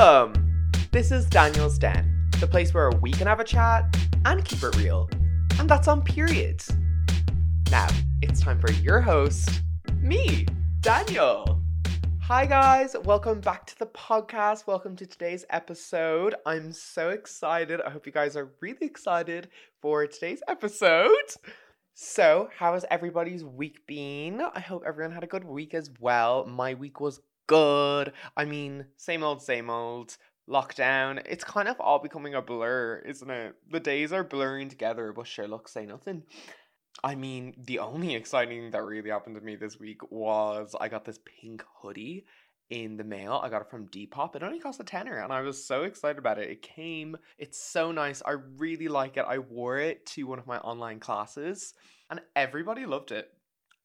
Welcome! 0.00 0.72
This 0.92 1.10
is 1.10 1.26
Daniel's 1.26 1.78
Den, 1.78 2.30
the 2.40 2.46
place 2.46 2.72
where 2.72 2.90
we 3.02 3.10
can 3.10 3.26
have 3.26 3.38
a 3.38 3.44
chat 3.44 3.94
and 4.24 4.42
keep 4.42 4.62
it 4.62 4.74
real. 4.78 5.10
And 5.58 5.68
that's 5.68 5.88
on 5.88 6.00
period. 6.00 6.62
Now, 7.70 7.86
it's 8.22 8.40
time 8.40 8.58
for 8.58 8.72
your 8.72 9.02
host, 9.02 9.60
me, 10.00 10.46
Daniel. 10.80 11.62
Hi, 12.22 12.46
guys. 12.46 12.96
Welcome 13.04 13.42
back 13.42 13.66
to 13.66 13.78
the 13.78 13.88
podcast. 13.88 14.66
Welcome 14.66 14.96
to 14.96 15.06
today's 15.06 15.44
episode. 15.50 16.34
I'm 16.46 16.72
so 16.72 17.10
excited. 17.10 17.82
I 17.82 17.90
hope 17.90 18.06
you 18.06 18.12
guys 18.12 18.36
are 18.36 18.54
really 18.62 18.86
excited 18.86 19.50
for 19.82 20.06
today's 20.06 20.40
episode. 20.48 21.10
So, 21.92 22.48
how 22.56 22.72
has 22.72 22.86
everybody's 22.90 23.44
week 23.44 23.86
been? 23.86 24.40
I 24.40 24.60
hope 24.60 24.84
everyone 24.86 25.12
had 25.12 25.24
a 25.24 25.26
good 25.26 25.44
week 25.44 25.74
as 25.74 25.90
well. 26.00 26.46
My 26.46 26.72
week 26.72 27.00
was 27.00 27.20
good. 27.50 28.12
I 28.36 28.44
mean, 28.44 28.86
same 28.96 29.24
old, 29.24 29.42
same 29.42 29.68
old. 29.68 30.16
Lockdown. 30.48 31.22
It's 31.26 31.44
kind 31.44 31.68
of 31.68 31.78
all 31.78 32.00
becoming 32.00 32.34
a 32.34 32.42
blur, 32.42 33.02
isn't 33.06 33.30
it? 33.30 33.54
The 33.70 33.78
days 33.78 34.12
are 34.12 34.24
blurring 34.24 34.68
together, 34.68 35.12
but 35.12 35.28
sure, 35.28 35.46
look, 35.46 35.68
say 35.68 35.86
nothing. 35.86 36.24
I 37.04 37.14
mean, 37.14 37.54
the 37.56 37.78
only 37.78 38.16
exciting 38.16 38.62
thing 38.62 38.70
that 38.72 38.84
really 38.84 39.10
happened 39.10 39.36
to 39.36 39.42
me 39.42 39.54
this 39.54 39.78
week 39.78 40.10
was 40.10 40.74
I 40.80 40.88
got 40.88 41.04
this 41.04 41.20
pink 41.24 41.62
hoodie 41.80 42.24
in 42.68 42.96
the 42.96 43.04
mail. 43.04 43.40
I 43.42 43.48
got 43.48 43.62
it 43.62 43.70
from 43.70 43.88
Depop. 43.88 44.34
It 44.34 44.42
only 44.42 44.58
cost 44.58 44.80
a 44.80 44.84
tenner, 44.84 45.18
and 45.18 45.32
I 45.32 45.42
was 45.42 45.64
so 45.64 45.84
excited 45.84 46.18
about 46.18 46.38
it. 46.38 46.50
It 46.50 46.62
came. 46.62 47.16
It's 47.38 47.62
so 47.62 47.92
nice. 47.92 48.20
I 48.24 48.36
really 48.58 48.88
like 48.88 49.16
it. 49.16 49.26
I 49.28 49.38
wore 49.38 49.78
it 49.78 50.04
to 50.06 50.24
one 50.24 50.40
of 50.40 50.48
my 50.48 50.58
online 50.58 50.98
classes, 50.98 51.74
and 52.10 52.20
everybody 52.34 52.86
loved 52.86 53.12
it. 53.12 53.30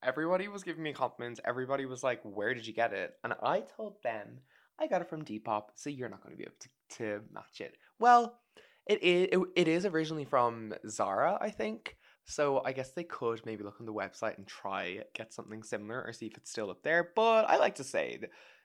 Everybody 0.04 0.48
was 0.48 0.64
giving 0.64 0.84
me 0.84 0.94
compliments. 0.94 1.40
Everybody 1.46 1.86
was 1.86 2.04
like, 2.04 2.22
"Where 2.24 2.54
did 2.54 2.68
you 2.68 2.74
get 2.74 2.94
it?" 2.94 3.16
And 3.24 3.34
I 3.42 3.62
told 3.62 4.02
them 4.04 4.40
I 4.80 4.88
got 4.88 5.02
it 5.02 5.10
from 5.10 5.24
Depop, 5.24 5.70
so 5.76 5.90
you're 5.90 6.10
not 6.10 6.22
going 6.22 6.34
to 6.34 6.38
be 6.38 6.44
able 6.44 6.56
to, 6.60 6.98
to 6.98 7.22
match 7.34 7.62
it. 7.62 7.78
Well, 8.00 8.40
it 8.88 9.02
is 9.02 9.28
it, 9.56 9.68
is 9.68 9.86
originally 9.86 10.26
from 10.26 10.74
Zara, 10.88 11.38
I 11.40 11.50
think. 11.50 11.98
So 12.26 12.62
I 12.66 12.72
guess 12.72 12.92
they 12.92 13.04
could 13.04 13.46
maybe 13.46 13.64
look 13.64 13.80
on 13.80 13.86
the 13.86 13.94
website 13.94 14.38
and 14.38 14.48
try 14.48 15.02
get 15.14 15.34
something 15.34 15.64
similar 15.64 16.04
or 16.04 16.12
see 16.12 16.26
if 16.28 16.38
it's 16.38 16.52
still 16.52 16.72
up 16.72 16.84
there. 16.84 17.12
But 17.16 17.46
I 17.50 17.58
like 17.58 17.76
to 17.76 17.84
say, 17.84 18.20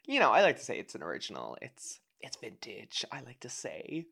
you 0.06 0.18
know, 0.18 0.30
I 0.30 0.42
like 0.42 0.56
to 0.56 0.64
say 0.64 0.78
it's 0.78 0.94
an 0.94 1.02
original. 1.02 1.56
It's 1.62 2.00
it's 2.20 2.36
vintage. 2.36 3.04
I 3.12 3.20
like 3.20 3.40
to 3.40 3.48
say. 3.48 4.06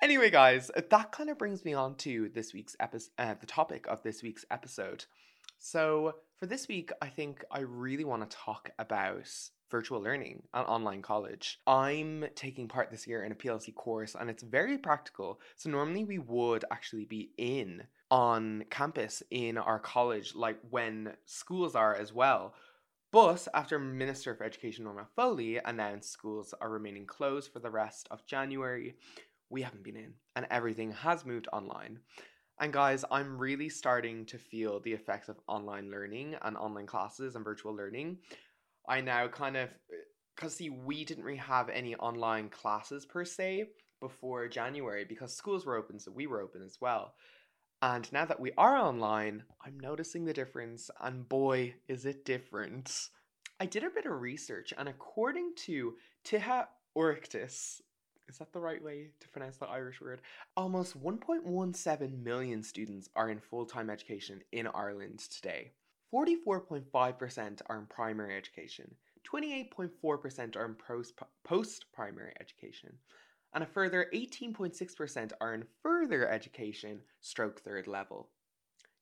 Anyway, 0.00 0.30
guys, 0.30 0.70
that 0.90 1.12
kind 1.12 1.30
of 1.30 1.38
brings 1.38 1.64
me 1.64 1.74
on 1.74 1.94
to 1.94 2.28
this 2.34 2.52
week's 2.52 2.74
episode, 2.80 3.12
uh, 3.18 3.34
the 3.40 3.46
topic 3.46 3.86
of 3.88 4.02
this 4.02 4.20
week's 4.22 4.44
episode. 4.50 5.04
So 5.60 6.14
for 6.42 6.46
this 6.46 6.66
week, 6.66 6.90
I 7.00 7.06
think 7.06 7.44
I 7.52 7.60
really 7.60 8.02
want 8.02 8.28
to 8.28 8.36
talk 8.36 8.68
about 8.80 9.30
virtual 9.70 10.00
learning 10.00 10.42
and 10.52 10.66
online 10.66 11.00
college. 11.00 11.60
I'm 11.68 12.24
taking 12.34 12.66
part 12.66 12.90
this 12.90 13.06
year 13.06 13.22
in 13.22 13.30
a 13.30 13.36
PLC 13.36 13.72
course 13.72 14.16
and 14.18 14.28
it's 14.28 14.42
very 14.42 14.76
practical. 14.76 15.40
So 15.54 15.70
normally 15.70 16.02
we 16.02 16.18
would 16.18 16.64
actually 16.72 17.04
be 17.04 17.30
in 17.38 17.84
on 18.10 18.64
campus 18.70 19.22
in 19.30 19.56
our 19.56 19.78
college 19.78 20.34
like 20.34 20.58
when 20.68 21.12
schools 21.26 21.76
are 21.76 21.94
as 21.94 22.12
well. 22.12 22.54
But 23.12 23.46
after 23.54 23.78
Minister 23.78 24.34
for 24.34 24.42
Education 24.42 24.82
Norma 24.82 25.06
Foley 25.14 25.60
announced 25.64 26.10
schools 26.10 26.54
are 26.60 26.70
remaining 26.70 27.06
closed 27.06 27.52
for 27.52 27.60
the 27.60 27.70
rest 27.70 28.08
of 28.10 28.26
January, 28.26 28.96
we 29.48 29.62
haven't 29.62 29.84
been 29.84 29.94
in 29.94 30.14
and 30.34 30.48
everything 30.50 30.90
has 30.90 31.24
moved 31.24 31.46
online. 31.52 32.00
And 32.62 32.72
guys, 32.72 33.04
I'm 33.10 33.38
really 33.38 33.68
starting 33.68 34.24
to 34.26 34.38
feel 34.38 34.78
the 34.78 34.92
effects 34.92 35.28
of 35.28 35.40
online 35.48 35.90
learning 35.90 36.36
and 36.42 36.56
online 36.56 36.86
classes 36.86 37.34
and 37.34 37.44
virtual 37.44 37.74
learning. 37.74 38.18
I 38.88 39.00
now 39.00 39.26
kind 39.26 39.56
of 39.56 39.70
because 40.36 40.54
see 40.54 40.70
we 40.70 41.04
didn't 41.04 41.24
really 41.24 41.38
have 41.38 41.68
any 41.70 41.96
online 41.96 42.50
classes 42.50 43.04
per 43.04 43.24
se 43.24 43.70
before 43.98 44.46
January 44.46 45.04
because 45.04 45.34
schools 45.34 45.66
were 45.66 45.74
open, 45.74 45.98
so 45.98 46.12
we 46.12 46.28
were 46.28 46.40
open 46.40 46.62
as 46.62 46.78
well. 46.80 47.14
And 47.82 48.10
now 48.12 48.26
that 48.26 48.38
we 48.38 48.52
are 48.56 48.76
online, 48.76 49.42
I'm 49.66 49.80
noticing 49.80 50.24
the 50.24 50.32
difference, 50.32 50.88
and 51.00 51.28
boy, 51.28 51.74
is 51.88 52.06
it 52.06 52.24
different. 52.24 53.08
I 53.58 53.66
did 53.66 53.82
a 53.82 53.90
bit 53.90 54.06
of 54.06 54.20
research, 54.20 54.72
and 54.78 54.88
according 54.88 55.54
to 55.66 55.94
Tiha 56.24 56.66
Oireachtas, 56.96 57.80
is 58.28 58.38
that 58.38 58.52
the 58.52 58.60
right 58.60 58.82
way 58.82 59.08
to 59.20 59.28
pronounce 59.28 59.56
the 59.56 59.68
Irish 59.68 60.00
word? 60.00 60.20
Almost 60.56 61.02
1.17 61.02 62.22
million 62.22 62.62
students 62.62 63.08
are 63.14 63.30
in 63.30 63.40
full 63.40 63.66
time 63.66 63.90
education 63.90 64.40
in 64.52 64.66
Ireland 64.66 65.18
today. 65.18 65.72
44.5% 66.12 67.62
are 67.66 67.78
in 67.78 67.86
primary 67.86 68.36
education, 68.36 68.94
28.4% 69.30 70.56
are 70.56 70.66
in 70.66 70.76
post 71.44 71.84
primary 71.94 72.34
education, 72.38 72.92
and 73.54 73.64
a 73.64 73.66
further 73.66 74.08
18.6% 74.14 75.32
are 75.40 75.54
in 75.54 75.64
further 75.82 76.28
education, 76.28 77.00
stroke 77.20 77.60
third 77.60 77.86
level. 77.86 78.28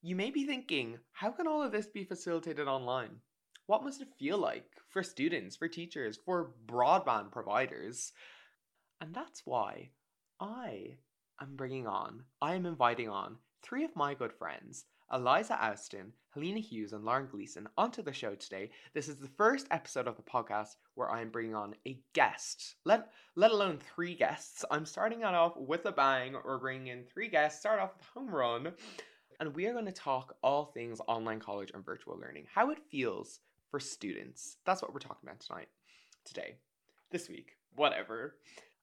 You 0.02 0.14
may 0.14 0.30
be 0.30 0.46
thinking, 0.46 0.98
how 1.12 1.30
can 1.30 1.46
all 1.46 1.62
of 1.62 1.72
this 1.72 1.88
be 1.88 2.04
facilitated 2.04 2.68
online? 2.68 3.16
What 3.66 3.84
must 3.84 4.00
it 4.00 4.08
feel 4.18 4.38
like 4.38 4.66
for 4.88 5.02
students, 5.02 5.56
for 5.56 5.68
teachers, 5.68 6.18
for 6.24 6.52
broadband 6.66 7.32
providers? 7.32 8.12
And 9.00 9.14
that's 9.14 9.42
why 9.46 9.88
I 10.40 10.96
am 11.40 11.56
bringing 11.56 11.86
on, 11.86 12.24
I 12.42 12.54
am 12.54 12.66
inviting 12.66 13.08
on 13.08 13.38
three 13.62 13.84
of 13.84 13.96
my 13.96 14.12
good 14.12 14.32
friends 14.32 14.84
Eliza 15.12 15.54
Austin, 15.54 16.12
Helena 16.34 16.60
Hughes, 16.60 16.92
and 16.92 17.04
Lauren 17.04 17.26
Gleeson 17.26 17.66
onto 17.78 18.02
the 18.02 18.12
show 18.12 18.34
today. 18.34 18.70
This 18.94 19.08
is 19.08 19.16
the 19.16 19.26
first 19.26 19.66
episode 19.70 20.06
of 20.06 20.16
the 20.16 20.22
podcast 20.22 20.76
where 20.94 21.10
I'm 21.10 21.30
bringing 21.30 21.54
on 21.54 21.74
a 21.88 21.98
guest, 22.12 22.76
let, 22.84 23.10
let 23.34 23.50
alone 23.50 23.78
three 23.78 24.14
guests. 24.14 24.64
I'm 24.70 24.86
starting 24.86 25.20
it 25.20 25.24
off 25.24 25.56
with 25.56 25.86
a 25.86 25.92
bang. 25.92 26.36
We're 26.44 26.58
bringing 26.58 26.88
in 26.88 27.04
three 27.04 27.28
guests, 27.28 27.58
start 27.58 27.80
off 27.80 27.96
with 27.96 28.06
a 28.06 28.18
home 28.20 28.32
run, 28.32 28.72
and 29.40 29.54
we 29.54 29.66
are 29.66 29.72
going 29.72 29.86
to 29.86 29.92
talk 29.92 30.36
all 30.42 30.66
things 30.66 31.00
online 31.08 31.40
college 31.40 31.72
and 31.74 31.84
virtual 31.84 32.18
learning, 32.20 32.44
how 32.54 32.70
it 32.70 32.78
feels 32.90 33.40
for 33.70 33.80
students. 33.80 34.58
That's 34.66 34.82
what 34.82 34.92
we're 34.92 35.00
talking 35.00 35.26
about 35.26 35.40
tonight, 35.40 35.68
today, 36.24 36.56
this 37.10 37.28
week, 37.28 37.56
whatever. 37.74 38.36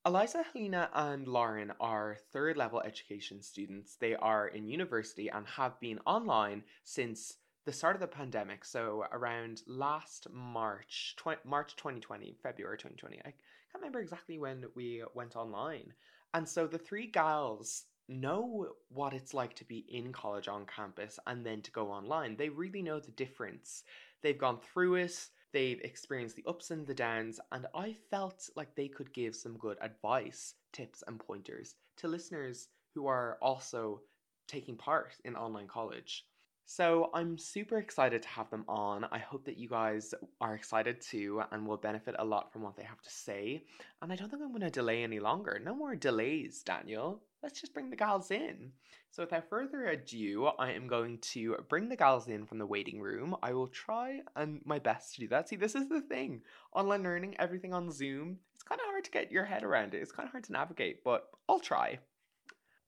Eliza, 0.07 0.41
Helena, 0.53 0.89
and 0.93 1.27
Lauren 1.27 1.73
are 1.81 2.15
third 2.31 2.55
level 2.55 2.79
education 2.79 3.41
students. 3.41 3.97
They 3.97 4.15
are 4.15 4.47
in 4.47 4.65
university 4.65 5.27
and 5.27 5.45
have 5.45 5.77
been 5.81 5.99
online 6.05 6.63
since 6.85 7.39
the 7.65 7.73
start 7.73 7.93
of 7.93 7.99
the 7.99 8.07
pandemic. 8.07 8.63
So 8.63 9.03
around 9.11 9.63
last 9.67 10.27
March, 10.31 11.17
tw- 11.17 11.43
March 11.43 11.75
2020, 11.75 12.37
February 12.41 12.77
2020. 12.77 13.19
I 13.19 13.21
can't 13.23 13.35
remember 13.75 13.99
exactly 13.99 14.39
when 14.39 14.63
we 14.75 15.03
went 15.13 15.35
online. 15.35 15.91
And 16.33 16.47
so 16.47 16.67
the 16.67 16.77
three 16.77 17.07
gals 17.07 17.83
know 18.07 18.67
what 18.87 19.11
it's 19.11 19.33
like 19.33 19.55
to 19.55 19.65
be 19.65 19.85
in 19.89 20.13
college 20.13 20.47
on 20.47 20.65
campus 20.73 21.19
and 21.27 21.45
then 21.45 21.61
to 21.63 21.71
go 21.71 21.91
online. 21.91 22.37
They 22.37 22.47
really 22.47 22.81
know 22.81 23.01
the 23.01 23.11
difference. 23.11 23.83
They've 24.21 24.37
gone 24.37 24.59
through 24.61 24.95
it. 24.95 25.27
They've 25.53 25.79
experienced 25.81 26.35
the 26.35 26.45
ups 26.47 26.71
and 26.71 26.85
the 26.85 26.93
downs, 26.93 27.39
and 27.51 27.67
I 27.73 27.95
felt 28.09 28.49
like 28.55 28.75
they 28.75 28.87
could 28.87 29.13
give 29.13 29.35
some 29.35 29.57
good 29.57 29.77
advice, 29.81 30.55
tips, 30.73 31.03
and 31.07 31.19
pointers 31.19 31.75
to 31.97 32.07
listeners 32.07 32.67
who 32.93 33.07
are 33.07 33.37
also 33.41 34.01
taking 34.47 34.75
part 34.75 35.13
in 35.23 35.35
online 35.35 35.67
college. 35.67 36.25
So 36.69 37.09
I'm 37.13 37.37
super 37.37 37.77
excited 37.77 38.21
to 38.23 38.27
have 38.27 38.49
them 38.49 38.65
on. 38.67 39.05
I 39.09 39.19
hope 39.19 39.45
that 39.45 39.57
you 39.57 39.69
guys 39.69 40.13
are 40.41 40.53
excited 40.53 40.99
too 40.99 41.41
and 41.51 41.65
will 41.65 41.77
benefit 41.77 42.15
a 42.19 42.25
lot 42.25 42.51
from 42.51 42.61
what 42.61 42.75
they 42.75 42.83
have 42.83 43.01
to 43.01 43.09
say. 43.09 43.63
And 44.01 44.11
I 44.11 44.17
don't 44.17 44.29
think 44.29 44.41
I'm 44.41 44.49
going 44.49 44.61
to 44.61 44.69
delay 44.69 45.01
any 45.01 45.21
longer. 45.21 45.61
No 45.63 45.73
more 45.73 45.95
delays, 45.95 46.63
Daniel. 46.63 47.21
Let's 47.47 47.61
just 47.61 47.73
bring 47.73 47.89
the 47.89 47.95
gals 47.95 48.29
in. 48.29 48.73
So 49.09 49.23
without 49.23 49.47
further 49.47 49.85
ado, 49.85 50.47
I 50.59 50.73
am 50.73 50.85
going 50.85 51.17
to 51.19 51.55
bring 51.69 51.87
the 51.87 51.95
gals 51.95 52.27
in 52.27 52.45
from 52.45 52.57
the 52.57 52.65
waiting 52.65 52.99
room. 52.99 53.37
I 53.41 53.53
will 53.53 53.69
try 53.69 54.19
and 54.35 54.59
my 54.65 54.79
best 54.79 55.13
to 55.13 55.21
do 55.21 55.29
that. 55.29 55.47
See, 55.47 55.55
this 55.55 55.73
is 55.73 55.87
the 55.87 56.01
thing. 56.01 56.41
Online 56.75 57.03
learning, 57.03 57.35
everything 57.39 57.73
on 57.73 57.89
Zoom. 57.89 58.39
It's 58.53 58.65
kind 58.65 58.81
of 58.81 58.87
hard 58.87 59.05
to 59.05 59.11
get 59.11 59.31
your 59.31 59.45
head 59.45 59.63
around 59.63 59.93
it. 59.93 60.01
It's 60.01 60.11
kind 60.11 60.27
of 60.27 60.31
hard 60.33 60.43
to 60.43 60.51
navigate, 60.51 61.05
but 61.05 61.29
I'll 61.47 61.61
try. 61.61 61.99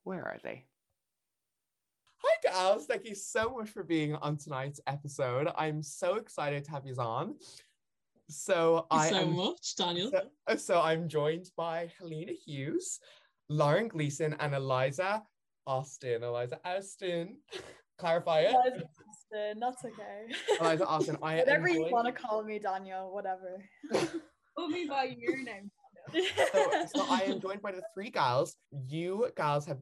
Where 0.03 0.23
are 0.23 0.39
they? 0.43 0.65
Hi, 2.17 2.51
gals. 2.51 2.85
Thank 2.85 3.07
you 3.07 3.15
so 3.15 3.55
much 3.57 3.69
for 3.69 3.83
being 3.83 4.15
on 4.15 4.35
tonight's 4.35 4.81
episode. 4.87 5.47
I'm 5.57 5.81
so 5.81 6.15
excited 6.15 6.65
to 6.65 6.71
have 6.71 6.85
you 6.85 6.95
on. 6.95 7.35
So 8.27 8.87
I 8.91 9.09
so 9.09 9.15
am, 9.19 9.37
much, 9.37 9.77
Daniel. 9.77 10.11
So, 10.11 10.55
so, 10.57 10.81
I'm 10.81 11.07
joined 11.07 11.49
by 11.57 11.89
Helena 11.97 12.33
Hughes, 12.33 12.99
Lauren 13.49 13.87
Gleeson 13.87 14.35
and 14.39 14.53
Eliza 14.53 15.23
Austin. 15.65 16.23
Eliza 16.23 16.59
Austin. 16.63 17.37
Clarify 17.97 18.41
it. 18.41 18.53
Eliza 18.53 18.85
Austin. 19.09 19.59
That's 19.59 19.85
okay. 19.85 20.59
Eliza 20.61 20.85
Austin. 20.85 21.17
I 21.23 21.37
whatever 21.37 21.67
you 21.67 21.87
want 21.91 22.07
to 22.07 22.13
call 22.13 22.43
me, 22.43 22.59
Daniel. 22.59 23.11
Whatever. 23.13 23.63
call 24.57 24.69
me 24.69 24.85
by 24.85 25.15
your 25.17 25.43
name. 25.43 25.71
so, 26.13 26.85
so 26.95 27.05
I 27.09 27.23
am 27.27 27.41
joined 27.41 27.61
by 27.61 27.71
the 27.71 27.81
three 27.93 28.09
gals. 28.09 28.55
You 28.87 29.29
gals 29.35 29.65
have 29.65 29.79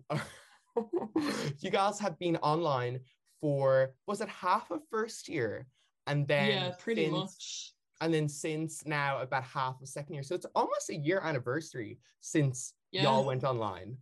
you 1.59 1.69
guys 1.71 1.99
have 1.99 2.17
been 2.19 2.37
online 2.37 2.99
for 3.41 3.93
was 4.07 4.21
it 4.21 4.29
half 4.29 4.71
of 4.71 4.81
first 4.89 5.27
year 5.29 5.67
and 6.05 6.27
then 6.27 6.49
yeah 6.49 6.71
pretty 6.79 7.07
much 7.09 7.73
And 8.01 8.13
then 8.13 8.29
since 8.29 8.85
now 8.85 9.21
about 9.21 9.43
half 9.43 9.81
of 9.81 9.87
second 9.87 10.13
year. 10.13 10.23
So 10.23 10.35
it's 10.35 10.45
almost 10.53 10.89
a 10.89 10.95
year 10.95 11.19
anniversary 11.23 11.99
since 12.21 12.73
Yeah. 12.91 13.03
y'all 13.03 13.25
went 13.25 13.43
online. 13.43 13.97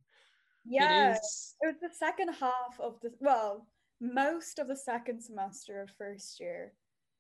Yes, 0.66 1.56
It 1.62 1.68
it, 1.68 1.70
is. 1.70 1.80
was 1.82 1.92
the 1.92 1.96
second 1.98 2.30
half 2.34 2.80
of 2.80 3.00
the 3.02 3.12
well, 3.20 3.68
most 4.02 4.60
of 4.60 4.68
the 4.68 4.76
second 4.76 5.22
semester 5.22 5.82
of 5.82 5.90
first 5.98 6.40
year. 6.40 6.74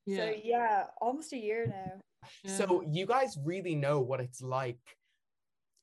Yeah. 0.05 0.17
So 0.17 0.33
yeah, 0.43 0.83
almost 1.01 1.33
a 1.33 1.37
year 1.37 1.67
now. 1.67 2.01
yeah. 2.43 2.51
So 2.57 2.83
you 2.87 3.05
guys 3.05 3.37
really 3.43 3.75
know 3.75 3.99
what 3.99 4.19
it's 4.19 4.41
like 4.41 4.79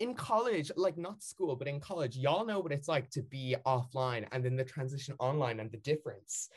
in 0.00 0.14
college, 0.14 0.70
like 0.76 0.98
not 0.98 1.22
school, 1.22 1.54
but 1.54 1.68
in 1.68 1.78
college, 1.78 2.16
y'all 2.16 2.44
know 2.44 2.58
what 2.58 2.72
it's 2.72 2.88
like 2.88 3.08
to 3.10 3.22
be 3.22 3.54
offline 3.66 4.26
and 4.32 4.44
then 4.44 4.56
the 4.56 4.64
transition 4.64 5.14
online 5.20 5.60
and 5.60 5.70
the 5.70 5.78
difference. 5.78 6.48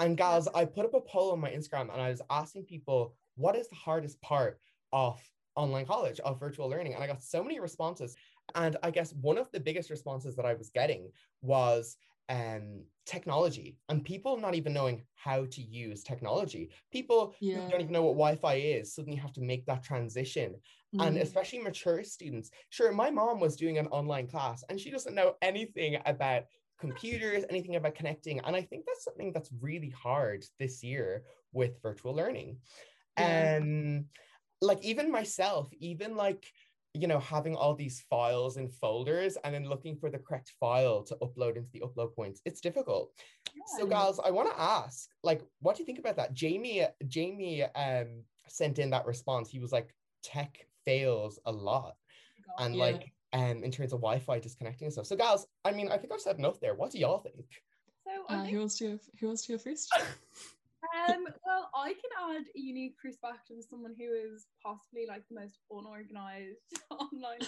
And 0.00 0.16
gals, 0.16 0.48
I 0.54 0.64
put 0.64 0.84
up 0.84 0.94
a 0.94 1.00
poll 1.00 1.32
on 1.32 1.40
my 1.40 1.50
Instagram 1.50 1.92
and 1.92 2.00
I 2.00 2.10
was 2.10 2.22
asking 2.30 2.64
people, 2.64 3.14
what 3.36 3.56
is 3.56 3.68
the 3.68 3.76
hardest 3.76 4.20
part 4.20 4.60
of 4.92 5.20
online 5.54 5.86
college, 5.86 6.18
of 6.20 6.40
virtual 6.40 6.68
learning? 6.68 6.94
And 6.94 7.02
I 7.02 7.06
got 7.06 7.22
so 7.22 7.42
many 7.42 7.60
responses. 7.60 8.16
And 8.54 8.76
I 8.82 8.90
guess 8.90 9.12
one 9.12 9.38
of 9.38 9.50
the 9.50 9.60
biggest 9.60 9.90
responses 9.90 10.36
that 10.36 10.46
I 10.46 10.54
was 10.54 10.70
getting 10.70 11.10
was 11.42 11.96
um, 12.28 12.84
technology 13.06 13.78
and 13.88 14.04
people 14.04 14.36
not 14.36 14.54
even 14.54 14.74
knowing 14.74 15.02
how 15.14 15.46
to 15.46 15.62
use 15.62 16.02
technology. 16.02 16.70
People 16.92 17.34
who 17.40 17.60
don't 17.70 17.80
even 17.80 17.92
know 17.92 18.02
what 18.02 18.12
Wi-Fi 18.14 18.54
is 18.54 18.94
suddenly 18.94 19.16
have 19.16 19.32
to 19.32 19.40
make 19.40 19.66
that 19.66 19.82
transition. 19.82 20.56
And 21.00 21.16
Mm. 21.16 21.22
especially 21.22 21.60
mature 21.60 22.02
students. 22.02 22.50
Sure, 22.70 22.92
my 22.92 23.10
mom 23.10 23.40
was 23.40 23.56
doing 23.56 23.78
an 23.78 23.86
online 23.88 24.26
class 24.26 24.64
and 24.68 24.80
she 24.80 24.90
doesn't 24.90 25.14
know 25.14 25.36
anything 25.42 25.98
about 26.06 26.44
computers, 26.78 27.44
anything 27.50 27.76
about 27.76 27.94
connecting. 27.94 28.40
And 28.40 28.56
I 28.56 28.62
think 28.62 28.84
that's 28.86 29.04
something 29.04 29.32
that's 29.32 29.50
really 29.60 29.90
hard 29.90 30.44
this 30.58 30.82
year 30.82 31.24
with 31.52 31.80
virtual 31.82 32.14
learning. 32.14 32.58
Yeah. 33.18 33.58
Um, 33.60 34.06
like 34.60 34.82
even 34.82 35.10
myself, 35.10 35.70
even 35.78 36.16
like 36.16 36.52
you 36.94 37.06
know, 37.06 37.18
having 37.18 37.54
all 37.54 37.74
these 37.74 38.00
files 38.08 38.56
and 38.56 38.72
folders 38.72 39.36
and 39.44 39.54
then 39.54 39.68
looking 39.68 39.96
for 39.96 40.10
the 40.10 40.18
correct 40.18 40.52
file 40.58 41.02
to 41.04 41.14
upload 41.16 41.56
into 41.56 41.70
the 41.72 41.80
upload 41.80 42.14
points, 42.14 42.40
it's 42.44 42.60
difficult. 42.60 43.12
So, 43.66 43.84
Yeah. 43.84 43.90
guys, 43.90 44.18
I 44.18 44.30
want 44.30 44.50
to 44.50 44.60
ask, 44.60 45.10
like, 45.22 45.42
what 45.60 45.76
do 45.76 45.82
you 45.82 45.86
think 45.86 45.98
about 45.98 46.16
that? 46.16 46.32
Jamie, 46.32 46.86
Jamie, 47.06 47.62
um, 47.64 48.24
sent 48.48 48.78
in 48.78 48.90
that 48.90 49.06
response. 49.06 49.50
He 49.50 49.58
was 49.58 49.72
like, 49.72 49.94
tech 50.22 50.66
fails 50.84 51.38
a 51.44 51.52
lot, 51.52 51.96
and 52.58 52.74
Yeah. 52.74 52.84
like, 52.84 53.12
um, 53.34 53.62
in 53.62 53.70
terms 53.70 53.92
of 53.92 54.00
Wi-Fi 54.00 54.38
disconnecting 54.38 54.86
and 54.86 54.92
stuff. 54.92 55.06
So, 55.06 55.16
guys, 55.16 55.46
I 55.64 55.72
mean, 55.72 55.90
I 55.90 55.98
think 55.98 56.12
I've 56.12 56.20
said 56.20 56.38
enough 56.38 56.58
there. 56.60 56.74
What 56.74 56.92
do 56.92 56.98
y'all 56.98 57.18
think? 57.18 57.62
So 58.04 58.24
Uh, 58.28 58.38
think, 58.42 58.48
who 58.52 58.58
wants 58.60 58.78
to 58.78 58.96
go, 58.96 58.98
who 59.20 59.26
wants 59.26 59.44
to 59.46 59.52
go 59.52 59.58
first? 59.58 59.92
um, 61.08 61.24
well, 61.44 61.70
I 61.74 61.92
can 61.94 62.36
add 62.36 62.42
a 62.54 62.58
unique 62.60 62.96
perspective 63.02 63.56
as 63.58 63.68
someone 63.68 63.94
who 63.98 64.04
is 64.12 64.46
possibly 64.64 65.06
like 65.08 65.22
the 65.28 65.40
most 65.40 65.58
unorganized 65.70 66.58
online. 66.90 67.38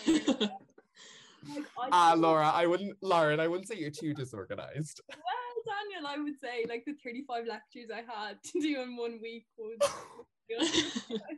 like, 1.54 1.64
Ah, 1.92 2.12
feel- 2.12 2.20
Laura, 2.20 2.50
I 2.54 2.66
wouldn't, 2.66 2.96
Lauren, 3.02 3.40
I 3.40 3.48
wouldn't 3.48 3.68
say 3.68 3.76
you're 3.76 3.90
too 3.90 4.14
disorganized. 4.14 5.00
Well, 5.10 5.76
Daniel, 5.84 6.06
I 6.08 6.16
would 6.22 6.40
say 6.40 6.64
like 6.68 6.84
the 6.86 6.94
35 7.04 7.44
lectures 7.46 7.90
I 7.94 7.98
had 7.98 8.42
to 8.44 8.60
do 8.60 8.80
in 8.80 8.96
one 8.96 9.18
week 9.22 9.46
would. 9.58 9.82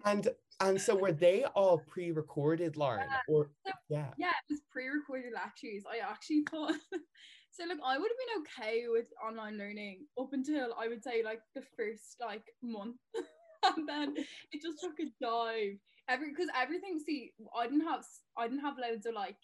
And 0.05 0.29
and 0.61 0.81
so 0.81 0.95
were 0.95 1.13
they 1.13 1.45
all 1.45 1.79
pre-recorded, 1.89 2.77
Lauren? 2.77 3.09
Or 3.29 3.51
So- 3.67 3.73
yeah. 3.89 4.11
yeah, 4.17 4.29
it 4.31 4.53
was 4.53 4.61
pre-recorded 4.71 5.33
lectures. 5.35 5.83
I 5.91 5.99
actually 6.09 6.45
thought 6.51 6.75
so. 7.53 7.65
Look, 7.65 7.79
I 7.85 7.99
would 7.99 8.11
have 8.11 8.23
been 8.23 8.43
okay 8.43 8.85
with 8.89 9.07
online 9.25 9.59
learning 9.59 10.07
up 10.19 10.33
until 10.33 10.75
I 10.79 10.89
would 10.89 11.03
say 11.03 11.23
like 11.25 11.41
the 11.55 11.63
first 11.77 12.17
like 12.21 12.45
month, 12.63 12.97
and 13.77 13.89
then 13.89 14.17
it 14.17 14.63
just 14.63 14.81
took 14.81 14.99
a 15.01 15.11
dive. 15.23 15.79
Every 16.09 16.31
because 16.31 16.49
everything. 16.61 16.99
See, 16.99 17.33
I 17.57 17.65
didn't 17.67 17.87
have 17.87 18.05
I 18.37 18.49
didn't 18.49 18.63
have 18.63 18.79
loads 18.79 19.07
of 19.07 19.15
like 19.15 19.37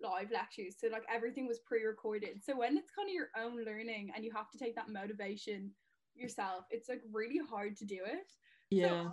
live 0.00 0.30
lectures, 0.30 0.76
so 0.78 0.88
like 0.88 1.04
everything 1.12 1.46
was 1.46 1.60
pre-recorded. 1.66 2.44
So 2.44 2.56
when 2.56 2.76
it's 2.76 2.90
kind 2.90 3.08
of 3.08 3.14
your 3.14 3.30
own 3.38 3.64
learning 3.64 4.12
and 4.14 4.24
you 4.24 4.32
have 4.34 4.50
to 4.50 4.58
take 4.58 4.76
that 4.76 4.88
motivation 4.90 5.72
yourself, 6.14 6.64
it's 6.70 6.88
like 6.88 7.02
really 7.12 7.40
hard 7.50 7.76
to 7.78 7.84
do 7.84 7.98
it. 8.04 8.30
So 8.70 8.86
I 8.86 8.90
yeah. 8.90 9.04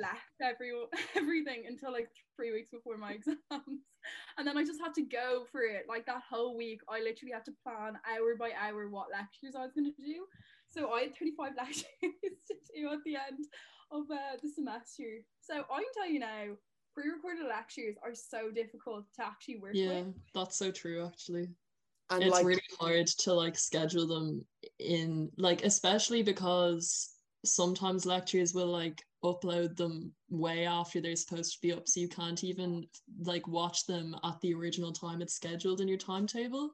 left 0.00 0.40
every 0.42 0.72
everything 1.16 1.64
until 1.66 1.92
like 1.92 2.08
three 2.36 2.52
weeks 2.52 2.70
before 2.70 2.96
my 2.96 3.12
exams, 3.18 3.82
and 4.38 4.46
then 4.46 4.56
I 4.58 4.64
just 4.64 4.80
had 4.80 4.94
to 4.94 5.02
go 5.02 5.44
for 5.50 5.62
it. 5.62 5.86
Like 5.88 6.06
that 6.06 6.22
whole 6.28 6.56
week, 6.56 6.80
I 6.88 7.00
literally 7.00 7.32
had 7.32 7.44
to 7.46 7.52
plan 7.62 7.98
hour 8.08 8.36
by 8.38 8.50
hour 8.58 8.88
what 8.88 9.10
lectures 9.12 9.54
I 9.56 9.62
was 9.62 9.72
going 9.72 9.92
to 9.92 10.02
do. 10.02 10.24
So 10.70 10.92
I 10.92 11.02
had 11.02 11.16
35 11.16 11.52
lectures 11.56 11.84
to 12.02 12.54
do 12.74 12.88
at 12.88 12.98
the 13.04 13.16
end 13.16 13.46
of 13.92 14.10
uh, 14.10 14.36
the 14.42 14.48
semester. 14.48 15.22
So 15.40 15.64
I 15.70 15.76
can 15.78 15.92
tell 15.94 16.10
you 16.10 16.18
now, 16.18 16.56
pre-recorded 16.94 17.46
lectures 17.46 17.96
are 18.02 18.14
so 18.14 18.50
difficult 18.50 19.04
to 19.16 19.24
actually 19.24 19.58
work 19.58 19.74
Yeah, 19.74 20.02
with. 20.02 20.14
that's 20.34 20.56
so 20.56 20.70
true 20.70 21.06
actually. 21.06 21.48
And 22.10 22.22
it's 22.22 22.32
like 22.32 22.44
really 22.44 22.60
hard 22.78 23.06
to 23.06 23.32
like 23.32 23.58
schedule 23.58 24.06
them 24.06 24.44
in 24.78 25.30
like 25.38 25.64
especially 25.64 26.22
because 26.22 27.13
sometimes 27.44 28.06
lectures 28.06 28.54
will 28.54 28.66
like 28.66 29.02
upload 29.24 29.76
them 29.76 30.12
way 30.28 30.66
after 30.66 31.00
they're 31.00 31.16
supposed 31.16 31.52
to 31.52 31.58
be 31.62 31.72
up 31.72 31.88
so 31.88 32.00
you 32.00 32.08
can't 32.08 32.44
even 32.44 32.86
like 33.20 33.46
watch 33.48 33.86
them 33.86 34.14
at 34.24 34.40
the 34.40 34.54
original 34.54 34.92
time 34.92 35.22
it's 35.22 35.34
scheduled 35.34 35.80
in 35.80 35.88
your 35.88 35.98
timetable. 35.98 36.70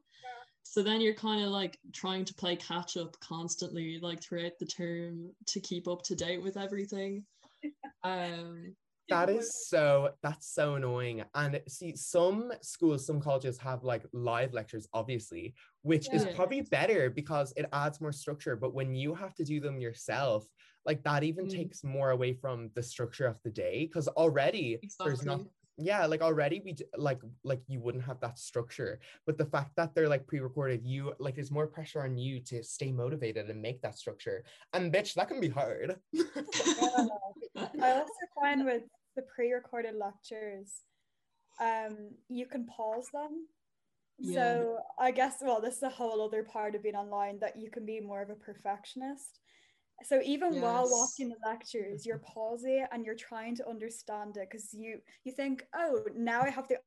So 0.63 0.83
then 0.83 1.01
you're 1.01 1.13
kind 1.13 1.43
of 1.43 1.49
like 1.49 1.77
trying 1.93 2.23
to 2.25 2.33
play 2.33 2.55
catch 2.55 2.95
up 2.95 3.19
constantly 3.19 3.99
like 4.01 4.21
throughout 4.21 4.53
the 4.59 4.65
term 4.65 5.31
to 5.47 5.59
keep 5.59 5.87
up 5.87 6.03
to 6.03 6.15
date 6.15 6.41
with 6.41 6.57
everything. 6.57 7.25
Um 8.03 8.75
That 9.11 9.29
is 9.29 9.67
so 9.67 10.11
that's 10.23 10.47
so 10.53 10.75
annoying. 10.75 11.23
And 11.35 11.61
see, 11.67 11.95
some 11.95 12.51
schools, 12.61 13.05
some 13.05 13.19
colleges 13.21 13.57
have 13.59 13.83
like 13.83 14.03
live 14.13 14.53
lectures, 14.53 14.87
obviously, 14.93 15.53
which 15.83 16.07
is 16.13 16.25
probably 16.35 16.61
better 16.61 17.09
because 17.09 17.53
it 17.57 17.65
adds 17.73 18.01
more 18.01 18.11
structure. 18.11 18.55
But 18.55 18.73
when 18.73 18.95
you 18.95 19.13
have 19.13 19.35
to 19.35 19.43
do 19.43 19.59
them 19.59 19.79
yourself, 19.79 20.47
like 20.85 21.03
that 21.03 21.23
even 21.23 21.45
Mm. 21.45 21.55
takes 21.55 21.83
more 21.83 22.11
away 22.11 22.33
from 22.33 22.69
the 22.75 22.83
structure 22.83 23.27
of 23.27 23.37
the 23.43 23.51
day. 23.51 23.85
Because 23.85 24.07
already 24.07 24.79
there's 25.03 25.25
not 25.25 25.41
yeah, 25.77 26.05
like 26.05 26.21
already 26.21 26.61
we 26.63 26.75
like 26.97 27.21
like 27.43 27.61
you 27.67 27.79
wouldn't 27.79 28.03
have 28.03 28.19
that 28.21 28.37
structure. 28.37 28.99
But 29.25 29.37
the 29.37 29.45
fact 29.45 29.71
that 29.77 29.95
they're 29.95 30.09
like 30.09 30.27
pre-recorded, 30.27 30.85
you 30.85 31.13
like 31.19 31.35
there's 31.35 31.51
more 31.51 31.67
pressure 31.67 32.01
on 32.03 32.17
you 32.17 32.39
to 32.41 32.63
stay 32.63 32.91
motivated 32.91 33.49
and 33.49 33.61
make 33.61 33.81
that 33.81 33.97
structure. 33.97 34.43
And 34.73 34.93
bitch, 34.93 35.13
that 35.15 35.27
can 35.27 35.39
be 35.39 35.49
hard. 35.49 35.97
Yeah. 36.11 36.23
I 37.81 37.91
also 37.91 38.25
find 38.39 38.65
with 38.65 38.83
the 39.15 39.21
pre-recorded 39.23 39.95
lectures, 39.95 40.83
um, 41.59 42.11
you 42.29 42.45
can 42.45 42.65
pause 42.65 43.09
them. 43.13 43.47
Yeah. 44.19 44.57
So 44.57 44.77
I 44.99 45.11
guess 45.11 45.37
well, 45.41 45.61
this 45.61 45.77
is 45.77 45.83
a 45.83 45.89
whole 45.89 46.21
other 46.21 46.43
part 46.43 46.75
of 46.75 46.83
being 46.83 46.95
online 46.95 47.39
that 47.39 47.57
you 47.57 47.69
can 47.71 47.85
be 47.85 47.99
more 47.99 48.21
of 48.21 48.29
a 48.29 48.35
perfectionist. 48.35 49.39
So 50.03 50.21
even 50.23 50.61
while 50.61 50.89
watching 50.89 51.29
the 51.29 51.35
lectures, 51.45 52.05
you're 52.05 52.19
pausing 52.19 52.85
and 52.91 53.05
you're 53.05 53.15
trying 53.15 53.55
to 53.57 53.69
understand 53.69 54.37
it 54.37 54.47
because 54.49 54.73
you 54.73 54.99
you 55.23 55.31
think, 55.31 55.65
oh, 55.75 56.03
now 56.15 56.41
I 56.41 56.49
have 56.49 56.67
the 56.67 56.77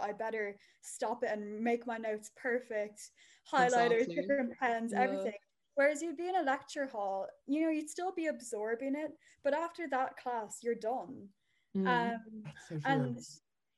I 0.00 0.12
better 0.12 0.56
stop 0.82 1.24
it 1.24 1.30
and 1.32 1.60
make 1.60 1.86
my 1.86 1.96
notes 1.98 2.30
perfect, 2.36 3.10
highlighters, 3.52 4.02
Exactly. 4.04 4.14
different 4.14 4.58
pens, 4.58 4.92
Yeah. 4.92 5.02
everything. 5.02 5.38
Whereas 5.74 6.02
you'd 6.02 6.16
be 6.16 6.28
in 6.28 6.36
a 6.36 6.42
lecture 6.42 6.86
hall, 6.86 7.26
you 7.46 7.62
know, 7.62 7.70
you'd 7.70 7.88
still 7.88 8.12
be 8.12 8.26
absorbing 8.26 8.94
it, 8.96 9.12
but 9.44 9.54
after 9.54 9.88
that 9.90 10.16
class, 10.16 10.58
you're 10.62 10.74
done. 10.74 11.28
Mm. 11.76 12.14
Um, 12.14 12.42
so 12.68 12.78
and 12.84 13.18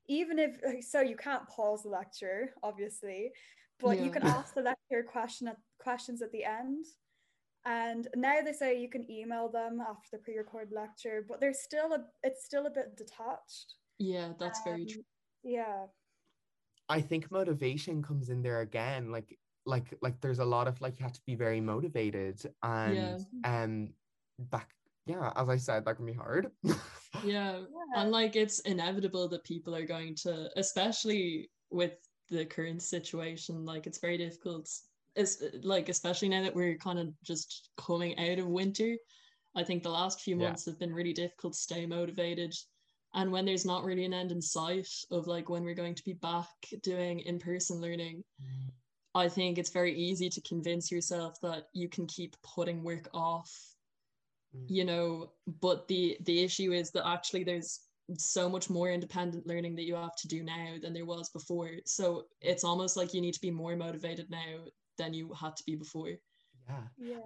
even 0.09 0.39
if 0.39 0.85
so, 0.85 1.01
you 1.01 1.17
can't 1.17 1.47
pause 1.49 1.83
the 1.83 1.91
lecture, 1.91 2.55
obviously, 2.63 3.31
but 3.79 4.01
you 4.01 4.11
can 4.11 4.23
ask 4.23 4.55
the 4.55 4.63
lecturer 4.63 5.03
question 5.03 5.49
at, 5.49 5.57
questions 5.79 6.23
at 6.23 6.33
the 6.33 6.45
end. 6.45 6.87
And 7.65 8.09
now 8.17 8.41
they 8.45 8.53
say 8.53 8.81
you 8.81 8.91
can 8.91 9.09
email 9.11 9.49
them 9.49 9.81
after 9.81 10.09
the 10.13 10.19
pre-recorded 10.19 10.73
lecture, 10.75 11.25
but 11.29 11.41
there's 11.41 11.63
still 11.63 11.93
a 11.93 12.05
it's 12.25 12.45
still 12.45 12.67
a 12.67 12.71
bit 12.71 12.97
detached. 12.97 13.75
yeah 13.99 14.33
that's 14.41 14.61
very 14.65 14.85
true 14.87 15.01
Um, 15.01 15.05
Yeah. 15.45 15.87
I 16.89 17.01
think 17.01 17.31
motivation 17.31 18.03
comes 18.03 18.29
in 18.29 18.43
there 18.43 18.61
again. 18.61 19.13
Like 19.13 19.39
like 19.67 19.95
like 20.03 20.21
there's 20.21 20.39
a 20.41 20.45
lot 20.45 20.67
of 20.69 20.81
like 20.81 20.99
you 20.99 21.03
have 21.05 21.13
to 21.13 21.21
be 21.27 21.35
very 21.35 21.61
motivated 21.61 22.41
and 22.63 22.97
Yeah. 23.45 23.63
um 23.63 23.95
that 24.51 24.67
yeah, 25.05 25.33
as 25.35 25.49
I 25.49 25.57
said, 25.57 25.85
that 25.85 25.97
can 25.97 26.07
be 26.07 26.13
hard. 26.13 26.51
yeah 26.65 26.73
Yeah. 27.25 27.61
and 27.97 28.11
like 28.13 28.37
it's 28.37 28.61
inevitable 28.61 29.29
that 29.29 29.43
people 29.45 29.75
are 29.75 29.85
going 29.87 30.15
to 30.23 30.49
especially 30.57 31.51
with 31.71 31.95
the 32.31 32.45
current 32.47 32.83
situation 32.83 33.65
like 33.65 33.87
it's 33.87 33.99
very 33.99 34.17
difficult 34.17 34.69
it's 35.17 35.43
like 35.63 35.89
especially 35.89 36.29
now 36.29 36.43
that 36.43 36.55
we're 36.55 36.77
kind 36.79 36.99
of 36.99 37.09
just 37.23 37.71
coming 37.77 38.17
out 38.19 38.39
of 38.39 38.47
winter 38.47 38.97
i 39.57 39.63
think 39.63 39.83
the 39.83 39.91
last 39.91 40.21
few 40.21 40.37
Yeah. 40.37 40.47
months 40.49 40.65
have 40.67 40.79
been 40.79 40.95
really 40.95 41.13
difficult 41.13 41.53
to 41.55 41.59
stay 41.59 41.85
motivated 41.85 42.55
and 43.15 43.31
when 43.31 43.45
there's 43.45 43.67
not 43.67 43.85
really 43.85 44.05
an 44.07 44.15
end 44.15 44.33
in 44.33 44.41
sight 44.41 44.89
of 45.11 45.27
like 45.27 45.51
when 45.51 45.65
we're 45.65 45.75
going 45.83 45.95
to 45.97 46.05
be 46.05 46.15
back 46.15 46.49
doing 46.83 47.21
in-person 47.21 47.81
learning 47.81 48.23
i 49.15 49.29
think 49.29 49.59
it's 49.59 49.71
very 49.71 49.95
easy 49.95 50.29
to 50.31 50.41
convince 50.43 50.91
yourself 50.91 51.41
that 51.41 51.69
you 51.73 51.89
can 51.89 52.07
keep 52.07 52.37
putting 52.43 52.83
work 52.83 53.09
off 53.15 53.51
Mm. 54.55 54.67
you 54.69 54.85
know 54.85 55.33
but 55.61 55.89
the 55.89 56.19
the 56.29 56.41
issue 56.43 56.73
is 56.73 56.91
that 56.91 57.07
actually 57.09 57.43
there's 57.43 57.81
so 58.19 58.51
much 58.51 58.69
more 58.69 58.91
independent 58.91 59.47
learning 59.47 59.75
that 59.77 59.85
you 59.85 59.95
have 59.95 60.15
to 60.17 60.29
do 60.29 60.43
now 60.43 60.75
than 60.83 60.93
there 60.93 61.07
was 61.07 61.31
before 61.31 61.71
so 61.87 62.27
it's 62.43 62.63
almost 62.63 62.95
like 62.99 63.15
you 63.15 63.23
need 63.23 63.33
to 63.33 63.41
be 63.41 63.51
more 63.51 63.75
motivated 63.77 64.29
now 64.29 64.53
than 64.99 65.15
you 65.15 65.33
had 65.33 65.57
to 65.57 65.65
be 65.65 65.75
before 65.75 66.11
Yeah. 66.69 66.85
Yeah. 66.99 67.17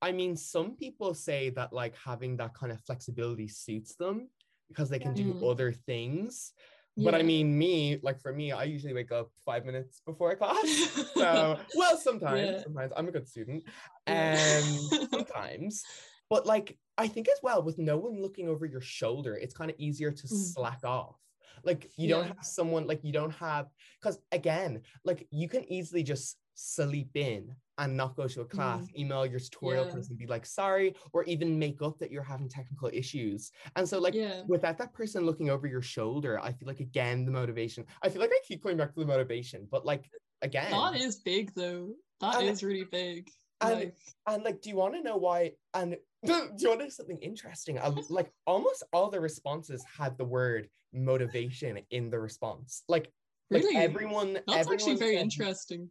I 0.00 0.12
mean, 0.12 0.36
some 0.36 0.76
people 0.76 1.14
say 1.14 1.50
that 1.50 1.72
like 1.72 1.96
having 1.96 2.36
that 2.36 2.54
kind 2.54 2.70
of 2.72 2.80
flexibility 2.82 3.48
suits 3.48 3.94
them 3.96 4.28
because 4.68 4.88
they 4.88 4.98
can 5.00 5.14
do 5.14 5.34
Mm. 5.34 5.50
other 5.50 5.72
things. 5.72 6.52
But 6.96 7.14
I 7.14 7.22
mean, 7.22 7.56
me, 7.56 7.98
like 8.02 8.20
for 8.20 8.32
me, 8.32 8.52
I 8.52 8.64
usually 8.64 8.92
wake 8.92 9.12
up 9.12 9.30
five 9.44 9.64
minutes 9.64 10.02
before 10.04 10.34
class. 10.36 10.62
So, 11.16 11.58
well, 11.74 11.96
sometimes, 11.96 12.40
Yeah. 12.50 12.62
sometimes 12.62 12.92
I'm 12.96 13.08
a 13.08 13.12
good 13.12 13.28
student. 13.28 13.64
Yeah. 14.06 14.60
Um, 14.62 15.08
sometimes. 15.10 15.84
But 16.28 16.46
like, 16.46 16.78
I 16.98 17.08
think 17.08 17.28
as 17.28 17.38
well, 17.42 17.62
with 17.62 17.78
no 17.78 17.96
one 17.96 18.20
looking 18.20 18.48
over 18.48 18.66
your 18.66 18.80
shoulder, 18.80 19.34
it's 19.36 19.54
kind 19.54 19.70
of 19.70 19.76
easier 19.78 20.10
to 20.10 20.26
Mm. 20.26 20.52
slack 20.52 20.84
off. 20.84 21.16
Like, 21.64 21.90
you 21.96 22.08
don't 22.08 22.26
have 22.26 22.44
someone, 22.44 22.86
like, 22.86 23.04
you 23.04 23.12
don't 23.12 23.30
have, 23.34 23.68
because 24.00 24.18
again, 24.32 24.82
like, 25.04 25.26
you 25.30 25.48
can 25.48 25.64
easily 25.72 26.02
just 26.02 26.38
sleep 26.54 27.16
in 27.16 27.54
and 27.82 27.96
not 27.96 28.16
go 28.16 28.26
to 28.28 28.40
a 28.40 28.44
class, 28.44 28.82
email 28.96 29.26
your 29.26 29.40
tutorial 29.40 29.84
Mm. 29.84 29.88
Yeah. 29.88 29.94
person, 29.94 30.16
be 30.16 30.26
like, 30.26 30.46
sorry, 30.46 30.94
or 31.12 31.24
even 31.24 31.58
make 31.58 31.82
up 31.82 31.98
that 31.98 32.10
you're 32.12 32.22
having 32.34 32.48
technical 32.48 32.88
issues. 32.92 33.50
And 33.76 33.84
so, 33.90 33.98
like, 33.98 34.14
yeah 34.14 34.42
without 34.48 34.76
that 34.78 34.92
person 34.94 35.26
looking 35.26 35.50
over 35.50 35.66
your 35.66 35.82
shoulder, 35.82 36.32
I 36.48 36.50
feel 36.52 36.68
like 36.68 36.80
again 36.80 37.24
the 37.26 37.30
motivation. 37.40 37.84
I 38.02 38.08
feel 38.08 38.20
like 38.24 38.30
I 38.32 38.40
keep 38.48 38.62
going 38.62 38.76
back 38.76 38.94
to 38.94 39.00
the 39.00 39.06
motivation, 39.14 39.66
but 39.70 39.84
like 39.84 40.04
again, 40.48 40.70
that 40.70 40.94
is 41.06 41.16
big 41.32 41.52
though 41.54 41.82
That 42.20 42.42
is 42.42 42.62
And- 42.62 42.68
really 42.68 42.84
big 42.84 43.28
and- 43.60 43.74
like, 43.80 43.96
and 44.28 44.42
like, 44.44 44.60
do 44.62 44.70
you 44.70 44.76
want 44.76 44.94
to 44.94 45.02
know 45.02 45.16
why? 45.16 45.52
And 45.74 45.96
do 46.24 46.32
you 46.62 46.68
want 46.68 46.80
to 46.80 46.84
know 46.84 46.88
something 46.88 47.18
interesting? 47.30 47.78
I, 47.78 47.88
like 48.20 48.30
almost 48.46 48.80
all 48.92 49.08
the 49.10 49.20
responses 49.20 49.84
had 49.98 50.16
the 50.18 50.24
word 50.24 50.68
motivation 50.92 51.78
in 51.90 52.10
the 52.10 52.18
response. 52.18 52.82
Like, 52.88 53.06
like 53.50 53.62
Really? 53.64 53.76
everyone. 53.76 54.38
that's 54.46 54.70
actually 54.70 54.96
very 54.96 55.16
said- 55.16 55.22
interesting 55.22 55.90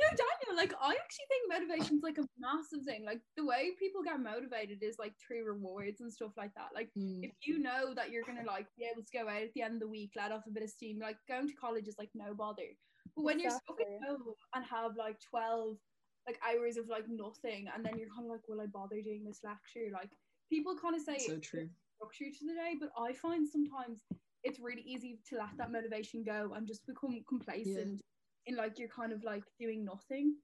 No, 0.00 0.06
Daniel, 0.06 0.56
like 0.56 0.72
I 0.80 0.94
actually 0.94 1.26
think 1.28 1.50
motivation's 1.50 2.02
like 2.02 2.18
a 2.18 2.28
massive 2.38 2.84
thing. 2.84 3.04
Like 3.04 3.20
the 3.36 3.44
way 3.44 3.70
people 3.78 4.02
get 4.02 4.20
motivated 4.20 4.82
is 4.82 4.96
like 4.98 5.14
through 5.18 5.44
rewards 5.44 6.00
and 6.00 6.12
stuff 6.12 6.32
like 6.36 6.54
that. 6.54 6.68
Like 6.74 6.90
Mm. 6.96 7.24
if 7.24 7.32
you 7.42 7.58
know 7.58 7.94
that 7.94 8.10
you're 8.10 8.24
gonna 8.24 8.44
like 8.46 8.66
be 8.76 8.84
able 8.90 9.02
to 9.02 9.12
go 9.12 9.28
out 9.28 9.42
at 9.42 9.52
the 9.54 9.62
end 9.62 9.74
of 9.74 9.80
the 9.80 9.88
week, 9.88 10.12
let 10.16 10.30
off 10.30 10.46
a 10.46 10.50
bit 10.50 10.62
of 10.62 10.70
steam, 10.70 10.98
like 11.00 11.18
going 11.26 11.48
to 11.48 11.54
college 11.54 11.88
is 11.88 11.98
like 11.98 12.10
no 12.14 12.32
bother. 12.34 12.76
But 13.16 13.24
when 13.24 13.40
you're 13.40 13.50
stuck 13.50 13.80
at 13.80 14.08
home 14.08 14.22
and 14.54 14.64
have 14.64 14.96
like 14.96 15.18
twelve 15.20 15.78
like 16.26 16.38
hours 16.46 16.76
of 16.76 16.88
like 16.88 17.08
nothing, 17.08 17.68
and 17.74 17.84
then 17.84 17.98
you're 17.98 18.10
kind 18.10 18.26
of 18.26 18.30
like, 18.30 18.46
will 18.48 18.60
I 18.60 18.66
bother 18.66 19.00
doing 19.02 19.24
this 19.24 19.40
lecture? 19.42 19.90
Like 19.92 20.10
people 20.48 20.76
kind 20.76 20.94
of 20.94 21.02
say 21.02 21.18
so 21.18 21.32
it's 21.32 21.48
true 21.48 21.68
structure 21.98 22.30
to 22.30 22.46
the 22.46 22.54
day, 22.54 22.74
but 22.78 22.90
I 22.96 23.12
find 23.12 23.48
sometimes 23.48 24.04
it's 24.44 24.60
really 24.60 24.82
easy 24.82 25.18
to 25.28 25.36
let 25.36 25.56
that 25.58 25.72
motivation 25.72 26.22
go 26.22 26.52
and 26.54 26.66
just 26.66 26.86
become 26.86 27.24
complacent 27.28 28.00
in 28.48 28.56
like 28.56 28.78
you're 28.78 28.88
kind 28.88 29.12
of 29.12 29.24
like 29.24 29.44
doing 29.60 29.84
nothing 29.84 30.36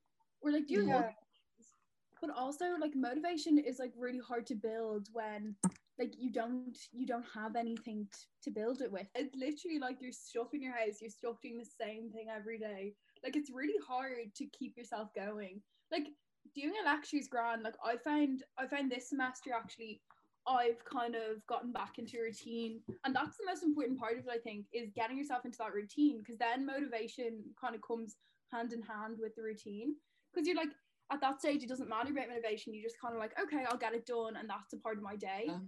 or 0.43 0.53
like 0.53 0.69
doing 0.69 0.89
Yeah. 0.89 1.03
things. 1.03 1.75
But 2.21 2.31
also 2.37 2.67
like 2.81 2.95
motivation 2.97 3.59
is 3.59 3.79
like 3.81 3.93
really 3.97 4.21
hard 4.21 4.47
to 4.49 4.57
build 4.57 5.09
when 5.13 5.57
like 5.99 6.15
you 6.19 6.33
don't 6.33 6.79
you 6.93 7.07
don't 7.07 7.27
have 7.35 7.57
anything 7.57 8.09
t- 8.13 8.21
to 8.45 8.51
build 8.51 8.83
it 8.83 8.93
with. 8.93 9.09
It's 9.15 9.35
literally 9.37 9.79
like 9.81 10.01
you're 10.01 10.13
stuck 10.13 10.55
in 10.55 10.63
your 10.63 10.73
house, 10.73 11.01
you're 11.01 11.11
stuck 11.11 11.41
doing 11.43 11.59
the 11.59 11.65
same 11.85 12.11
thing 12.11 12.29
every 12.35 12.59
day. 12.59 12.95
Like 13.25 13.37
it's 13.37 13.51
really 13.53 13.79
hard 13.87 14.35
to 14.37 14.47
keep 14.47 14.77
yourself 14.77 15.11
going. 15.15 15.63
Like 15.93 16.07
doing 16.55 16.75
a 16.83 16.85
lecture 16.87 17.17
is 17.17 17.29
grand. 17.29 17.63
Like 17.63 17.77
I 17.85 17.97
found 17.97 18.45
I 18.59 18.67
found 18.67 18.91
this 18.91 19.09
semester 19.11 19.51
actually 19.55 20.01
I've 20.47 20.85
kind 20.85 21.15
of 21.15 21.45
gotten 21.47 21.73
back 21.73 21.99
into 21.99 22.19
a 22.19 22.23
routine. 22.23 22.81
And 23.05 23.15
that's 23.15 23.37
the 23.37 23.47
most 23.47 23.63
important 23.63 23.99
part 23.99 24.19
of 24.19 24.27
it, 24.27 24.31
I 24.33 24.39
think, 24.39 24.67
is 24.73 24.91
getting 24.95 25.17
yourself 25.17 25.45
into 25.45 25.59
that 25.59 25.73
routine 25.73 26.19
because 26.19 26.39
then 26.39 26.67
motivation 26.67 27.43
kind 27.61 27.75
of 27.75 27.81
comes 27.83 28.17
hand 28.53 28.73
in 28.73 28.83
hand 28.83 29.17
with 29.19 29.35
the 29.35 29.43
routine. 29.43 29.95
Because 30.33 30.47
you're 30.47 30.57
like, 30.57 30.69
at 31.13 31.21
that 31.21 31.41
stage, 31.41 31.63
it 31.63 31.69
doesn't 31.69 31.89
matter 31.89 32.13
about 32.13 32.29
motivation. 32.29 32.75
You 32.75 32.83
just 32.83 33.01
kind 33.01 33.15
of 33.15 33.21
like, 33.21 33.33
okay, 33.41 33.65
I'll 33.69 33.79
get 33.79 33.95
it 33.95 34.07
done. 34.07 34.37
And 34.37 34.49
that's 34.49 34.73
a 34.73 34.79
part 34.79 34.97
of 34.97 35.03
my 35.03 35.17
day. 35.17 35.45
Yeah. 35.47 35.59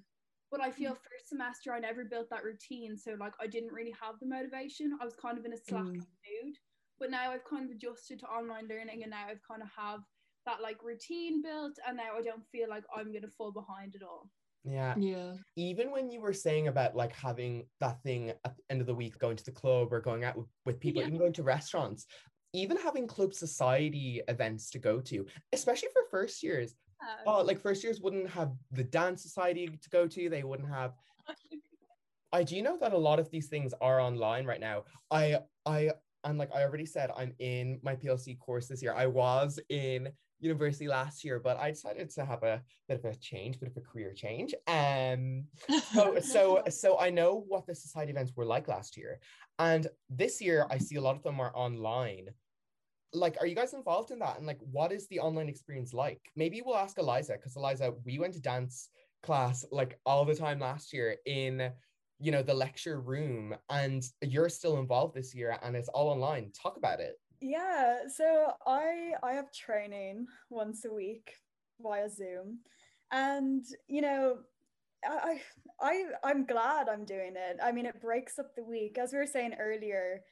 But 0.50 0.60
I 0.62 0.70
feel 0.70 0.90
first 0.94 1.28
semester, 1.28 1.72
I 1.72 1.80
never 1.80 2.04
built 2.04 2.30
that 2.30 2.44
routine. 2.44 2.96
So, 2.96 3.16
like, 3.18 3.34
I 3.40 3.46
didn't 3.46 3.72
really 3.72 3.94
have 4.00 4.14
the 4.20 4.26
motivation. 4.26 4.96
I 5.00 5.04
was 5.04 5.16
kind 5.16 5.38
of 5.38 5.44
in 5.44 5.52
a 5.52 5.56
slack 5.56 5.82
Mm. 5.84 5.94
mood. 5.96 6.54
But 6.98 7.10
now 7.10 7.32
I've 7.32 7.44
kind 7.44 7.64
of 7.64 7.70
adjusted 7.72 8.20
to 8.20 8.26
online 8.26 8.68
learning 8.68 9.02
and 9.02 9.10
now 9.10 9.26
I've 9.28 9.42
kind 9.46 9.60
of 9.62 9.68
have 9.76 10.00
that 10.46 10.62
like 10.62 10.82
routine 10.82 11.42
built. 11.42 11.78
And 11.86 11.96
now 11.96 12.16
I 12.16 12.22
don't 12.22 12.46
feel 12.46 12.68
like 12.70 12.84
I'm 12.94 13.10
going 13.10 13.22
to 13.22 13.30
fall 13.36 13.52
behind 13.52 13.94
at 13.96 14.02
all. 14.02 14.30
Yeah. 14.66 14.94
yeah 14.98 15.34
even 15.56 15.90
when 15.90 16.10
you 16.10 16.20
were 16.20 16.32
saying 16.32 16.68
about 16.68 16.96
like 16.96 17.14
having 17.14 17.66
that 17.80 18.02
thing 18.02 18.30
at 18.30 18.56
the 18.56 18.62
end 18.68 18.80
of 18.80 18.86
the 18.86 18.94
week 18.94 19.18
going 19.18 19.36
to 19.36 19.44
the 19.44 19.52
club 19.52 19.92
or 19.92 20.00
going 20.00 20.24
out 20.24 20.36
with, 20.36 20.48
with 20.64 20.80
people 20.80 21.02
Yeah. 21.02 21.08
even 21.08 21.18
going 21.18 21.32
to 21.34 21.42
restaurants 21.42 22.06
even 22.52 22.76
having 22.76 23.06
club 23.06 23.34
society 23.34 24.22
events 24.28 24.70
to 24.70 24.78
go 24.78 25.00
to 25.02 25.26
especially 25.52 25.88
for 25.92 26.02
first 26.10 26.42
years 26.42 26.74
oh 27.26 27.42
like 27.42 27.60
first 27.60 27.84
years 27.84 28.00
wouldn't 28.00 28.28
have 28.30 28.52
the 28.72 28.84
dance 28.84 29.22
society 29.22 29.66
to 29.68 29.90
go 29.90 30.06
to 30.06 30.28
they 30.28 30.42
wouldn't 30.42 30.68
have 30.68 30.94
i 32.32 32.42
do 32.42 32.60
know 32.62 32.76
that 32.78 32.92
a 32.92 32.98
lot 32.98 33.18
of 33.18 33.30
these 33.30 33.48
things 33.48 33.72
are 33.80 34.00
online 34.00 34.46
right 34.46 34.60
now 34.60 34.84
i 35.10 35.38
i 35.66 35.90
and 36.24 36.38
like 36.38 36.52
i 36.54 36.62
already 36.62 36.86
said 36.86 37.10
i'm 37.16 37.32
in 37.38 37.78
my 37.82 37.94
plc 37.94 38.38
course 38.38 38.66
this 38.68 38.82
year 38.82 38.94
i 38.94 39.06
was 39.06 39.60
in 39.68 40.08
university 40.40 40.86
last 40.88 41.24
year 41.24 41.40
but 41.40 41.56
i 41.58 41.70
decided 41.70 42.10
to 42.10 42.24
have 42.24 42.42
a 42.42 42.62
bit 42.88 42.98
of 42.98 43.04
a 43.04 43.14
change 43.16 43.58
bit 43.58 43.70
of 43.70 43.76
a 43.76 43.80
career 43.80 44.12
change 44.12 44.54
um 44.68 45.44
so 45.92 46.18
so 46.20 46.62
so 46.70 46.98
I 46.98 47.10
know 47.10 47.44
what 47.48 47.66
the 47.66 47.74
society 47.74 48.12
events 48.12 48.32
were 48.36 48.44
like 48.44 48.68
last 48.68 48.96
year, 48.96 49.20
and 49.58 49.86
this 50.10 50.40
year 50.40 50.66
I 50.70 50.78
see 50.78 50.96
a 50.96 51.00
lot 51.00 51.16
of 51.16 51.22
them 51.22 51.40
are 51.40 51.52
online. 51.54 52.28
Like, 53.12 53.36
are 53.40 53.46
you 53.46 53.54
guys 53.54 53.72
involved 53.72 54.10
in 54.10 54.18
that? 54.18 54.36
And 54.36 54.46
like, 54.46 54.60
what 54.60 54.92
is 54.92 55.06
the 55.08 55.20
online 55.20 55.48
experience 55.48 55.94
like? 55.94 56.20
Maybe 56.36 56.62
we'll 56.64 56.76
ask 56.76 56.98
Eliza 56.98 57.34
because 57.34 57.56
Eliza, 57.56 57.94
we 58.04 58.18
went 58.18 58.34
to 58.34 58.40
dance 58.40 58.88
class 59.22 59.64
like 59.70 59.98
all 60.04 60.24
the 60.24 60.34
time 60.34 60.58
last 60.60 60.92
year 60.92 61.16
in 61.24 61.72
you 62.18 62.32
know 62.32 62.42
the 62.42 62.54
lecture 62.54 63.00
room, 63.00 63.54
and 63.70 64.04
you're 64.22 64.48
still 64.48 64.78
involved 64.78 65.14
this 65.14 65.34
year, 65.34 65.58
and 65.62 65.76
it's 65.76 65.88
all 65.88 66.08
online. 66.08 66.50
Talk 66.52 66.76
about 66.76 67.00
it. 67.00 67.16
Yeah, 67.40 68.08
so 68.14 68.52
I 68.66 69.12
I 69.22 69.32
have 69.34 69.52
training 69.52 70.26
once 70.50 70.84
a 70.84 70.92
week 70.92 71.32
via 71.80 72.08
Zoom, 72.08 72.60
and 73.12 73.64
you 73.88 74.00
know, 74.00 74.38
I 75.04 75.40
I 75.80 76.04
I'm 76.24 76.46
glad 76.46 76.88
I'm 76.88 77.04
doing 77.04 77.34
it. 77.36 77.58
I 77.62 77.72
mean, 77.72 77.86
it 77.86 78.00
breaks 78.00 78.38
up 78.38 78.54
the 78.56 78.64
week, 78.64 78.98
as 78.98 79.12
we 79.12 79.18
were 79.18 79.26
saying 79.26 79.54
earlier, 79.60 80.22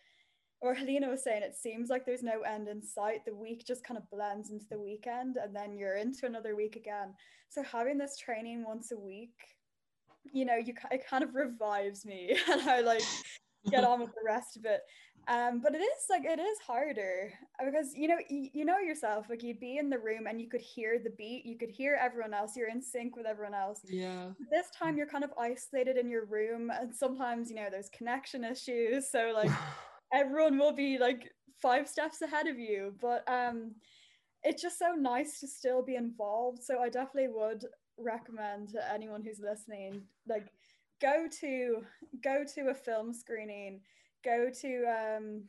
or 0.60 0.74
Helena 0.74 1.08
was 1.10 1.22
saying. 1.22 1.42
It 1.42 1.56
seems 1.56 1.90
like 1.90 2.06
there's 2.06 2.22
no 2.22 2.40
end 2.40 2.68
in 2.68 2.82
sight. 2.82 3.24
The 3.26 3.34
week 3.34 3.64
just 3.66 3.84
kind 3.84 3.98
of 3.98 4.10
blends 4.10 4.50
into 4.50 4.66
the 4.70 4.80
weekend, 4.80 5.36
and 5.36 5.54
then 5.54 5.76
you're 5.76 5.96
into 5.96 6.26
another 6.26 6.56
week 6.56 6.76
again. 6.76 7.14
So 7.50 7.62
having 7.62 7.98
this 7.98 8.16
training 8.16 8.64
once 8.66 8.92
a 8.92 8.98
week, 8.98 9.34
you 10.32 10.46
know, 10.46 10.56
you 10.56 10.74
it 10.90 11.06
kind 11.06 11.22
of 11.22 11.34
revives 11.34 12.06
me, 12.06 12.36
and 12.50 12.62
I 12.62 12.80
like 12.80 13.02
get 13.70 13.84
on 13.84 14.00
with 14.00 14.10
the 14.10 14.24
rest 14.26 14.56
of 14.56 14.64
it. 14.64 14.80
Um, 15.26 15.60
but 15.60 15.74
it 15.74 15.78
is 15.78 16.04
like 16.10 16.24
it 16.24 16.38
is 16.38 16.58
harder 16.58 17.32
uh, 17.60 17.64
because 17.64 17.94
you 17.94 18.08
know 18.08 18.18
you, 18.28 18.50
you 18.52 18.64
know 18.64 18.78
yourself 18.78 19.26
like 19.30 19.42
you'd 19.42 19.60
be 19.60 19.78
in 19.78 19.88
the 19.88 19.98
room 19.98 20.26
and 20.26 20.40
you 20.40 20.48
could 20.48 20.60
hear 20.60 20.98
the 21.02 21.10
beat, 21.10 21.46
you 21.46 21.56
could 21.56 21.70
hear 21.70 21.98
everyone 22.00 22.34
else, 22.34 22.56
you're 22.56 22.68
in 22.68 22.82
sync 22.82 23.16
with 23.16 23.26
everyone 23.26 23.54
else. 23.54 23.80
yeah 23.88 24.30
this 24.50 24.66
time 24.70 24.96
you're 24.96 25.06
kind 25.06 25.24
of 25.24 25.30
isolated 25.38 25.96
in 25.96 26.10
your 26.10 26.26
room, 26.26 26.70
and 26.70 26.94
sometimes 26.94 27.48
you 27.48 27.56
know 27.56 27.68
there's 27.70 27.88
connection 27.90 28.44
issues, 28.44 29.10
so 29.10 29.32
like 29.34 29.50
everyone 30.12 30.58
will 30.58 30.72
be 30.72 30.98
like 30.98 31.32
five 31.60 31.88
steps 31.88 32.20
ahead 32.22 32.46
of 32.46 32.58
you. 32.58 32.94
But 33.00 33.24
um, 33.28 33.72
it's 34.42 34.62
just 34.62 34.78
so 34.78 34.92
nice 34.92 35.40
to 35.40 35.48
still 35.48 35.82
be 35.82 35.96
involved. 35.96 36.62
So 36.62 36.80
I 36.80 36.88
definitely 36.88 37.28
would 37.28 37.64
recommend 37.98 38.68
to 38.70 38.92
anyone 38.92 39.22
who's 39.22 39.40
listening, 39.40 40.02
like 40.28 40.48
go 41.00 41.26
to 41.40 41.82
go 42.22 42.44
to 42.54 42.68
a 42.68 42.74
film 42.74 43.12
screening, 43.12 43.80
go 44.24 44.50
to 44.62 44.84
um, 44.86 45.42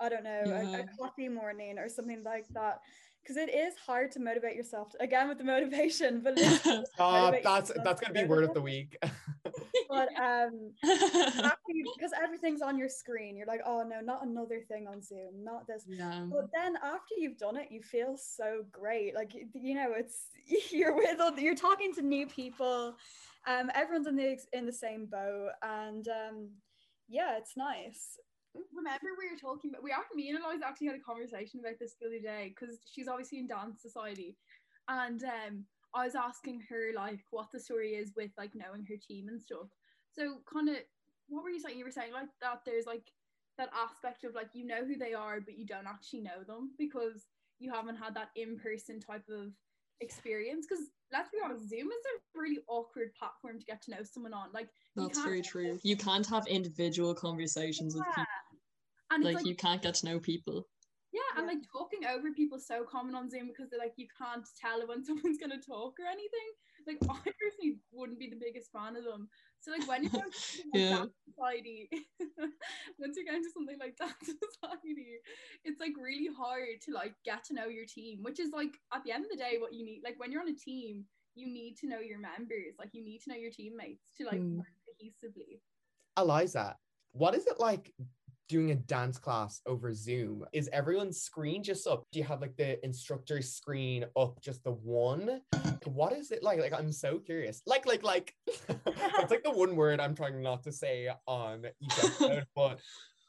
I 0.00 0.08
don't 0.08 0.24
know, 0.24 0.44
a, 0.44 0.62
Yeah. 0.62 0.80
a 0.80 0.84
coffee 1.02 1.28
morning 1.28 1.78
or 1.78 1.88
something 1.88 2.22
like 2.22 2.46
that. 2.54 2.80
Because 3.22 3.36
it 3.36 3.52
is 3.52 3.74
hard 3.84 4.10
to 4.12 4.20
motivate 4.20 4.56
yourself 4.56 4.90
to, 4.90 5.02
again 5.02 5.28
with 5.28 5.38
the 5.38 5.44
motivation, 5.44 6.20
but 6.22 6.38
it 6.38 6.40
is 6.40 6.60
hard 6.62 6.82
to 6.96 7.02
Uh, 7.02 7.40
that's 7.42 7.72
that's 7.84 8.00
gonna 8.00 8.14
be 8.14 8.24
word 8.24 8.44
of 8.44 8.54
the 8.54 8.62
week. 8.62 8.96
but 9.88 10.08
um 10.20 10.72
because 10.82 12.12
everything's 12.22 12.62
on 12.62 12.78
your 12.78 12.88
screen 12.88 13.36
you're 13.36 13.46
like 13.46 13.60
oh 13.66 13.82
no 13.82 14.00
not 14.00 14.24
another 14.26 14.60
thing 14.68 14.86
on 14.86 15.02
zoom 15.02 15.42
not 15.42 15.66
this 15.66 15.84
yeah 15.88 16.24
but 16.30 16.46
then 16.54 16.76
after 16.76 17.14
you've 17.16 17.38
done 17.38 17.56
it 17.56 17.68
you 17.70 17.82
feel 17.82 18.16
so 18.16 18.64
great 18.70 19.14
like 19.14 19.32
y- 19.34 19.42
you 19.54 19.74
know 19.74 19.92
it's 19.96 20.26
you're 20.70 20.94
with 20.94 21.18
other, 21.20 21.40
you're 21.40 21.54
talking 21.54 21.92
to 21.94 22.02
new 22.02 22.26
people 22.26 22.94
um 23.46 23.70
everyone's 23.74 24.06
in 24.06 24.16
the 24.16 24.36
in 24.52 24.66
the 24.66 24.72
same 24.72 25.06
boat 25.06 25.50
and 25.62 26.08
um 26.08 26.48
yeah 27.08 27.36
it's 27.36 27.56
nice 27.56 28.18
remember 28.72 29.14
we 29.18 29.30
were 29.30 29.38
talking 29.38 29.70
about 29.70 29.82
we 29.82 29.92
actually 29.92 30.16
me 30.16 30.30
and 30.30 30.38
Eliza 30.38 30.66
actually 30.66 30.88
had 30.88 30.96
a 30.96 31.00
conversation 31.00 31.60
about 31.60 31.78
this 31.78 31.94
the 32.00 32.06
other 32.06 32.20
day 32.20 32.54
because 32.54 32.78
she's 32.90 33.08
obviously 33.08 33.38
in 33.38 33.46
dance 33.46 33.82
society 33.82 34.36
and 34.88 35.22
um 35.24 35.64
I 35.94 36.04
was 36.04 36.14
asking 36.14 36.62
her 36.68 36.92
like 36.94 37.20
what 37.30 37.46
the 37.52 37.60
story 37.60 37.92
is 37.92 38.12
with 38.16 38.30
like 38.36 38.52
knowing 38.54 38.84
her 38.88 38.96
team 38.96 39.28
and 39.28 39.40
stuff. 39.40 39.68
So 40.12 40.38
kind 40.52 40.68
of 40.68 40.76
what 41.28 41.42
were 41.42 41.50
you 41.50 41.60
saying? 41.60 41.78
You 41.78 41.84
were 41.84 41.90
saying 41.90 42.12
like 42.12 42.28
that 42.40 42.60
there's 42.64 42.86
like 42.86 43.04
that 43.56 43.70
aspect 43.74 44.24
of 44.24 44.34
like 44.34 44.50
you 44.52 44.66
know 44.66 44.84
who 44.86 44.96
they 44.96 45.14
are, 45.14 45.40
but 45.40 45.58
you 45.58 45.66
don't 45.66 45.86
actually 45.86 46.20
know 46.20 46.44
them 46.46 46.72
because 46.78 47.26
you 47.58 47.72
haven't 47.72 47.96
had 47.96 48.14
that 48.14 48.30
in-person 48.36 49.00
type 49.00 49.24
of 49.28 49.52
experience. 50.00 50.66
Because 50.68 50.84
let's 51.12 51.30
be 51.30 51.38
honest, 51.44 51.68
Zoom 51.68 51.88
is 51.88 52.04
a 52.14 52.38
really 52.38 52.58
awkward 52.68 53.14
platform 53.18 53.58
to 53.58 53.64
get 53.64 53.82
to 53.82 53.90
know 53.90 54.02
someone 54.02 54.34
on. 54.34 54.48
Like 54.52 54.68
That's 54.96 55.14
can't- 55.18 55.24
very 55.26 55.42
true. 55.42 55.78
You 55.82 55.96
can't 55.96 56.26
have 56.26 56.46
individual 56.46 57.14
conversations 57.14 57.94
with 57.94 58.04
people. 58.06 58.24
And 59.10 59.24
it's 59.24 59.34
Like 59.36 59.46
you 59.46 59.54
can't 59.56 59.80
get 59.82 59.94
to 59.96 60.06
know 60.06 60.18
people. 60.20 60.66
Yeah, 61.12 61.20
and 61.36 61.46
Yeah. 61.46 61.54
like 61.54 61.62
talking 61.72 62.04
over 62.04 62.30
people 62.32 62.58
is 62.58 62.66
so 62.66 62.84
common 62.84 63.14
on 63.14 63.30
Zoom 63.30 63.48
because 63.48 63.70
they're 63.70 63.78
like 63.78 63.94
you 63.96 64.06
can't 64.16 64.46
tell 64.60 64.86
when 64.86 65.02
someone's 65.04 65.38
gonna 65.38 65.60
talk 65.60 65.94
or 65.98 66.06
anything. 66.06 66.50
Like 66.88 67.00
I 67.10 67.20
personally 67.20 67.78
wouldn't 67.92 68.18
be 68.18 68.30
the 68.30 68.40
biggest 68.40 68.72
fan 68.72 68.96
of 68.96 69.04
them. 69.04 69.28
So 69.60 69.70
like 69.72 69.86
when 69.86 70.02
you're 70.04 70.12
going 70.16 70.32
to 70.32 70.40
something 70.40 70.72
like 70.72 70.88
Yeah. 70.88 70.90
Dance 70.90 71.12
society, 71.28 71.88
once 72.98 73.16
you're 73.16 73.28
going 73.28 73.44
to 73.44 73.52
something 73.54 73.78
like 73.78 73.96
dance 73.98 74.16
society, 74.24 75.20
it's 75.64 75.80
like 75.80 75.94
really 76.00 76.30
hard 76.32 76.80
to 76.86 76.92
like 76.94 77.14
get 77.24 77.44
to 77.46 77.54
know 77.54 77.68
your 77.68 77.86
team, 77.86 78.20
which 78.22 78.40
is 78.40 78.50
like 78.52 78.74
at 78.94 79.04
the 79.04 79.12
end 79.12 79.24
of 79.24 79.30
the 79.30 79.38
day 79.38 79.56
what 79.60 79.74
you 79.74 79.84
need. 79.84 80.02
Like 80.04 80.18
when 80.18 80.32
you're 80.32 80.42
on 80.42 80.48
a 80.50 80.56
team, 80.56 81.04
you 81.36 81.46
need 81.46 81.76
to 81.78 81.88
know 81.88 82.00
your 82.00 82.18
members. 82.18 82.76
Like 82.78 82.90
you 82.94 83.04
need 83.04 83.20
to 83.24 83.30
know 83.30 83.36
your 83.38 83.52
teammates 83.52 84.10
to 84.18 84.24
like 84.26 84.40
Mm. 84.40 84.58
work 84.58 84.72
cohesively. 84.88 85.60
Eliza, 86.16 86.76
what 87.12 87.34
is 87.34 87.46
it 87.46 87.60
like 87.60 87.92
doing 88.48 88.70
a 88.70 88.74
dance 88.74 89.18
class 89.18 89.60
over 89.66 89.92
Zoom? 89.94 90.44
Is 90.52 90.68
everyone's 90.72 91.20
screen 91.20 91.62
just 91.62 91.86
up? 91.86 92.04
Do 92.12 92.18
you 92.18 92.24
have 92.24 92.40
like 92.40 92.56
the 92.56 92.82
instructor's 92.84 93.52
screen 93.52 94.04
up 94.16 94.40
just 94.40 94.64
the 94.64 94.72
one? 94.72 95.40
What 95.84 96.12
is 96.12 96.30
it 96.30 96.42
like? 96.42 96.58
Like 96.60 96.72
I'm 96.72 96.92
so 96.92 97.18
curious. 97.18 97.62
Like, 97.66 97.86
like, 97.86 98.02
like 98.02 98.34
it's 98.68 99.30
like 99.30 99.44
the 99.44 99.50
one 99.50 99.76
word 99.76 100.00
I'm 100.00 100.14
trying 100.14 100.42
not 100.42 100.62
to 100.64 100.72
say 100.72 101.08
on 101.26 101.66
each 101.80 101.98
episode, 101.98 102.46
but 102.56 102.80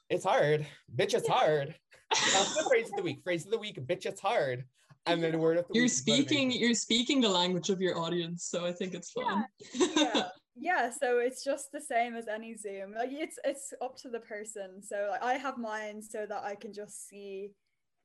it's 0.10 0.26
hard. 0.26 0.66
Bitch, 0.96 1.14
it's 1.14 1.28
hard. 1.28 1.76
That's 2.12 2.56
the 2.56 2.64
phrase 2.68 2.90
of 2.90 2.96
the 2.96 3.04
week. 3.04 3.22
Phrase 3.24 3.46
of 3.46 3.52
the 3.52 3.60
week, 3.60 3.80
bitch, 3.86 4.06
it's 4.06 4.22
hard. 4.22 4.64
And 5.06 5.24
then 5.24 5.40
word 5.40 5.58
of 5.58 5.68
the 5.68 5.74
You're 5.74 5.84
week. 5.84 5.92
is 5.92 5.98
speaking 5.98 6.48
motivation. 6.50 6.62
you're 6.62 6.74
speaking 6.76 7.22
the 7.22 7.30
language 7.30 7.70
of 7.70 7.82
your 7.82 7.98
audience, 8.00 8.46
so 8.46 8.66
I 8.66 8.72
think 8.72 8.94
it's 8.94 9.12
fun. 9.12 9.46
yeah 9.74 9.88
yeah 9.96 10.24
so 11.00 11.20
it's 11.20 11.44
just 11.44 11.72
the 11.72 11.82
same 11.82 12.16
as 12.16 12.28
any 12.28 12.56
zoom. 12.56 12.94
Like 12.96 13.10
it's 13.12 13.40
it's 13.44 13.74
up 13.82 13.96
to 13.98 14.10
the 14.10 14.20
person. 14.20 14.82
So 14.82 15.08
like 15.12 15.24
i 15.24 15.34
have 15.34 15.58
mine 15.58 16.02
so 16.02 16.26
that 16.28 16.44
i 16.44 16.56
can 16.56 16.74
just 16.74 17.08
see 17.08 17.52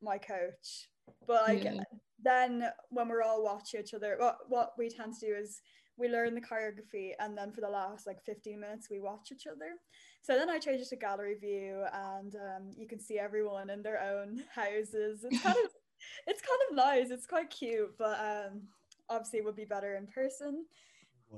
my 0.03 0.19
coach. 0.19 0.89
But 1.27 1.43
like 1.43 1.65
Yeah. 1.65 1.81
then 2.23 2.69
when 2.91 3.09
we're 3.09 3.23
all 3.23 3.45
watching 3.45 3.81
each 3.81 3.95
other 3.95 4.17
what 4.19 4.39
what 4.49 4.73
we 4.79 4.89
tend 4.89 5.15
to 5.15 5.27
do 5.27 5.35
is 5.35 5.61
we 5.97 6.09
learn 6.09 6.35
the 6.35 6.41
choreography 6.41 7.13
and 7.21 7.39
then 7.39 7.53
for 7.53 7.61
the 7.61 7.69
last 7.69 8.07
like 8.07 8.21
15 8.25 8.59
minutes 8.59 8.89
we 8.91 9.01
watch 9.01 9.31
each 9.33 9.47
other. 9.47 9.79
So 10.23 10.37
then 10.37 10.51
i 10.51 10.59
change 10.59 10.81
it 10.81 10.89
to 10.89 10.97
gallery 10.97 11.37
view 11.41 11.85
and 11.93 12.35
um, 12.35 12.71
you 12.77 12.87
can 12.89 13.01
see 13.01 13.19
everyone 13.19 13.71
in 13.71 13.83
their 13.83 14.01
own 14.03 14.43
houses. 14.55 15.25
It's 15.25 15.43
kind 15.43 15.57
of 15.65 15.71
it's 16.27 16.43
kind 16.43 16.61
of 16.71 16.77
nice. 16.77 17.11
It's 17.11 17.27
quite 17.27 17.51
cute 17.51 17.97
but 17.99 18.19
um 18.21 18.63
obviously 19.11 19.39
it 19.41 19.45
would 19.45 19.57
be 19.57 19.67
better 19.67 19.97
in 19.97 20.07
person 20.07 20.65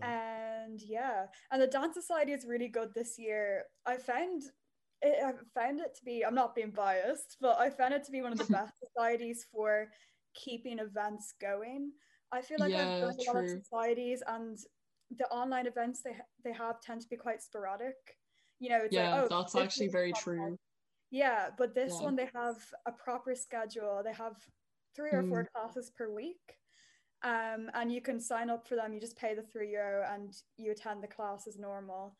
and 0.03 0.81
yeah. 0.81 1.27
And 1.51 1.61
the 1.63 1.67
dance 1.67 1.95
society 1.95 2.33
is 2.33 2.47
really 2.47 2.69
good 2.69 2.91
this 2.95 3.19
year. 3.19 3.65
I 3.87 3.97
found 3.97 4.43
it, 5.03 5.19
i 5.23 5.33
found 5.59 5.79
it 5.81 5.95
to 5.95 6.05
be 6.05 6.25
i'm 6.25 6.35
not 6.35 6.55
being 6.55 6.71
biased 6.71 7.37
but 7.39 7.59
i 7.61 7.69
found 7.69 7.93
it 7.93 8.03
to 8.03 8.11
be 8.11 8.23
one 8.23 8.33
of 8.33 8.39
the 8.39 8.45
best 8.51 8.73
societies 8.83 9.45
for 9.53 9.89
keeping 10.37 10.79
events 10.79 11.35
going. 11.41 11.93
I 12.33 12.43
feel 12.43 12.59
like 12.61 12.73
Yeah, 12.73 12.83
i've 12.83 13.01
done 13.01 13.15
a 13.29 13.33
lot 13.33 13.45
of 13.45 13.51
societies 13.51 14.23
and 14.27 14.59
the 15.17 15.27
online 15.29 15.67
events 15.67 16.03
they 16.03 16.17
they 16.45 16.53
have 16.53 16.81
tend 16.81 17.01
to 17.01 17.09
be 17.09 17.17
quite 17.17 17.43
sporadic. 17.43 17.97
You 18.59 18.71
know 18.71 18.81
it's 18.85 18.93
yeah, 18.95 19.15
like 19.15 19.31
oh 19.31 19.39
that's 19.39 19.55
actually 19.57 19.89
very 19.89 20.13
true. 20.13 20.59
yeah 21.11 21.49
but 21.57 21.75
this 21.75 21.95
Yeah. 21.99 22.05
one 22.05 22.17
they 22.17 22.29
have 22.35 22.57
a 22.87 22.93
proper 22.93 23.35
schedule. 23.35 24.03
They 24.05 24.13
have 24.13 24.37
three 24.95 25.11
or 25.11 25.23
four 25.23 25.45
mm. 25.45 25.53
classes 25.53 25.91
per 25.97 26.13
week 26.13 26.59
um, 27.33 27.63
and 27.75 27.93
you 27.93 28.01
can 28.01 28.19
sign 28.21 28.49
up 28.51 28.67
for 28.69 28.77
them 28.77 28.93
you 28.93 29.01
just 29.01 29.19
pay 29.19 29.35
the 29.35 29.43
three 29.43 29.71
euro 29.73 30.07
and 30.15 30.29
you 30.57 30.71
attend 30.73 31.03
the 31.03 31.09
class 31.17 31.47
as 31.47 31.59
normal 31.59 32.17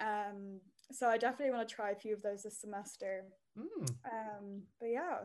um, 0.00 0.60
so 0.90 1.08
i 1.08 1.16
definitely 1.18 1.54
want 1.54 1.68
to 1.68 1.74
try 1.74 1.90
a 1.90 1.96
few 2.04 2.12
of 2.14 2.22
those 2.22 2.42
this 2.42 2.60
semester 2.60 3.24
Mm, 3.58 3.88
um, 4.14 4.62
but 4.80 4.88
yeah 4.98 5.18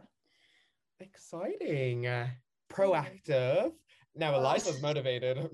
exciting. 1.00 2.08
Uh, 2.08 2.28
proactive. 2.72 3.72
Now. 4.15 4.36
Eliza's 4.36 4.82
motivated. 4.82 5.38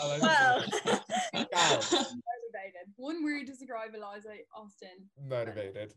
Well 0.00 0.64
Motivated. 1.34 2.86
One 2.96 3.22
word 3.24 3.46
to 3.46 3.52
describe 3.52 3.94
Eliza 3.94 4.30
Austin. 4.56 5.08
motivated. 5.28 5.94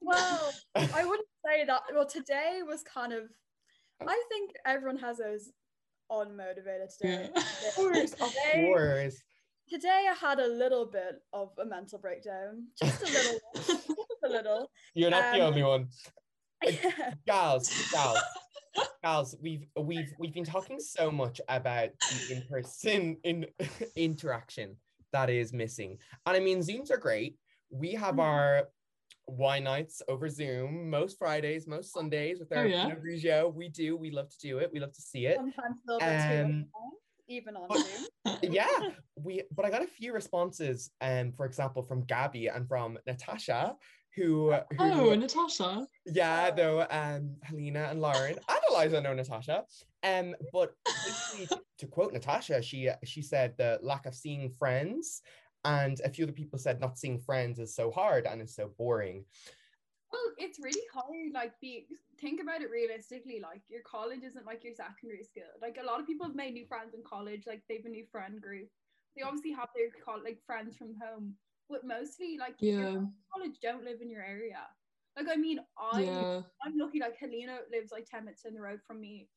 well 0.00 0.52
i 0.74 1.04
wouldn't 1.08 1.28
say 1.46 1.64
that 1.66 1.82
well 1.94 2.06
today 2.06 2.60
was 2.66 2.82
kind 2.82 3.12
of 3.12 3.24
i 4.06 4.22
think 4.30 4.52
everyone 4.66 4.96
has 4.96 5.18
those 5.18 5.50
unmotivated 6.10 6.96
today 6.96 7.30
Yeah. 7.34 7.42
Of 7.68 7.74
course, 7.74 8.12
of 8.12 8.18
Today- 8.28 8.64
course. 8.66 9.16
today 9.68 10.06
i 10.10 10.14
had 10.14 10.38
a 10.38 10.46
little 10.46 10.86
bit 10.86 11.16
of 11.32 11.50
a 11.58 11.64
mental 11.64 11.98
breakdown 11.98 12.66
just 12.80 13.02
a 13.02 13.06
little 13.06 13.40
just 13.56 13.88
a 14.24 14.28
little 14.28 14.70
You're 14.94 15.10
not 15.10 15.32
the 15.32 15.40
Um, 15.40 15.48
only 15.48 15.62
one. 15.62 15.88
Gals, 17.26 17.70
gals, 17.92 18.18
gals. 19.02 19.36
We've 19.42 19.66
we've 19.78 20.12
we've 20.18 20.32
been 20.32 20.44
talking 20.44 20.80
so 20.80 21.10
much 21.10 21.38
about 21.48 21.90
the 22.00 22.36
in-person 22.36 23.18
in 23.22 23.46
interaction 23.96 24.76
that 25.12 25.28
is 25.28 25.52
missing, 25.52 25.98
and 26.24 26.36
I 26.36 26.40
mean 26.40 26.60
Zooms 26.60 26.90
are 26.90 26.96
great. 26.96 27.36
We 27.70 27.92
have 27.92 28.14
Mhm. 28.14 28.22
our 28.22 28.68
wine 29.26 29.64
nights 29.64 30.02
over 30.08 30.28
Zoom 30.28 30.90
most 30.90 31.18
Fridays, 31.18 31.66
most 31.66 31.92
Sundays 31.92 32.38
with 32.38 32.48
Oh, 32.52 32.56
our 32.58 32.66
yeah. 32.66 32.84
Pinot 32.84 33.02
Grigio. 33.02 33.52
We 33.52 33.68
do. 33.68 33.96
We 33.96 34.10
love 34.10 34.28
to 34.30 34.38
do 34.38 34.58
it. 34.58 34.70
We 34.72 34.80
love 34.80 34.92
to 34.92 35.02
see 35.02 35.26
it. 35.26 35.36
sometimes 35.36 35.76
a 35.88 35.92
little 35.92 36.00
bit 36.08 36.28
too 36.28 36.44
Um, 36.44 36.66
long, 36.74 36.90
even 37.28 37.56
on 37.56 37.68
Zoom. 37.72 38.38
yeah 38.42 38.90
we 39.16 39.42
but 39.54 39.64
i 39.64 39.70
got 39.70 39.82
a 39.82 39.86
few 39.86 40.12
responses 40.12 40.90
um 41.00 41.32
for 41.32 41.46
example 41.46 41.82
from 41.82 42.02
gabby 42.04 42.48
and 42.48 42.66
from 42.68 42.98
natasha 43.06 43.74
who, 44.16 44.52
who 44.52 44.76
oh, 44.78 45.14
Natasha. 45.14 45.86
yeah 46.06 46.50
Oh. 46.52 46.54
though 46.56 46.86
um 46.90 47.36
helena 47.42 47.88
and 47.90 48.00
lauren 48.00 48.36
and 48.48 48.60
eliza 48.70 49.00
know 49.00 49.14
natasha 49.14 49.64
um 50.04 50.34
but 50.52 50.72
to, 51.48 51.60
to 51.78 51.86
quote 51.86 52.12
natasha 52.12 52.60
she 52.62 52.90
she 53.04 53.22
said 53.22 53.54
the 53.58 53.78
lack 53.82 54.04
of 54.06 54.14
seeing 54.14 54.50
friends 54.58 55.22
and 55.64 56.00
a 56.00 56.10
few 56.10 56.24
other 56.24 56.32
people 56.32 56.58
said 56.58 56.80
not 56.80 56.98
seeing 56.98 57.18
friends 57.18 57.58
is 57.58 57.74
so 57.74 57.90
hard 57.90 58.26
and 58.26 58.42
is 58.42 58.54
so 58.54 58.68
boring 58.68 59.24
Well, 60.12 60.32
it's 60.38 60.60
really 60.60 60.86
hard. 60.92 61.32
Like, 61.32 61.58
be 61.60 61.88
think 62.20 62.40
about 62.40 62.62
it 62.62 62.70
realistically. 62.70 63.40
Like, 63.40 63.62
your 63.68 63.82
college 63.82 64.22
isn't 64.22 64.46
like 64.46 64.62
your 64.62 64.74
secondary 64.74 65.24
school. 65.24 65.50
Like, 65.60 65.78
a 65.80 65.84
lot 65.84 66.00
of 66.00 66.06
people 66.06 66.26
have 66.26 66.36
made 66.36 66.54
new 66.54 66.66
friends 66.66 66.94
in 66.94 67.02
college. 67.02 67.46
Like, 67.46 67.62
they 67.68 67.76
have 67.76 67.86
a 67.86 67.88
new 67.88 68.06
friend 68.12 68.40
group. 68.40 68.68
They 69.16 69.22
obviously 69.22 69.52
have 69.52 69.68
their 69.74 69.90
col- 70.04 70.22
like 70.22 70.40
friends 70.46 70.76
from 70.76 70.94
home, 71.00 71.36
but 71.68 71.84
mostly 71.84 72.36
like 72.38 72.56
Yeah. 72.60 72.92
friends 72.92 73.14
college 73.32 73.58
don't 73.60 73.84
live 73.84 74.00
in 74.02 74.10
your 74.10 74.22
area. 74.22 74.68
Like, 75.16 75.28
I 75.28 75.36
mean, 75.36 75.60
I 75.78 76.02
Yeah. 76.02 76.42
I'm 76.64 76.76
lucky. 76.78 77.00
Like, 77.00 77.16
Helena 77.16 77.60
lives 77.70 77.90
like 77.92 78.06
ten 78.06 78.24
minutes 78.24 78.44
in 78.44 78.54
the 78.54 78.60
road 78.60 78.80
from 78.86 79.00
me. 79.00 79.30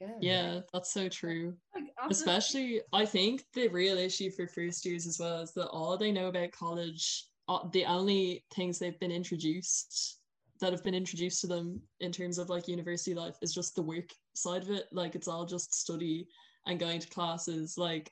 Yeah 0.00 0.08
Yeah, 0.20 0.60
that's 0.72 0.92
so 0.92 1.08
true. 1.08 1.54
Like, 1.74 1.84
Especially, 2.10 2.80
I 2.92 3.04
think 3.06 3.44
the 3.54 3.68
real 3.68 3.96
issue 3.98 4.30
for 4.30 4.46
first 4.46 4.84
years 4.84 5.06
as 5.06 5.18
well 5.18 5.40
is 5.40 5.52
that 5.52 5.68
all 5.68 5.96
they 5.96 6.12
know 6.12 6.28
about 6.28 6.52
college, 6.52 7.26
uh, 7.48 7.60
the 7.72 7.84
only 7.84 8.44
things 8.54 8.78
they've 8.78 8.98
been 9.00 9.12
introduced 9.12 10.20
that 10.60 10.72
have 10.72 10.84
been 10.84 10.94
introduced 10.94 11.40
to 11.40 11.46
them 11.46 11.80
in 12.00 12.12
terms 12.12 12.38
of 12.38 12.48
like 12.48 12.68
university 12.68 13.14
life 13.14 13.36
is 13.42 13.54
just 13.54 13.74
the 13.74 13.82
work 13.82 14.10
side 14.34 14.62
of 14.62 14.70
it. 14.70 14.86
Like 14.92 15.14
it's 15.14 15.28
all 15.28 15.44
just 15.44 15.74
study 15.74 16.26
and 16.66 16.78
going 16.78 17.00
to 17.00 17.08
classes. 17.08 17.76
Like 17.76 18.10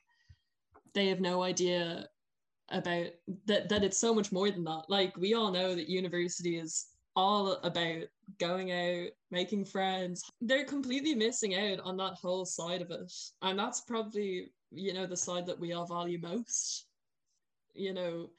they 0.93 1.07
have 1.07 1.19
no 1.19 1.43
idea 1.43 2.07
about 2.69 3.07
that 3.45 3.69
that 3.69 3.83
it's 3.83 3.97
so 3.99 4.13
much 4.13 4.31
more 4.31 4.49
than 4.51 4.63
that. 4.65 4.83
Like 4.89 5.15
we 5.17 5.33
all 5.33 5.51
know 5.51 5.75
that 5.75 5.89
university 5.89 6.57
is 6.57 6.87
all 7.15 7.53
about 7.63 8.03
going 8.39 8.71
out, 8.71 9.09
making 9.31 9.65
friends. 9.65 10.23
They're 10.41 10.65
completely 10.65 11.15
missing 11.15 11.55
out 11.55 11.79
on 11.81 11.97
that 11.97 12.15
whole 12.21 12.45
side 12.45 12.81
of 12.81 12.91
it. 12.91 13.11
And 13.41 13.57
that's 13.57 13.81
probably, 13.81 14.51
you 14.71 14.93
know, 14.93 15.05
the 15.05 15.17
side 15.17 15.45
that 15.47 15.59
we 15.59 15.73
all 15.73 15.85
value 15.85 16.19
most. 16.19 16.85
You 17.73 17.93
know, 17.93 18.29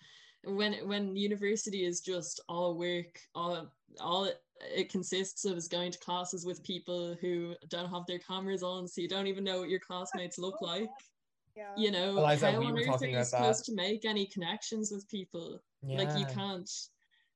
when 0.45 0.75
when 0.87 1.17
university 1.17 1.85
is 1.85 2.01
just 2.01 2.41
all 2.49 2.77
work, 2.77 3.21
all 3.35 3.71
all 4.01 4.25
it, 4.25 4.41
it 4.75 4.89
consists 4.91 5.45
of 5.45 5.57
is 5.57 5.69
going 5.69 5.93
to 5.93 5.99
classes 5.99 6.45
with 6.45 6.63
people 6.63 7.17
who 7.21 7.55
don't 7.69 7.91
have 7.91 8.07
their 8.07 8.19
cameras 8.19 8.63
on, 8.63 8.87
so 8.87 9.01
you 9.01 9.09
don't 9.09 9.27
even 9.27 9.45
know 9.45 9.61
what 9.61 9.71
your 9.71 9.81
classmates 9.81 10.39
look 10.39 10.61
like. 10.61 10.91
Yeah. 11.57 11.71
You 11.77 11.91
know, 11.93 12.19
Eliza, 12.19 12.53
how 12.53 12.61
we 12.61 12.67
on 12.67 12.73
were 12.73 12.81
earth 12.81 13.03
are 13.03 13.07
you 13.07 13.15
about 13.15 13.21
that. 13.21 13.27
supposed 13.27 13.65
to 13.67 13.75
make 13.75 14.05
any 14.05 14.27
connections 14.27 14.91
with 14.91 15.09
people? 15.09 15.61
Yeah. 15.83 15.99
Like 15.99 16.19
you 16.19 16.27
can't. 16.27 16.71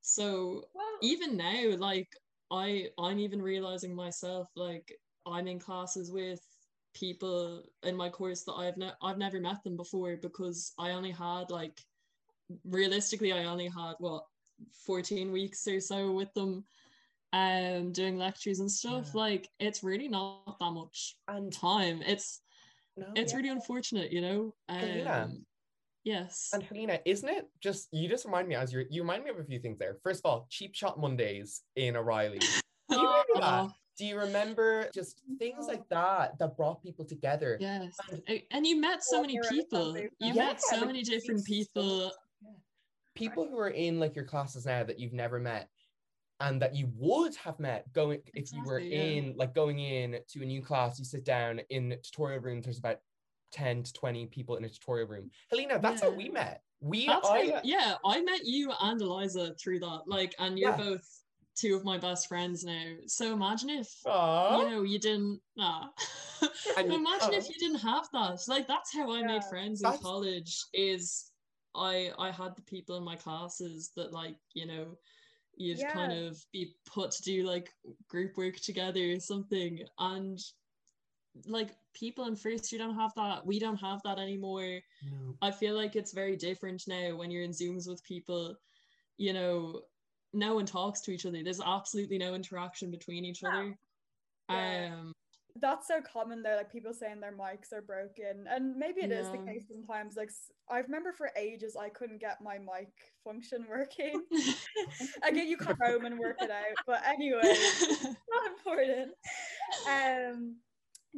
So 0.01 0.65
even 1.03 1.37
now 1.37 1.77
like 1.77 2.09
i 2.51 2.89
i'm 2.99 3.19
even 3.19 3.43
realizing 3.43 3.95
myself 3.95 4.49
like 4.57 4.99
i'm 5.27 5.47
in 5.47 5.59
classes 5.59 6.11
with 6.11 6.41
people 6.95 7.63
in 7.85 7.97
my 7.97 8.09
course 8.09 8.43
that 8.45 8.55
I've 8.55 8.77
ne- 8.77 8.93
I've 9.03 9.19
never 9.19 9.41
met 9.41 9.63
them 9.63 9.77
before 9.77 10.17
because 10.17 10.73
I 10.79 10.91
only 10.91 11.11
had 11.13 11.51
like 11.51 11.79
realistically 12.65 13.33
I 13.33 13.45
only 13.45 13.69
had 13.69 13.95
what 13.99 14.25
14 14.87 15.31
weeks 15.33 15.67
or 15.69 15.81
so 15.81 16.13
with 16.13 16.33
them 16.35 16.65
um 17.33 17.93
doing 17.93 18.17
lectures 18.17 18.61
and 18.61 18.71
stuff. 18.71 19.11
Yeah. 19.15 19.21
like 19.21 19.49
it's 19.61 19.85
really 19.85 20.09
not 20.09 20.59
that 20.59 20.71
much 20.73 21.17
And 21.29 21.53
time. 21.53 22.03
It's 22.03 22.41
no, 22.97 23.07
it's 23.15 23.35
really 23.35 23.51
unfortunate 23.51 24.13
you 24.13 24.23
know? 24.23 24.55
Um 24.69 25.47
yes 26.13 26.51
And 26.55 26.63
Helena, 26.63 26.99
isn't 27.05 27.29
it 27.29 27.45
just 27.61 27.89
you 27.93 28.09
just 28.09 28.25
remind 28.25 28.47
me 28.49 28.55
as 28.55 28.73
you 28.73 28.85
you 28.91 29.03
remind 29.03 29.25
me 29.25 29.31
of 29.31 29.39
a 29.39 29.45
few 29.45 29.59
things 29.65 29.79
there. 29.79 29.95
First 30.03 30.21
of 30.25 30.27
all, 30.31 30.47
cheap 30.51 30.75
shot 30.75 30.99
Mondays 31.05 31.63
in 31.77 31.97
O'Reilly. 31.97 32.39
Do 32.39 32.97
you 32.97 33.09
remember 33.09 33.41
that? 33.41 33.61
Oh, 33.65 33.73
Do 33.99 34.05
you 34.07 34.17
remember 34.19 34.89
just 34.95 35.23
things 35.39 35.67
like 35.73 35.87
that 35.91 36.39
that 36.39 36.57
brought 36.57 36.83
people 36.87 37.05
together? 37.05 37.51
yes 37.61 37.95
And- 38.27 38.43
and 38.55 38.67
you 38.67 38.77
met 38.81 39.01
so 39.13 39.21
many 39.21 39.39
people 39.51 39.85
you 39.99 40.09
Yeah, 40.19 40.33
met 40.35 40.61
so 40.63 40.77
like, 40.79 40.87
many 40.87 41.03
different 41.03 41.41
so- 41.41 41.53
people 41.55 42.13
People 43.15 43.45
who 43.51 43.59
are 43.59 43.71
in 43.87 43.99
like 43.99 44.15
your 44.15 44.25
classes 44.25 44.65
now 44.67 44.85
that 44.85 44.99
you've 45.01 45.13
never 45.13 45.41
met 45.41 45.69
and 46.39 46.63
that 46.63 46.73
you 46.77 46.89
would 46.95 47.35
have 47.35 47.59
met 47.59 47.93
going 47.93 48.21
if 48.33 48.53
you 48.53 48.63
were 48.65 48.79
yeah. 48.79 49.03
in 49.03 49.35
like 49.37 49.53
going 49.57 49.81
in 49.81 50.21
to 50.29 50.43
a 50.43 50.47
new 50.47 50.63
class, 50.63 51.01
you 51.01 51.05
sit 51.05 51.25
down 51.25 51.61
in 51.69 51.97
tutorial 52.05 52.41
rooms, 52.41 52.65
there's 52.65 52.79
about 52.79 52.99
10 53.53 53.83
to 53.85 53.93
20 53.93 54.27
people 54.27 54.57
in 54.57 54.65
a 54.65 54.69
tutorial 54.69 55.09
room. 55.09 55.31
Helena, 55.51 55.79
that's 55.81 56.03
how 56.03 56.11
we 56.11 56.29
met. 56.29 56.63
We 56.81 57.07
That's 57.07 57.29
I, 57.29 57.51
how, 57.51 57.61
yeah, 57.65 57.95
I 58.05 58.21
met 58.21 58.45
you 58.45 58.73
and 58.81 59.01
Eliza 59.01 59.55
through 59.61 59.81
that. 59.81 60.03
Like, 60.07 60.35
and 60.39 60.59
you're 60.59 60.71
Yeah. 60.71 60.77
both 60.77 61.19
two 61.57 61.75
of 61.75 61.85
my 61.85 61.99
best 61.99 62.29
friends 62.29 62.63
now. 62.65 62.95
So 63.07 63.33
imagine 63.33 63.71
if 63.71 63.93
Aw. 64.07 64.59
you 64.61 64.71
know 64.71 64.83
you 64.83 64.99
didn't 64.99 65.41
nah. 65.57 65.89
And 66.79 66.93
imagine 66.93 67.35
if 67.35 67.45
oh. 67.45 67.49
you 67.49 67.55
didn't 67.59 67.81
have 67.81 68.09
that. 68.13 68.41
Like 68.47 68.69
that's 68.69 68.95
how 68.95 69.13
I 69.13 69.23
made 69.23 69.45
friends 69.45 69.81
in 69.81 69.87
That's- 69.87 70.03
college 70.03 70.57
is 70.73 71.31
I 71.75 72.13
I 72.19 72.31
had 72.31 72.55
the 72.55 72.63
people 72.63 72.97
in 72.97 73.05
my 73.05 73.17
classes 73.17 73.91
that 73.97 74.13
like, 74.13 74.37
you 74.55 74.67
know, 74.67 74.97
you'd 75.57 75.85
kind 75.89 76.13
of 76.13 76.39
be 76.53 76.75
put 76.87 77.11
to 77.11 77.23
do 77.23 77.45
like 77.45 77.71
group 78.09 78.37
work 78.37 78.57
together 78.57 79.13
or 79.13 79.21
something. 79.21 79.81
And 79.99 80.39
like 81.47 81.71
people 81.95 82.27
in 82.27 82.37
first 82.37 82.73
you 82.73 82.79
don't 82.79 82.95
have 82.95 83.13
that. 83.17 83.45
We 83.47 83.59
don't 83.59 83.77
have 83.77 84.01
that 84.05 84.19
anymore. 84.19 84.81
No. 85.05 85.37
I 85.43 85.51
feel 85.51 85.75
like 85.75 85.97
it's 85.97 86.13
very 86.13 86.37
different 86.37 86.83
now 86.87 87.17
when 87.17 87.31
you're 87.31 87.43
in 87.43 87.51
Zooms 87.51 87.89
with 87.89 88.03
people, 88.05 88.57
you 89.17 89.33
know, 89.33 89.83
no 90.33 90.55
one 90.55 90.67
talks 90.67 91.01
to 91.03 91.11
each 91.11 91.27
other. 91.27 91.43
There's 91.43 91.61
absolutely 91.61 92.19
no 92.19 92.35
interaction 92.35 92.91
between 92.91 93.25
each 93.25 93.43
other. 93.45 93.77
Yeah. 94.51 94.91
Um 94.93 95.13
That's 95.61 95.89
so 95.89 96.01
common 96.01 96.43
though, 96.43 96.57
like 96.57 96.71
people 96.73 96.93
saying 96.93 97.21
their 97.21 97.33
mics 97.33 97.73
are 97.73 97.83
broken. 97.83 98.47
And 98.49 98.77
maybe 98.77 99.01
it 99.03 99.11
is 99.11 99.31
the 99.31 99.39
case 99.39 99.65
sometimes. 99.69 100.17
Like 100.17 100.31
i 100.71 100.79
remember 100.79 101.13
for 101.13 101.31
ages 101.37 101.77
I 101.81 101.89
couldn't 101.89 102.21
get 102.21 102.41
my 102.43 102.59
mic 102.59 102.91
function 103.25 103.67
working. 103.71 104.23
Again, 105.27 105.49
you 105.49 105.57
come 105.57 105.77
home 105.83 106.05
and 106.05 106.19
work 106.19 106.37
it 106.41 106.51
out. 106.51 106.77
But 106.87 107.03
anyway, 107.07 107.41
not 108.03 108.47
important. 108.57 109.13
Um 109.91 110.57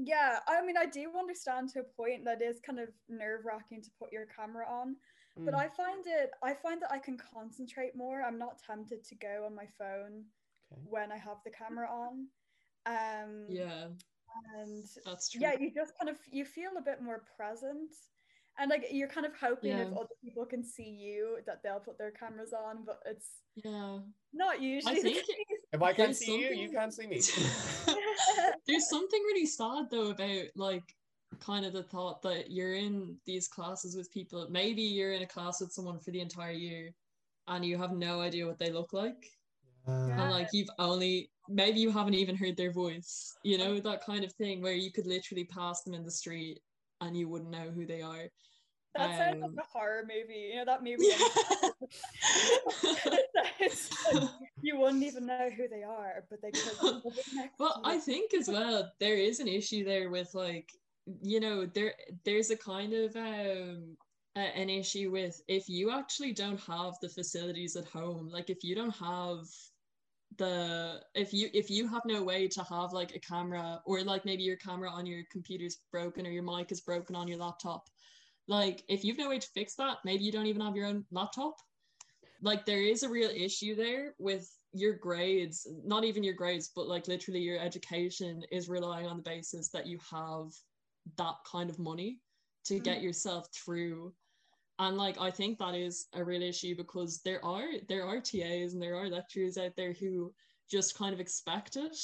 yeah, 0.05 0.41
I 0.49 0.65
mean 0.65 0.77
I 0.77 0.87
do 0.87 1.13
understand 1.19 1.69
to 1.71 1.81
a 1.81 1.85
point 1.85 2.25
that 2.25 2.43
is 2.43 2.61
kind 2.61 2.79
of 2.79 2.89
nerve 3.09 3.45
wracking 3.45 3.83
to 3.83 3.91
put 3.99 4.13
your 4.13 4.27
camera 4.27 4.67
on. 4.69 4.97
But 5.45 5.55
Mm. 5.55 5.59
I 5.59 5.69
find 5.69 6.07
it 6.07 6.31
I 6.43 6.55
find 6.55 6.83
that 6.83 6.93
I 6.93 6.99
can 6.99 7.17
concentrate 7.19 7.95
more. 7.95 8.23
I'm 8.23 8.39
not 8.39 8.59
tempted 8.59 9.05
to 9.05 9.15
go 9.15 9.45
on 9.47 9.55
my 9.55 9.67
phone 9.67 10.25
Okay. 10.73 10.83
when 10.85 11.13
I 11.13 11.17
have 11.17 11.43
the 11.45 11.51
camera 11.51 11.89
on. 11.89 12.29
Um 12.87 13.47
yeah, 13.49 13.89
and 14.57 14.85
that's 15.05 15.31
true. 15.31 15.41
yeah 15.41 15.55
you 15.59 15.73
just 15.75 15.99
kind 15.99 16.09
of 16.09 16.19
you 16.31 16.45
feel 16.45 16.77
a 16.79 16.83
bit 16.83 17.03
more 17.03 17.25
present 17.37 17.93
and 18.59 18.71
like 18.71 18.87
you're 18.91 19.09
kind 19.09 19.27
of 19.27 19.33
hoping 19.41 19.73
if 19.79 19.89
other 19.93 20.09
people 20.23 20.45
can 20.45 20.63
see 20.65 20.89
you 20.89 21.39
that 21.47 21.63
they'll 21.63 21.81
put 21.81 21.97
their 21.99 22.11
cameras 22.11 22.53
on 22.53 22.85
but 22.85 23.01
it's 23.07 23.29
Yeah. 23.57 23.99
not 24.33 24.61
usually 24.61 24.97
the 24.97 25.11
think. 25.15 25.27
If 25.73 25.83
I 25.83 25.93
can't 25.93 26.09
There's 26.09 26.19
see 26.19 26.41
you, 26.41 26.51
you 26.51 26.71
can't 26.71 26.93
see 26.93 27.07
me. 27.07 27.21
There's 28.67 28.89
something 28.89 29.21
really 29.23 29.47
sad 29.47 29.87
though 29.91 30.11
about 30.11 30.45
like 30.57 30.83
kind 31.39 31.65
of 31.65 31.73
the 31.73 31.83
thought 31.85 32.23
that 32.23 32.51
you're 32.51 32.75
in 32.75 33.17
these 33.25 33.47
classes 33.49 33.97
with 33.97 34.11
people. 34.11 34.47
Maybe 34.51 34.83
you're 34.83 35.13
in 35.13 35.23
a 35.23 35.27
class 35.27 35.61
with 35.61 35.73
someone 35.73 36.01
for 36.01 36.11
the 36.11 36.21
entire 36.21 36.51
year 36.53 36.93
and 37.49 37.65
you 37.65 37.79
have 37.79 37.93
no 37.93 38.21
idea 38.21 38.47
what 38.47 38.59
they 38.59 38.71
look 38.71 38.93
like. 38.93 39.27
Yeah. 39.89 40.23
and 40.23 40.31
like 40.31 40.49
you've 40.53 40.69
only 40.79 41.31
maybe 41.49 41.81
you 41.81 41.91
haven't 41.91 42.15
even 42.15 42.37
heard 42.37 42.55
their 42.57 42.71
voice 42.71 43.33
you 43.43 43.57
know 43.57 43.81
that 43.81 44.05
kind 44.05 44.23
of 44.25 44.33
thing 44.35 44.61
where 44.61 44.75
you 44.75 44.93
could 44.93 45.07
literally 45.07 45.45
pass 45.45 45.83
them 45.83 45.95
in 45.95 46.05
the 46.05 46.11
street 46.11 46.61
and 47.01 47.17
you 47.17 47.29
wouldn't 47.29 47.51
know 47.51 47.71
who 47.71 47.87
they 47.87 48.03
are. 48.03 48.29
That 48.97 49.17
sounds 49.17 49.43
Um, 49.43 49.43
like 49.43 49.65
a 49.67 49.79
horror 49.79 50.03
movie. 50.03 50.51
You 50.53 50.57
know 50.57 50.65
that 50.67 50.83
movie 50.83 51.09
like 53.35 53.73
you 54.63 54.79
wouldn't 54.79 55.03
even 55.03 55.27
know 55.27 55.49
who 55.51 55.69
they 55.69 55.83
are 55.83 56.25
but 56.31 56.41
they 56.43 56.51
could 56.51 56.79
be 56.81 56.87
living 57.05 57.25
next 57.35 57.59
well 57.59 57.81
i 57.85 57.99
think 57.99 58.35
as 58.35 58.49
well 58.49 58.91
there 59.01 59.17
is 59.17 59.41
an 59.41 59.49
issue 59.49 59.85
there 59.85 60.11
with 60.11 60.35
like 60.35 60.71
you 61.23 61.41
know 61.41 61.67
there 61.67 61.95
there's 62.25 62.51
a 62.51 62.57
kind 62.57 62.93
of 62.93 63.15
um 63.17 63.97
an 64.37 64.71
issue 64.71 65.11
with 65.11 65.43
if 65.49 65.69
you 65.69 65.91
actually 65.91 66.33
don't 66.33 66.61
have 66.61 66.95
the 67.03 67.09
facilities 67.09 67.77
at 67.77 67.85
home 67.87 68.29
like 68.33 68.49
if 68.51 68.63
you 68.63 68.75
don't 68.75 68.95
have 68.97 69.39
the 70.41 71.01
if 71.15 71.33
you 71.33 71.51
if 71.53 71.71
you 71.71 71.87
have 71.87 72.03
no 72.07 72.23
way 72.23 72.49
to 72.49 72.63
have 72.65 72.93
like 72.93 73.15
a 73.15 73.21
camera 73.21 73.81
or 73.85 74.03
like 74.03 74.25
maybe 74.25 74.43
your 74.43 74.57
camera 74.57 74.91
on 74.91 75.05
your 75.07 75.23
computer's 75.31 75.79
broken 75.93 76.27
or 76.27 76.31
your 76.31 76.43
mic 76.43 76.73
is 76.73 76.81
broken 76.81 77.15
on 77.15 77.29
your 77.29 77.39
laptop 77.39 77.85
like 78.51 78.83
if 78.89 79.05
you've 79.05 79.17
no 79.17 79.29
way 79.29 79.39
to 79.39 79.47
fix 79.55 79.77
that 79.77 79.99
maybe 80.05 80.25
you 80.25 80.33
don't 80.33 80.47
even 80.47 80.61
have 80.61 80.77
your 80.77 80.87
own 80.87 81.05
laptop. 81.13 81.55
Like 82.43 82.67
there 82.67 82.83
is 82.83 83.03
a 83.03 83.09
real 83.09 83.31
issue 83.31 83.77
there 83.77 84.15
with 84.19 84.51
your 84.73 84.95
grades 84.95 85.67
not 85.85 86.05
even 86.05 86.25
your 86.25 86.35
grades 86.35 86.71
but 86.75 86.87
like 86.87 87.09
literally 87.09 87.41
your 87.41 87.59
education 87.59 88.43
is 88.53 88.69
relying 88.69 89.07
on 89.07 89.17
the 89.17 89.23
basis 89.23 89.69
that 89.69 89.87
you 89.87 89.99
have 90.11 90.47
that 91.17 91.35
kind 91.51 91.69
of 91.69 91.79
money 91.79 92.19
to 92.65 92.75
mm. 92.75 92.85
get 92.85 93.03
yourself 93.03 93.49
through 93.53 94.13
and 94.81 94.97
like 94.97 95.21
i 95.21 95.31
think 95.31 95.59
that 95.59 95.75
is 95.75 96.07
a 96.15 96.25
real 96.25 96.43
issue 96.43 96.75
because 96.75 97.21
there 97.25 97.45
are 97.45 97.69
there 97.89 98.05
are 98.05 98.21
tas 98.21 98.73
and 98.73 98.83
there 98.83 98.97
are 98.97 99.09
lecturers 99.09 99.57
out 99.59 99.77
there 99.77 99.93
who 99.93 100.33
just 100.71 100.97
kind 100.99 101.13
of 101.15 101.21
expect 101.21 101.77
it 101.77 101.97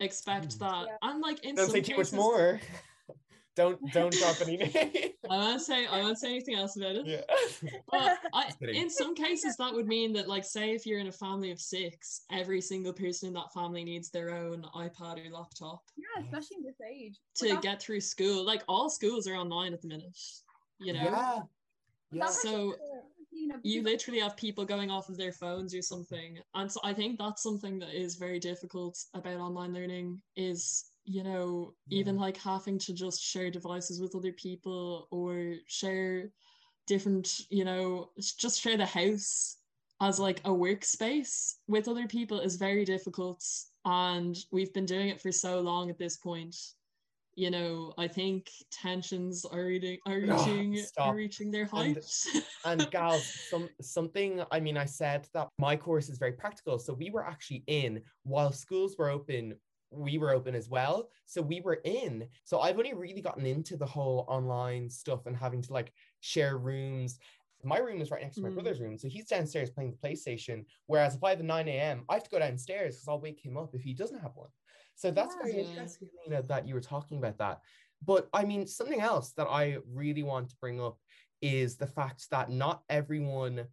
expect 0.00 0.50
Mm. 0.50 0.58
that 0.58 0.86
Yeah. 0.88 0.96
and 1.10 1.20
like 1.20 1.44
in 1.44 1.54
Don't 1.56 1.66
some 1.66 1.74
say 1.74 1.80
too 1.80 1.96
much 1.96 2.12
more. 2.12 2.60
don't 3.56 3.78
don't 3.92 4.12
drop 4.12 4.40
any 4.42 4.56
name. 4.56 4.72
i 5.30 5.36
won't 5.38 5.60
say 5.62 5.86
i 5.86 6.00
won't 6.02 6.18
say 6.18 6.30
anything 6.30 6.56
else 6.56 6.76
about 6.76 6.96
it 6.96 7.06
yeah. 7.06 7.70
but 7.92 8.18
I, 8.32 8.50
in 8.80 8.90
some 8.90 9.14
cases 9.14 9.54
that 9.58 9.72
would 9.72 9.86
mean 9.86 10.12
that 10.14 10.26
like 10.28 10.44
say 10.44 10.72
if 10.72 10.84
you're 10.84 10.98
in 10.98 11.06
a 11.06 11.12
family 11.12 11.52
of 11.52 11.60
six 11.60 12.22
every 12.32 12.60
single 12.60 12.92
person 12.92 13.28
in 13.28 13.34
that 13.34 13.52
family 13.54 13.84
needs 13.84 14.10
their 14.10 14.30
own 14.30 14.66
ipad 14.74 15.24
or 15.24 15.30
laptop 15.30 15.82
Yeah, 15.96 16.24
especially 16.24 16.56
in 16.58 16.64
this 16.64 16.80
age. 16.80 17.16
to 17.36 17.50
Like, 17.50 17.62
get 17.62 17.80
through 17.80 18.00
school 18.00 18.44
like 18.44 18.64
all 18.66 18.90
schools 18.90 19.28
are 19.28 19.36
online 19.36 19.72
at 19.72 19.80
the 19.82 19.88
minute 19.88 20.18
you 20.84 20.92
know? 20.92 21.02
Yeah. 21.04 21.42
Yeah. 22.12 22.26
So- 22.26 22.74
you 23.36 23.48
know, 23.48 23.56
you 23.62 23.82
because- 23.82 23.92
literally 23.92 24.20
have 24.20 24.36
people 24.36 24.64
going 24.64 24.90
off 24.90 25.08
of 25.08 25.16
their 25.16 25.32
phones 25.32 25.74
or 25.74 25.82
something. 25.82 26.38
And 26.54 26.70
so 26.70 26.80
i 26.84 26.92
think 26.94 27.18
that's 27.18 27.42
something 27.42 27.78
that 27.80 27.92
is 27.92 28.14
very 28.14 28.38
difficult 28.38 28.96
about 29.12 29.38
online 29.40 29.74
learning 29.74 30.22
is 30.36 30.84
you 31.04 31.22
know 31.22 31.74
even 31.90 32.16
like 32.16 32.36
having 32.38 32.78
to 32.78 32.92
just 32.94 33.20
share 33.20 33.50
devices 33.50 34.00
with 34.00 34.14
other 34.14 34.32
people 34.32 35.08
or 35.10 35.56
share 35.66 36.30
different 36.86 37.40
you 37.50 37.64
know 37.64 38.10
just 38.44 38.60
share 38.62 38.78
the 38.78 38.86
house 38.86 39.56
as 40.00 40.18
like 40.18 40.40
a 40.44 40.48
workspace 40.50 41.54
with 41.68 41.88
other 41.88 42.06
people 42.06 42.40
is 42.40 42.56
very 42.56 42.84
difficult. 42.84 43.44
And 43.84 44.36
we've 44.50 44.72
been 44.72 44.86
doing 44.86 45.08
it 45.08 45.20
for 45.20 45.32
so 45.32 45.60
long 45.60 45.90
at 45.90 45.98
this 45.98 46.16
point 46.16 46.56
you 47.36 47.50
know 47.50 47.92
i 47.98 48.06
think 48.06 48.48
tensions 48.70 49.44
are 49.44 49.64
reaching 49.64 49.98
are 50.06 50.22
Oh, 50.28 50.36
reaching 50.46 50.76
stop. 50.76 51.08
are 51.08 51.14
reaching 51.16 51.50
their 51.50 51.62
And- 51.62 51.70
heights 51.70 52.28
and 52.64 52.88
gals, 52.90 53.24
some 53.50 53.68
something. 53.80 54.42
I 54.50 54.60
mean, 54.60 54.76
I 54.76 54.84
said 54.84 55.28
that 55.34 55.48
my 55.58 55.76
course 55.76 56.08
is 56.08 56.18
very 56.18 56.32
practical, 56.32 56.78
so 56.78 56.92
we 56.94 57.10
were 57.10 57.24
actually 57.26 57.62
in 57.66 58.02
while 58.22 58.52
schools 58.52 58.96
were 58.98 59.10
open. 59.10 59.54
We 59.90 60.18
were 60.18 60.32
open 60.32 60.54
as 60.54 60.68
well, 60.68 61.08
so 61.26 61.40
we 61.42 61.60
were 61.60 61.80
in. 61.84 62.26
So 62.44 62.60
I've 62.60 62.78
only 62.78 62.94
really 62.94 63.20
gotten 63.20 63.46
into 63.46 63.76
the 63.76 63.86
whole 63.86 64.24
online 64.28 64.88
stuff 64.90 65.26
and 65.26 65.36
having 65.36 65.62
to 65.62 65.72
like 65.72 65.92
share 66.20 66.56
rooms. 66.58 67.18
My 67.62 67.78
room 67.78 68.00
is 68.00 68.10
right 68.10 68.22
next 68.22 68.34
to 68.36 68.42
my 68.42 68.48
Mm. 68.50 68.54
brother's 68.54 68.80
room, 68.80 68.98
so 68.98 69.08
he's 69.08 69.26
downstairs 69.26 69.70
playing 69.70 69.92
the 69.92 70.08
PlayStation. 70.08 70.64
Whereas 70.86 71.14
if 71.14 71.22
I 71.24 71.30
have 71.30 71.40
a 71.40 71.44
nine 71.44 71.68
a.m., 71.68 72.04
I 72.08 72.14
have 72.14 72.24
to 72.24 72.30
go 72.30 72.38
downstairs 72.38 72.96
because 72.96 73.08
I'll 73.08 73.20
wake 73.20 73.40
him 73.44 73.56
up 73.56 73.74
if 73.74 73.82
he 73.82 73.94
doesn't 73.94 74.20
have 74.20 74.32
one. 74.34 74.50
So 74.94 75.10
that's 75.10 75.34
very 75.36 75.54
Yeah. 75.54 75.60
interesting, 75.60 76.08
that 76.48 76.66
you 76.66 76.74
were 76.74 76.80
talking 76.80 77.18
about 77.18 77.38
that. 77.38 77.60
But 78.04 78.28
I 78.32 78.44
mean, 78.44 78.66
something 78.66 79.00
else 79.00 79.32
that 79.32 79.46
I 79.48 79.78
really 79.86 80.22
want 80.22 80.50
to 80.50 80.56
bring 80.60 80.80
up 80.80 80.98
is 81.42 81.76
the 81.76 81.86
fact 81.86 82.30
that 82.30 82.50
not 82.50 82.82
everyone 82.88 83.68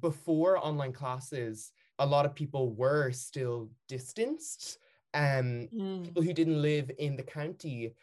before 0.00 0.58
online 0.64 0.92
classes, 0.92 1.72
a 1.98 2.06
lot 2.06 2.26
of 2.26 2.34
people 2.34 2.74
were 2.74 3.10
still 3.12 3.70
distanced. 3.88 4.78
um 5.14 5.68
Mm. 5.72 6.04
people 6.04 6.22
who 6.22 6.34
didn't 6.34 6.60
live 6.62 6.90
in 6.98 7.16
the 7.16 7.22
county 7.22 7.94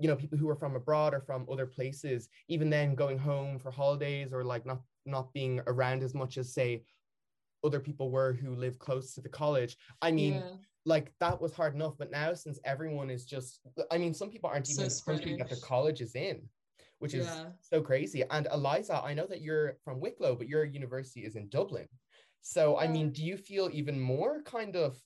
you 0.00 0.08
know 0.08 0.16
people 0.16 0.38
who 0.38 0.46
were 0.46 0.54
from 0.62 0.76
abroad 0.76 1.12
or 1.14 1.20
from 1.20 1.44
other 1.50 1.66
places 1.66 2.28
even 2.48 2.70
then 2.70 2.94
going 2.94 3.18
home 3.18 3.58
for 3.58 3.70
holidays 3.72 4.32
or 4.32 4.44
like 4.44 4.64
not 4.64 4.80
not 5.04 5.32
being 5.34 5.60
around 5.66 6.02
as 6.02 6.14
much 6.14 6.38
as 6.38 6.54
say 6.54 6.84
other 7.64 7.80
people 7.80 8.10
were 8.10 8.32
who 8.32 8.54
live 8.54 8.78
close 8.78 9.14
to 9.14 9.20
the 9.20 9.28
college 9.28 9.76
i 10.02 10.10
mean 10.12 10.34
Yeah. 10.34 10.56
Like 10.84 11.12
that 11.20 11.40
was 11.40 11.52
hard 11.54 11.74
enough 11.74 11.94
but 11.98 12.10
now 12.10 12.34
since 12.34 12.58
everyone 12.64 13.10
is 13.10 13.24
just 13.24 13.60
i 13.90 13.98
mean 13.98 14.14
some 14.14 14.30
people 14.30 14.50
aren't 14.50 14.68
So 14.68 14.82
even 14.82 14.90
spread 14.90 15.18
country 15.18 15.36
that 15.36 15.48
their 15.48 15.56
out. 15.58 15.62
college 15.62 16.00
is 16.00 16.14
in 16.14 16.42
which 16.98 17.14
is 17.14 17.26
Yeah. 17.26 17.50
so 17.60 17.80
crazy 17.80 18.22
and 18.30 18.46
eliza 18.52 19.00
i 19.04 19.14
know 19.14 19.26
that 19.26 19.40
you're 19.40 19.78
from 19.84 20.00
wicklow 20.00 20.34
but 20.34 20.48
your 20.48 20.64
university 20.64 21.24
is 21.24 21.36
in 21.36 21.48
dublin 21.48 21.88
so 22.42 22.78
i 22.78 22.86
mean 22.86 23.10
do 23.10 23.24
you 23.24 23.36
feel 23.36 23.70
even 23.72 23.98
more 24.00 24.42
kind 24.42 24.76
of 24.76 24.96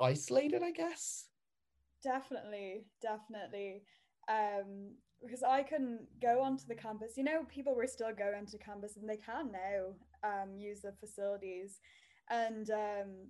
isolated 0.00 0.62
i 0.62 0.70
guess 0.70 1.28
Definitely, 2.02 2.84
definitely. 3.00 3.82
Um, 4.28 4.90
because 5.22 5.42
I 5.42 5.62
can 5.62 6.06
go 6.20 6.42
onto 6.42 6.66
the 6.66 6.74
campus. 6.74 7.16
You 7.16 7.24
know, 7.24 7.44
people 7.48 7.74
were 7.74 7.86
still 7.86 8.12
going 8.14 8.44
to 8.46 8.58
campus 8.58 8.96
and 8.98 9.08
they 9.08 9.16
can 9.16 9.50
now 9.50 9.94
um 10.22 10.58
use 10.58 10.80
the 10.82 10.92
facilities. 11.00 11.80
And 12.30 12.68
um 12.70 13.28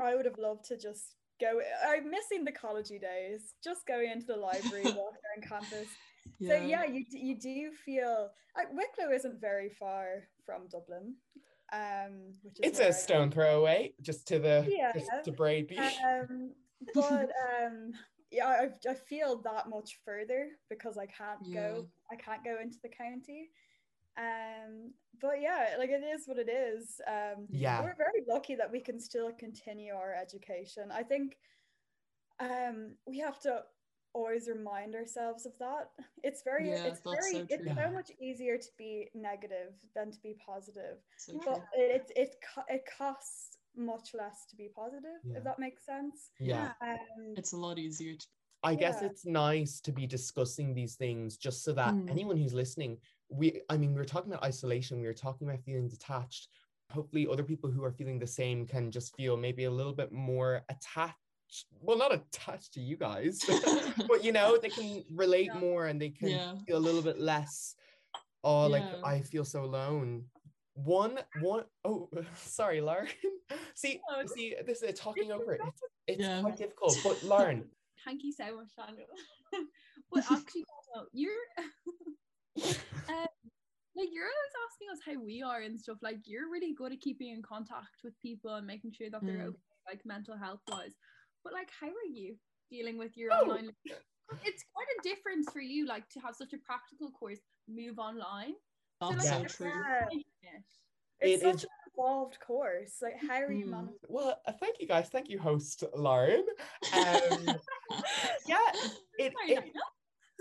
I 0.00 0.14
would 0.14 0.24
have 0.24 0.38
loved 0.38 0.64
to 0.66 0.76
just 0.76 1.14
go 1.40 1.60
I'm 1.86 2.10
missing 2.10 2.44
the 2.44 2.52
collegey 2.52 3.00
days, 3.00 3.54
just 3.62 3.86
going 3.86 4.10
into 4.10 4.26
the 4.26 4.36
library, 4.36 4.82
walking 4.84 5.20
around 5.36 5.48
campus. 5.48 5.88
So 6.46 6.54
yeah, 6.54 6.84
you 6.84 7.04
you 7.10 7.38
do 7.38 7.70
feel 7.84 8.30
like 8.56 8.68
Wicklow 8.72 9.14
isn't 9.14 9.40
very 9.40 9.70
far 9.70 10.24
from 10.44 10.68
Dublin. 10.70 11.14
Um 11.72 12.34
which 12.42 12.54
is 12.62 12.78
it's 12.78 12.80
a 12.80 12.92
stone 12.92 13.30
throw 13.30 13.60
away 13.60 13.94
just 14.00 14.26
to 14.28 14.38
the 14.38 14.66
Yeah. 14.68 14.92
just 14.92 15.10
to 15.24 15.32
Bray 15.32 15.62
Beach. 15.62 15.78
Um, 15.78 16.52
but 16.94 17.30
um, 17.62 17.92
yeah, 18.30 18.46
I, 18.46 18.90
I 18.90 18.94
feel 18.94 19.40
that 19.42 19.68
much 19.68 19.98
further 20.04 20.48
because 20.68 20.98
I 20.98 21.06
can't 21.06 21.40
go. 21.52 21.86
I 22.12 22.16
can't 22.16 22.44
go 22.44 22.56
into 22.62 22.78
the 22.82 22.88
county. 22.88 23.50
Um, 24.18 24.92
but 25.20 25.40
yeah, 25.40 25.76
like 25.78 25.90
it 25.90 26.02
is 26.04 26.26
what 26.26 26.38
it 26.38 26.48
is. 26.48 27.00
Um, 27.06 27.46
Yeah. 27.50 27.82
we're 27.82 27.96
very 27.96 28.24
lucky 28.28 28.54
that 28.56 28.70
we 28.70 28.80
can 28.80 29.00
still 29.00 29.30
continue 29.32 29.94
our 29.94 30.12
education. 30.14 30.90
I 30.92 31.02
think 31.02 31.36
um, 32.40 32.94
we 33.06 33.18
have 33.18 33.40
to 33.40 33.62
always 34.14 34.48
remind 34.48 34.94
ourselves 34.94 35.46
of 35.46 35.52
that. 35.58 35.90
It's 36.22 36.42
very, 36.42 36.68
Yeah, 36.70 36.84
it's 36.84 37.00
very, 37.02 37.32
so 37.32 37.46
it's 37.48 37.64
true. 37.64 37.74
so 37.76 37.90
much 37.92 38.10
easier 38.20 38.56
to 38.58 38.68
be 38.76 39.08
negative 39.14 39.74
than 39.94 40.10
to 40.10 40.20
be 40.20 40.34
positive 40.44 40.98
So 41.16 41.40
but 41.44 41.62
it 41.74 42.10
it 42.16 42.36
co- 42.54 42.64
it 42.68 42.84
costs 42.98 43.58
much 43.76 44.14
less 44.14 44.46
to 44.50 44.56
be 44.56 44.68
positive 44.74 45.20
Yeah. 45.24 45.38
if 45.38 45.44
that 45.44 45.58
makes 45.58 45.84
sense 45.86 46.32
yeah. 46.40 46.72
um 46.80 47.34
It's 47.36 47.52
a 47.52 47.56
lot 47.56 47.78
easier 47.78 48.14
to 48.16 48.26
I 48.64 48.74
guess 48.74 49.02
it's 49.02 49.24
nice 49.24 49.80
to 49.82 49.92
be 49.92 50.04
discussing 50.06 50.74
these 50.74 50.96
things 50.96 51.36
just 51.36 51.62
so 51.62 51.72
that 51.74 51.94
Mm. 51.94 52.10
anyone 52.10 52.36
who's 52.36 52.54
listening, 52.54 52.98
we 53.28 53.60
I 53.68 53.76
mean, 53.76 53.92
we 53.92 53.98
were 53.98 54.04
talking 54.04 54.32
about 54.32 54.44
isolation, 54.44 55.00
we 55.00 55.06
were 55.06 55.12
talking 55.14 55.48
about 55.48 55.62
feeling 55.62 55.88
detached. 55.88 56.48
Hopefully 56.90 57.26
other 57.30 57.42
people 57.42 57.70
who 57.70 57.84
are 57.84 57.92
feeling 57.92 58.18
the 58.18 58.26
same 58.26 58.66
can 58.66 58.90
just 58.90 59.14
feel 59.14 59.36
maybe 59.36 59.64
a 59.64 59.70
little 59.70 59.92
bit 59.92 60.10
more 60.10 60.62
attached. 60.70 61.18
Well, 61.80 61.98
not 61.98 62.14
attached 62.14 62.72
to 62.74 62.80
you 62.80 62.96
guys, 62.96 63.42
but 64.08 64.24
you 64.24 64.32
know, 64.32 64.56
they 64.60 64.70
can 64.70 65.04
relate 65.14 65.50
Yeah. 65.52 65.60
more 65.60 65.86
and 65.86 66.00
they 66.00 66.10
can 66.10 66.30
Yeah. 66.30 66.54
feel 66.66 66.78
a 66.78 66.86
little 66.88 67.02
bit 67.02 67.18
less 67.18 67.74
oh 68.44 68.66
like 68.68 68.84
I 69.04 69.20
feel 69.20 69.44
so 69.44 69.64
alone. 69.64 70.24
One 70.74 71.18
one 71.40 71.64
oh 71.84 72.08
sorry, 72.36 72.80
Lauren. 72.80 73.08
see, 73.74 74.00
Oh, 74.10 74.24
see, 74.26 74.54
this 74.64 74.82
is 74.82 74.98
talking 74.98 75.32
over 75.32 75.52
it. 75.54 75.60
It's, 75.64 75.82
it's 76.06 76.26
Yeah. 76.28 76.40
quite 76.40 76.56
difficult. 76.56 76.96
But 77.02 77.22
Lauren, 77.22 77.68
Thank 78.04 78.24
you 78.24 78.32
so 78.32 78.56
much, 78.56 78.68
Daniel. 78.76 79.06
but 80.10 80.24
actually, 80.30 80.64
you're 81.12 81.32
um, 83.08 83.26
like 83.96 84.08
you're 84.12 84.24
always 84.24 84.56
asking 84.70 84.88
us 84.92 84.98
how 85.04 85.24
we 85.24 85.42
are 85.42 85.60
and 85.62 85.78
stuff. 85.80 85.98
Like 86.02 86.18
you're 86.24 86.50
really 86.50 86.74
good 86.74 86.92
at 86.92 87.00
keeping 87.00 87.30
in 87.30 87.42
contact 87.42 88.02
with 88.04 88.14
people 88.20 88.54
and 88.54 88.66
making 88.66 88.92
sure 88.92 89.10
that 89.10 89.24
they're 89.24 89.36
Mm. 89.38 89.48
okay, 89.48 89.58
like 89.88 90.00
mental 90.04 90.36
health 90.36 90.60
wise. 90.68 90.92
But 91.44 91.52
like, 91.52 91.68
how 91.80 91.88
are 91.88 92.10
you 92.12 92.36
dealing 92.70 92.98
with 92.98 93.16
your 93.16 93.30
Oh. 93.32 93.42
online? 93.42 93.70
It's 94.44 94.64
quite 94.74 94.86
a 94.98 95.02
difference 95.02 95.50
for 95.50 95.60
you, 95.60 95.86
like 95.86 96.08
to 96.10 96.20
have 96.20 96.34
such 96.36 96.52
a 96.52 96.58
practical 96.58 97.10
course 97.10 97.40
move 97.66 97.98
online. 97.98 98.54
So, 99.02 99.08
like, 99.08 99.20
so 99.22 99.38
Yeah. 99.38 99.44
true. 99.46 99.72
It. 100.10 100.26
it's 101.20 101.42
It 101.42 101.46
such 101.46 101.54
is- 101.56 101.64
an 101.64 101.70
evolved 101.94 102.38
course 102.40 103.02
like 103.02 103.16
how 103.28 103.40
are 103.40 103.50
you 103.50 103.66
Mm. 103.66 103.70
managing 103.70 103.98
Well, 104.08 104.40
uh, 104.46 104.52
thank 104.52 104.78
you 104.80 104.86
guys. 104.86 105.08
Thank 105.08 105.28
you, 105.28 105.38
host 105.40 105.82
Lauren. 105.96 106.46
Um, 106.92 107.60
yeah, 108.46 108.58
it, 108.74 108.92
it, 109.18 109.34
Daniel. 109.48 109.72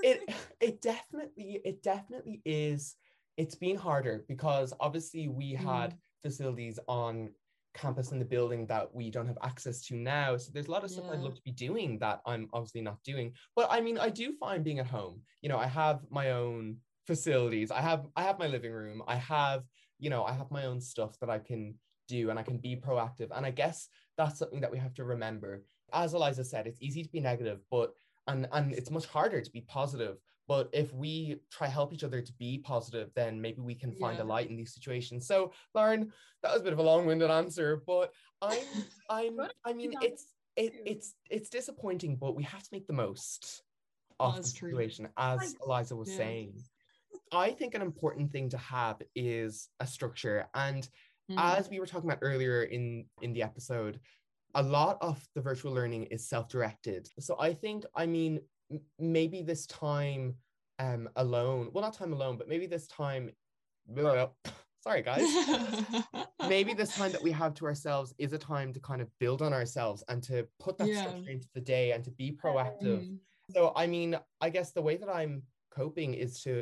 It 0.03 0.33
it 0.59 0.81
definitely 0.81 1.61
it 1.63 1.83
definitely 1.83 2.41
is. 2.45 2.95
It's 3.37 3.55
been 3.55 3.75
harder 3.75 4.25
because 4.27 4.73
obviously 4.79 5.27
we 5.27 5.53
had 5.53 5.91
mm. 5.91 5.97
facilities 6.23 6.79
on 6.87 7.29
campus 7.75 8.11
in 8.11 8.17
the 8.17 8.25
building 8.25 8.65
that 8.65 8.93
we 8.93 9.11
don't 9.11 9.27
have 9.27 9.37
access 9.43 9.81
to 9.85 9.95
now. 9.95 10.35
So 10.35 10.49
there's 10.51 10.67
a 10.67 10.71
lot 10.71 10.83
of 10.83 10.89
stuff 10.89 11.05
I'd 11.11 11.19
love 11.19 11.35
to 11.35 11.41
be 11.43 11.51
doing 11.51 11.99
that 11.99 12.21
I'm 12.25 12.49
obviously 12.51 12.81
not 12.81 13.03
doing. 13.03 13.33
But 13.55 13.67
I 13.69 13.81
mean, 13.81 13.99
I 13.99 14.09
do 14.09 14.33
find 14.39 14.63
being 14.63 14.79
at 14.79 14.87
home. 14.87 15.21
You 15.41 15.49
know, 15.49 15.57
I 15.57 15.67
have 15.67 15.99
my 16.09 16.31
own 16.31 16.77
facilities. 17.05 17.69
I 17.71 17.81
have 17.81 18.07
I 18.15 18.23
have 18.23 18.39
my 18.39 18.47
living 18.47 18.71
room. 18.71 19.03
I 19.07 19.15
have 19.15 19.63
you 19.99 20.09
know 20.09 20.23
I 20.23 20.33
have 20.33 20.51
my 20.51 20.65
own 20.65 20.81
stuff 20.81 21.19
that 21.19 21.29
I 21.29 21.39
can 21.39 21.75
do 22.07 22.29
and 22.29 22.39
I 22.39 22.43
can 22.43 22.57
be 22.57 22.75
proactive. 22.75 23.29
And 23.35 23.45
I 23.45 23.51
guess 23.51 23.89
that's 24.17 24.39
something 24.39 24.61
that 24.61 24.71
we 24.71 24.77
have 24.79 24.93
to 24.95 25.03
remember. 25.03 25.63
As 25.93 26.13
Eliza 26.13 26.43
said, 26.43 26.67
it's 26.67 26.81
easy 26.81 27.03
to 27.03 27.09
be 27.09 27.19
negative, 27.19 27.59
but 27.69 27.93
and 28.27 28.47
and 28.51 28.73
it's 28.73 28.91
much 28.91 29.05
harder 29.05 29.41
to 29.41 29.51
be 29.51 29.61
positive. 29.61 30.17
But 30.47 30.69
if 30.71 30.93
we 30.93 31.41
try 31.51 31.67
help 31.67 31.93
each 31.93 32.05
other 32.05 32.21
to 32.21 32.33
be 32.33 32.59
positive, 32.59 33.09
then 33.15 33.41
maybe 33.41 33.59
we 33.61 33.75
can 33.75 33.91
find 33.91 34.17
a 34.19 34.23
light 34.23 34.49
in 34.49 34.55
these 34.55 34.73
situations. 34.73 35.27
So, 35.27 35.51
Lauren, 35.75 36.13
that 36.41 36.53
was 36.53 36.61
a 36.61 36.63
bit 36.63 36.71
of 36.71 36.79
a 36.79 36.83
long-winded 36.83 37.29
answer, 37.29 37.83
but 37.85 38.13
I'm 38.41 38.59
I'm 39.09 39.39
I 39.65 39.73
mean 39.73 39.93
it's 40.01 40.25
it, 40.55 40.73
it's 40.85 41.15
it's 41.29 41.49
disappointing, 41.49 42.15
but 42.15 42.35
we 42.35 42.43
have 42.43 42.63
to 42.63 42.69
make 42.71 42.87
the 42.87 42.93
most 42.93 43.61
of 44.19 44.35
the 44.35 44.37
That's 44.37 44.53
true. 44.53 44.69
situation, 44.69 45.09
as 45.17 45.55
Eliza 45.65 45.95
was 45.95 46.09
Yeah. 46.09 46.17
saying. 46.17 46.63
I 47.31 47.51
think 47.51 47.75
an 47.75 47.81
important 47.81 48.31
thing 48.31 48.49
to 48.49 48.57
have 48.57 49.01
is 49.15 49.69
a 49.79 49.87
structure. 49.87 50.47
And 50.53 50.87
Mm. 51.29 51.35
as 51.37 51.69
we 51.69 51.81
were 51.81 51.85
talking 51.85 52.09
about 52.09 52.19
earlier 52.21 52.63
in 52.63 53.05
in 53.21 53.33
the 53.33 53.43
episode 53.43 53.99
a 54.57 54.63
lot 54.63 54.97
of 55.01 55.17
the 55.35 55.41
virtual 55.41 55.71
learning 55.73 56.03
is 56.15 56.27
self-directed 56.33 57.07
so 57.19 57.35
i 57.39 57.53
think 57.53 57.85
i 57.95 58.05
mean 58.05 58.33
m- 58.71 58.81
maybe 58.99 59.39
this 59.41 59.65
time 59.67 60.23
um 60.79 61.03
alone 61.15 61.69
well 61.73 61.83
not 61.87 61.93
time 61.93 62.13
alone 62.13 62.37
but 62.37 62.47
maybe 62.53 62.67
this 62.67 62.87
time 62.87 63.31
sorry 64.83 65.01
guys 65.01 65.27
maybe 66.49 66.73
this 66.73 66.93
time 66.99 67.11
that 67.11 67.21
we 67.23 67.31
have 67.31 67.53
to 67.53 67.65
ourselves 67.65 68.13
is 68.17 68.33
a 68.33 68.37
time 68.37 68.73
to 68.73 68.79
kind 68.79 69.01
of 69.01 69.09
build 69.19 69.41
on 69.41 69.53
ourselves 69.53 70.03
and 70.09 70.21
to 70.23 70.47
put 70.59 70.77
that 70.77 70.87
Yeah. 70.87 71.01
structure 71.01 71.29
into 71.29 71.47
the 71.53 71.61
day 71.61 71.91
and 71.93 72.03
to 72.03 72.11
be 72.11 72.31
proactive 72.31 73.01
Mm. 73.05 73.19
so 73.55 73.71
I 73.75 73.87
mean, 73.87 74.11
I 74.41 74.49
guess 74.49 74.71
the 74.71 74.81
way 74.81 74.97
that 74.97 75.09
I'm 75.09 75.43
coping 75.71 76.13
is 76.25 76.41
to 76.43 76.53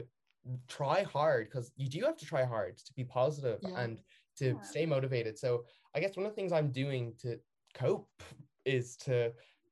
try 0.67 1.01
hard 1.03 1.41
because 1.47 1.71
you 1.75 1.87
do 1.89 2.01
have 2.07 2.17
to 2.17 2.25
try 2.25 2.43
hard 2.45 2.77
to 2.77 2.93
be 2.93 3.03
positive 3.03 3.59
Yeah. 3.63 3.79
and 3.81 4.01
to 4.39 4.45
Yeah. 4.45 4.61
stay 4.61 4.85
motivated. 4.85 5.37
So 5.39 5.49
I 5.95 5.99
guess 5.99 6.15
one 6.15 6.25
of 6.27 6.31
the 6.31 6.35
things 6.35 6.51
I'm 6.51 6.71
doing 6.71 7.15
to 7.23 7.39
cope 7.75 8.23
is 8.65 8.95
to 8.97 9.31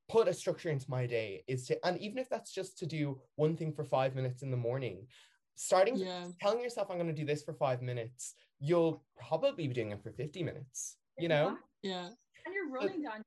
put 0.09 0.27
a 0.27 0.33
structure 0.33 0.69
into 0.69 0.85
my 0.89 1.07
day 1.07 1.43
is 1.47 1.65
to 1.67 1.73
and 1.87 1.97
even 1.99 2.17
if 2.19 2.29
that's 2.29 2.53
just 2.53 2.77
to 2.77 2.85
do 2.85 3.19
one 3.35 3.55
thing 3.55 3.71
for 3.73 3.83
5 3.83 4.13
minutes 4.15 4.43
in 4.43 4.51
the 4.51 4.57
morning 4.57 5.07
starting 5.55 5.95
Yeah. 5.95 6.27
telling 6.41 6.61
yourself 6.61 6.89
I'm 6.91 6.97
going 6.97 7.07
to 7.07 7.21
do 7.21 7.25
this 7.25 7.43
for 7.43 7.53
5 7.53 7.81
minutes 7.81 8.35
you'll 8.59 9.03
probably 9.17 9.67
be 9.67 9.73
doing 9.73 9.91
it 9.91 10.03
for 10.03 10.11
50 10.11 10.43
minutes 10.43 10.97
you 11.17 11.29
know 11.29 11.57
Exactly. 11.83 11.89
Yeah. 11.91 12.09
And 12.45 12.53
you're 12.53 12.69
running, 12.69 13.01
Daniel. 13.03 13.23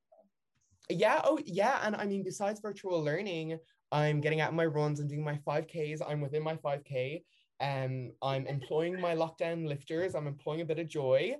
yeah 0.90 1.20
oh 1.24 1.38
yeah 1.46 1.80
and 1.84 1.96
i 1.96 2.04
mean 2.06 2.22
besides 2.22 2.60
virtual 2.60 3.02
learning 3.02 3.58
i'm 3.92 4.20
getting 4.20 4.40
out 4.40 4.54
my 4.54 4.66
runs 4.66 5.00
and 5.00 5.08
doing 5.08 5.24
my 5.24 5.36
5ks 5.46 6.00
i'm 6.08 6.20
within 6.20 6.42
my 6.42 6.56
5k 6.56 7.22
um 7.60 8.12
i'm 8.22 8.46
employing 8.46 9.00
my 9.00 9.14
lockdown 9.14 9.66
lifters 9.66 10.14
i'm 10.14 10.26
employing 10.26 10.60
a 10.60 10.64
bit 10.64 10.78
of 10.78 10.86
joy 10.88 11.34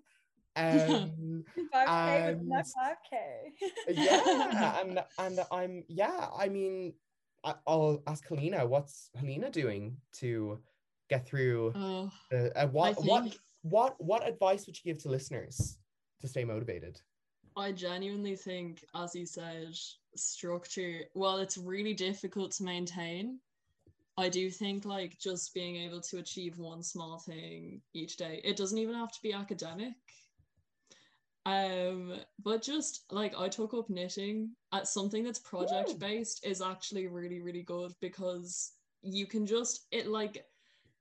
um 0.64 1.44
5k 1.72 2.34
with 2.38 2.46
my 2.46 2.58
And- 2.58 2.66
5k 2.66 3.16
yeah 3.90 4.80
and 4.80 5.04
and 5.18 5.40
i'm 5.52 5.84
yeah 5.88 6.28
i 6.38 6.48
mean 6.48 6.94
I, 7.44 7.54
i'll 7.66 8.02
ask 8.06 8.26
helena 8.26 8.66
what's 8.66 9.10
helena 9.14 9.50
doing 9.50 9.96
to 10.20 10.58
get 11.10 11.26
through 11.26 11.72
Oh, 11.76 12.10
the, 12.30 12.56
uh, 12.58 12.66
what 12.68 12.96
what 13.04 13.22
think 13.24 13.36
what 13.62 13.96
what 13.98 14.26
advice 14.26 14.66
would 14.66 14.76
you 14.82 14.92
give 14.92 15.02
to 15.02 15.08
listeners 15.10 15.78
to 16.20 16.28
stay 16.28 16.44
motivated 16.44 17.00
I 17.58 17.72
genuinely 17.72 18.36
think, 18.36 18.84
as 18.94 19.14
you 19.14 19.24
said, 19.24 19.72
structure, 20.14 21.00
while 21.14 21.38
it's 21.38 21.56
really 21.56 21.94
difficult 21.94 22.52
to 22.52 22.64
maintain, 22.64 23.40
I 24.18 24.28
do 24.28 24.50
think 24.50 24.84
like 24.84 25.18
just 25.18 25.54
being 25.54 25.76
able 25.76 26.02
to 26.02 26.18
achieve 26.18 26.58
one 26.58 26.82
small 26.82 27.18
thing 27.18 27.80
each 27.94 28.18
day, 28.18 28.42
it 28.44 28.58
doesn't 28.58 28.76
even 28.76 28.94
have 28.94 29.10
to 29.12 29.22
be 29.22 29.32
academic. 29.32 29.94
Um, 31.46 32.14
but 32.42 32.60
just 32.60 33.04
like 33.12 33.32
I 33.38 33.48
took 33.48 33.72
up 33.72 33.88
knitting 33.88 34.50
at 34.72 34.88
something 34.88 35.22
that's 35.22 35.38
project 35.38 35.96
based 36.00 36.44
is 36.44 36.60
actually 36.60 37.06
really, 37.06 37.40
really 37.40 37.62
good 37.62 37.92
because 38.00 38.72
you 39.02 39.26
can 39.26 39.46
just 39.46 39.86
it 39.92 40.08
like 40.08 40.44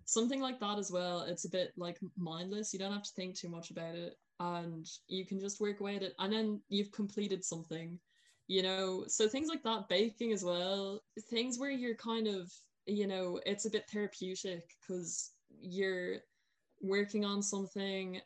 something 0.05 0.39
like 0.39 0.59
that 0.59 0.77
as 0.77 0.91
well. 0.91 1.21
It's 1.21 1.45
a 1.45 1.49
bit 1.49 1.73
like 1.77 1.99
mindless. 2.15 2.71
You 2.71 2.79
don't 2.79 2.93
have 2.93 3.03
to 3.03 3.13
think 3.15 3.35
too 3.35 3.49
much 3.49 3.71
about 3.71 3.95
it 3.95 4.13
and 4.39 4.87
you 5.07 5.25
can 5.25 5.39
just 5.39 5.59
work 5.59 5.79
away 5.79 5.95
at 5.95 6.03
it 6.03 6.13
and 6.19 6.31
then 6.31 6.61
you've 6.69 6.91
completed 6.91 7.43
something, 7.43 7.99
you 8.47 8.61
know. 8.61 9.05
So 9.07 9.27
things 9.27 9.47
like 9.49 9.63
that, 9.63 9.89
baking 9.89 10.31
as 10.31 10.43
well, 10.43 11.01
things 11.27 11.57
where 11.57 11.71
you're 11.71 11.95
kind 11.95 12.27
of, 12.27 12.51
you 12.85 13.07
know, 13.07 13.39
it's 13.47 13.65
a 13.65 13.71
bit 13.71 13.89
therapeutic 13.89 14.69
because 14.79 15.31
you're 15.59 16.17
working 16.81 17.25
on 17.25 17.41
something 17.41 18.21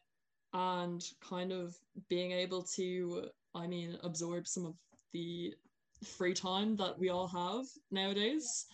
and 0.53 1.03
kind 1.21 1.51
of 1.51 1.75
being 2.09 2.31
able 2.31 2.63
to, 2.63 3.29
I 3.55 3.67
mean, 3.67 3.97
absorb 4.03 4.47
some 4.47 4.65
of 4.65 4.75
the 5.13 5.53
free 6.03 6.33
time 6.33 6.75
that 6.77 6.97
we 6.97 7.09
all 7.09 7.27
have 7.27 7.65
nowadays. 7.91 8.65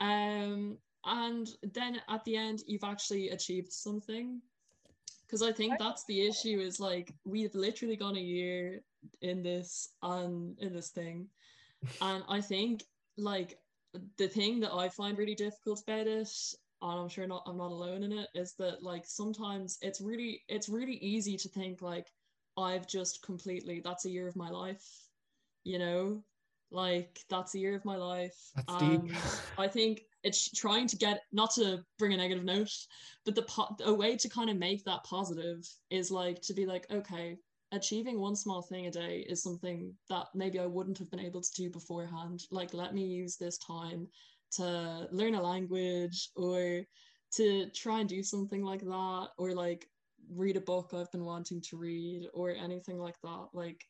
Um, 0.00 0.78
and 1.04 1.48
then 1.62 2.00
at 2.08 2.24
the 2.24 2.36
end, 2.36 2.62
you've 2.66 2.84
actually 2.84 3.30
achieved 3.30 3.72
something. 3.72 4.40
Because 5.26 5.42
I 5.42 5.52
think 5.52 5.78
that's 5.78 6.04
the 6.04 6.26
issue 6.26 6.60
is 6.60 6.78
like 6.78 7.12
we've 7.24 7.54
literally 7.54 7.96
gone 7.96 8.16
a 8.16 8.20
year 8.20 8.82
in 9.22 9.42
this 9.42 9.90
and 10.02 10.56
in 10.60 10.72
this 10.72 10.90
thing. 10.90 11.28
And 12.00 12.24
I 12.28 12.40
think 12.40 12.84
like 13.18 13.58
the 14.18 14.28
thing 14.28 14.60
that 14.60 14.72
I 14.72 14.88
find 14.88 15.18
really 15.18 15.34
difficult 15.34 15.82
about 15.82 16.06
it 16.06 16.28
and 16.82 17.00
I'm 17.00 17.08
sure 17.08 17.26
not 17.26 17.42
I'm 17.46 17.58
not 17.58 17.72
alone 17.72 18.02
in 18.02 18.12
it 18.12 18.28
is 18.34 18.54
that 18.58 18.82
like 18.82 19.04
sometimes 19.06 19.78
it's 19.82 20.00
really 20.00 20.42
it's 20.48 20.68
really 20.68 20.96
easy 20.96 21.36
to 21.36 21.48
think 21.48 21.82
like 21.82 22.06
I've 22.56 22.86
just 22.86 23.22
completely 23.22 23.80
that's 23.84 24.04
a 24.04 24.10
year 24.10 24.28
of 24.28 24.36
my 24.36 24.50
life 24.50 24.84
you 25.66 25.78
know? 25.78 26.22
Like 26.70 27.20
that's 27.28 27.54
a 27.54 27.58
year 27.58 27.76
of 27.76 27.84
my 27.84 27.96
life. 27.96 28.34
That's 28.54 28.76
deep. 28.78 29.02
I 29.58 29.68
think 29.68 30.02
it's 30.22 30.50
trying 30.50 30.86
to 30.88 30.96
get 30.96 31.20
not 31.32 31.52
to 31.54 31.84
bring 31.98 32.12
a 32.12 32.16
negative 32.16 32.44
note 32.44 32.70
but 33.24 33.36
the 33.36 33.42
po- 33.42 33.76
a 33.84 33.94
way 33.94 34.16
to 34.16 34.28
kind 34.28 34.50
of 34.50 34.56
make 34.56 34.84
that 34.84 35.04
positive 35.04 35.58
is 35.90 36.10
like 36.10 36.40
to 36.42 36.52
be 36.52 36.66
like 36.66 36.84
okay 36.90 37.36
achieving 37.70 38.18
one 38.18 38.34
small 38.34 38.62
thing 38.62 38.86
a 38.86 38.90
day 38.90 39.24
is 39.28 39.42
something 39.42 39.94
that 40.08 40.26
maybe 40.34 40.58
I 40.58 40.66
wouldn't 40.66 40.98
have 40.98 41.10
been 41.10 41.20
able 41.20 41.42
to 41.42 41.50
do 41.56 41.70
beforehand. 41.70 42.42
Like 42.50 42.74
let 42.74 42.92
me 42.92 43.04
use 43.04 43.36
this 43.36 43.58
time 43.58 44.08
to 44.56 45.08
learn 45.10 45.34
a 45.34 45.42
language 45.42 46.30
or 46.36 46.82
to 47.36 47.70
try 47.70 48.00
and 48.00 48.08
do 48.08 48.22
something 48.22 48.62
like 48.62 48.80
that 48.82 49.28
or 49.38 49.52
like 49.52 49.86
read 50.30 50.56
a 50.56 50.60
book 50.60 50.92
I've 50.94 51.10
been 51.12 51.24
wanting 51.24 51.60
to 51.62 51.76
read 51.76 52.28
or 52.34 52.50
anything 52.50 52.98
like 52.98 53.16
that. 53.22 53.48
Like 53.52 53.84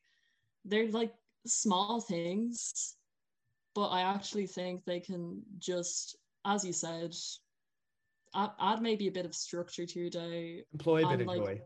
they're 0.64 0.90
like 0.90 1.12
small 1.46 2.00
things, 2.00 2.96
but 3.74 3.88
I 3.88 4.00
actually 4.02 4.46
think 4.46 4.84
they 4.84 5.00
can 5.00 5.42
just, 5.58 6.16
as 6.44 6.64
you 6.64 6.72
said, 6.72 7.14
add, 8.34 8.50
add 8.60 8.82
maybe 8.82 9.06
a 9.08 9.12
bit 9.12 9.26
of 9.26 9.34
structure 9.34 9.86
to 9.86 9.98
your 10.00 10.10
day. 10.10 10.64
Employ 10.72 11.04
a 11.04 11.08
bit 11.08 11.12
And, 11.12 11.20
of 11.22 11.26
like, 11.28 11.38
joy. 11.44 11.60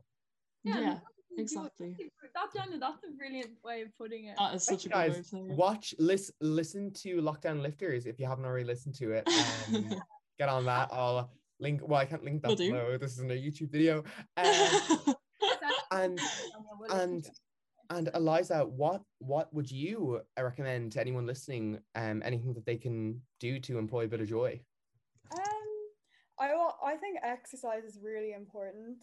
Yeah, 0.64 0.80
you- 0.80 1.00
exactly. 1.40 1.96
That 2.34 2.46
Daniel, 2.54 2.80
that's 2.80 3.04
a 3.04 3.10
brilliant 3.16 3.50
way 3.64 3.82
of 3.82 3.96
putting 3.98 4.26
it. 4.26 4.36
That 4.38 4.54
is 4.54 4.64
such 4.64 4.86
a 4.86 4.88
good 4.88 4.94
guys, 4.94 5.12
way 5.12 5.18
of 5.18 5.26
saying 5.26 5.50
it. 5.50 5.56
Watch, 5.56 5.94
listen, 5.98 6.34
listen 6.40 6.92
to 6.94 7.16
Lockdown 7.20 7.60
Lifters 7.62 8.06
if 8.06 8.18
you 8.20 8.26
haven't 8.26 8.44
already 8.44 8.64
listened 8.64 8.94
to 8.96 9.12
it. 9.12 9.28
Um, 9.74 9.94
get 10.38 10.48
on 10.48 10.64
that. 10.66 10.88
I'll 10.92 11.30
link. 11.58 11.80
Well, 11.86 11.98
I 11.98 12.04
can't 12.04 12.24
link 12.24 12.42
that 12.42 12.48
Will 12.48 12.56
do. 12.56 12.72
below. 12.72 12.98
This 12.98 13.12
isn't 13.12 13.30
a 13.30 13.34
YouTube 13.34 13.70
video. 13.70 14.04
Um, 14.36 14.44
and 15.92 16.16
Daniel, 16.18 16.18
we'll 16.78 16.88
listen 16.88 17.00
and- 17.00 17.30
and 17.92 18.08
Eliza, 18.14 18.60
what 18.64 19.02
what 19.18 19.52
would 19.52 19.68
you 19.68 20.20
uh, 20.38 20.44
recommend 20.44 20.92
to 20.92 21.00
anyone 21.00 21.26
listening? 21.26 21.80
Um, 21.96 22.22
anything 22.24 22.54
that 22.54 22.64
they 22.64 22.76
can 22.76 23.20
do 23.40 23.58
to 23.58 23.78
employ 23.78 24.04
a 24.04 24.08
bit 24.08 24.20
of 24.20 24.28
joy? 24.28 24.60
Um, 25.32 25.40
I 26.38 26.54
wa- 26.54 26.76
I 26.86 26.94
think 26.96 27.18
exercise 27.24 27.82
is 27.82 27.98
really 28.00 28.32
important. 28.32 28.98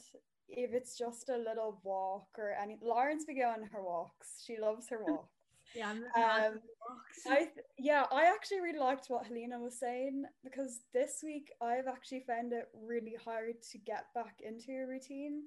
If 0.50 0.74
it's 0.74 0.98
just 0.98 1.30
a 1.30 1.38
little 1.38 1.80
walk 1.84 2.28
or 2.38 2.54
any, 2.54 2.78
Lauren's 2.82 3.26
been 3.26 3.40
going 3.40 3.64
her 3.72 3.84
walks. 3.84 4.44
She 4.46 4.58
loves 4.58 4.88
her 4.90 5.04
walks. 5.08 5.30
Yeah, 5.76 5.92
Um, 5.92 6.54
box. 6.54 7.28
I 7.28 7.36
th- 7.40 7.66
yeah, 7.78 8.06
I 8.12 8.26
actually 8.26 8.62
really 8.62 8.80
liked 8.80 9.08
what 9.10 9.26
Helena 9.26 9.60
was 9.60 9.78
saying 9.78 10.24
because 10.44 10.80
this 10.94 11.20
week 11.24 11.52
I've 11.62 11.88
actually 11.88 12.22
found 12.26 12.54
it 12.54 12.70
really 12.74 13.16
hard 13.24 13.62
to 13.72 13.78
get 13.78 14.06
back 14.16 14.36
into 14.42 14.72
a 14.72 14.88
routine. 14.88 15.44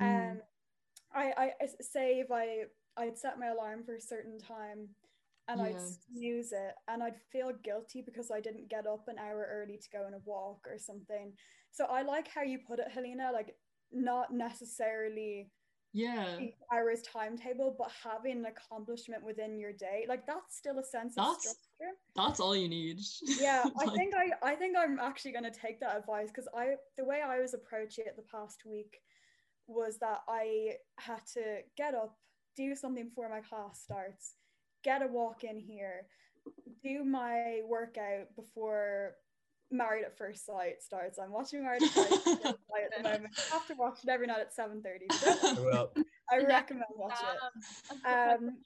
Mm. 0.00 0.30
Um, 0.32 0.42
I 1.14 1.52
I 1.60 1.66
say 1.80 2.18
if 2.18 2.30
I 2.32 2.64
I'd 2.96 3.16
set 3.18 3.38
my 3.38 3.46
alarm 3.48 3.84
for 3.84 3.94
a 3.94 4.00
certain 4.00 4.38
time, 4.38 4.88
and 5.48 5.62
I'd 5.62 5.74
Yeah. 5.74 5.88
snooze 6.10 6.52
it, 6.52 6.74
and 6.88 7.02
I'd 7.02 7.20
feel 7.30 7.52
guilty 7.62 8.02
because 8.02 8.30
I 8.32 8.40
didn't 8.40 8.68
get 8.68 8.86
up 8.86 9.06
an 9.06 9.18
hour 9.18 9.46
early 9.48 9.78
to 9.78 9.90
go 9.90 10.04
on 10.04 10.14
a 10.14 10.18
walk 10.24 10.66
or 10.68 10.76
something. 10.78 11.32
So 11.70 11.84
I 11.84 12.02
like 12.02 12.26
how 12.28 12.42
you 12.42 12.58
put 12.66 12.80
it, 12.80 12.90
Helena. 12.90 13.30
Like 13.32 13.54
not 13.92 14.32
necessarily 14.32 15.50
yeah. 15.96 16.38
hours 16.72 17.00
timetable, 17.02 17.74
but 17.78 17.90
having 18.04 18.38
an 18.38 18.46
accomplishment 18.46 19.24
within 19.24 19.58
your 19.58 19.72
day, 19.72 20.04
like 20.08 20.26
that's 20.26 20.56
still 20.56 20.78
a 20.78 20.84
sense 20.84 21.14
of 21.16 21.24
That's- 21.24 21.40
structure. 21.40 21.94
That's 22.14 22.38
all 22.38 22.54
you 22.54 22.68
need. 22.68 23.00
Yeah, 23.22 23.64
I 23.80 23.86
think 23.88 24.14
I 24.14 24.30
I 24.42 24.54
think 24.54 24.76
I'm 24.76 24.98
actually 24.98 25.32
gonna 25.32 25.50
take 25.50 25.80
that 25.80 25.96
advice 25.96 26.28
because 26.28 26.48
I 26.54 26.74
the 26.98 27.04
way 27.04 27.22
I 27.22 27.40
was 27.40 27.54
approaching 27.54 28.04
it 28.06 28.16
the 28.16 28.22
past 28.30 28.62
week 28.66 28.98
was 29.66 29.98
that 29.98 30.20
I 30.28 30.74
had 30.98 31.20
to 31.34 31.60
get 31.76 31.94
up, 31.94 32.16
do 32.56 32.74
something 32.74 33.08
before 33.08 33.30
my 33.30 33.40
class 33.40 33.82
starts, 33.82 34.34
get 34.84 35.02
a 35.02 35.06
walk 35.06 35.44
in 35.44 35.58
here, 35.58 36.06
do 36.82 37.04
my 37.04 37.62
workout 37.66 38.34
before 38.36 39.14
Married 39.70 40.04
at 40.04 40.16
First 40.16 40.46
Sight 40.46 40.82
starts. 40.82 41.18
I'm 41.18 41.32
watching 41.32 41.62
Married 41.62 41.82
at 41.82 41.90
First 41.90 42.24
Sight 42.24 42.84
at 42.84 42.96
the 42.96 43.02
moment. 43.02 43.34
I 43.50 43.54
have 43.54 43.66
to 43.66 43.74
watch 43.74 43.98
it 44.04 44.08
every 44.08 44.26
night 44.26 44.40
at 44.40 44.54
7:30. 44.54 45.62
Well, 45.64 45.92
I 46.30 46.38
Yeah. 46.38 46.46
recommend 46.46 46.84
watch 46.94 47.18
it. 47.22 47.42
Um, 47.42 48.00
that's 48.04 48.24
the 48.24 48.46
Um, 48.46 48.64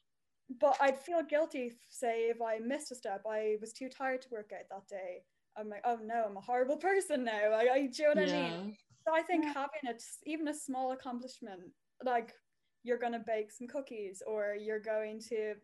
but 0.61 0.77
I'd 0.81 0.99
feel 0.99 1.23
guilty, 1.23 1.73
say, 1.89 2.29
if 2.29 2.43
I 2.43 2.59
missed 2.59 2.91
a 2.91 2.95
step. 2.95 3.23
I 3.29 3.57
was 3.61 3.73
too 3.73 3.89
tired 3.89 4.23
to 4.23 4.29
work 4.31 4.51
out 4.53 4.69
that 4.71 4.89
day. 4.89 5.25
I'm 5.57 5.69
like, 5.69 5.83
oh 5.85 5.97
no, 5.97 6.25
I'm 6.25 6.37
a 6.37 6.41
horrible 6.41 6.77
person 6.77 7.25
now. 7.25 7.53
I, 7.53 7.73
I 7.73 7.87
do 7.87 8.03
you 8.03 8.15
know 8.15 8.21
what 8.23 8.29
I 8.29 8.33
mean? 8.33 8.77
So 9.07 9.15
I 9.15 9.23
think 9.23 9.45
Yeah. 9.45 9.53
having 9.55 9.81
it, 9.85 10.03
even 10.27 10.49
a 10.49 10.55
small 10.55 10.93
accomplishment, 10.93 11.73
like 12.05 12.35
you're 12.83 12.99
gonna 12.99 13.21
bake 13.21 13.53
some 13.53 13.69
cookies, 13.69 14.23
or 14.27 14.55
you're 14.55 14.81
going 14.81 15.21
to 15.29 15.55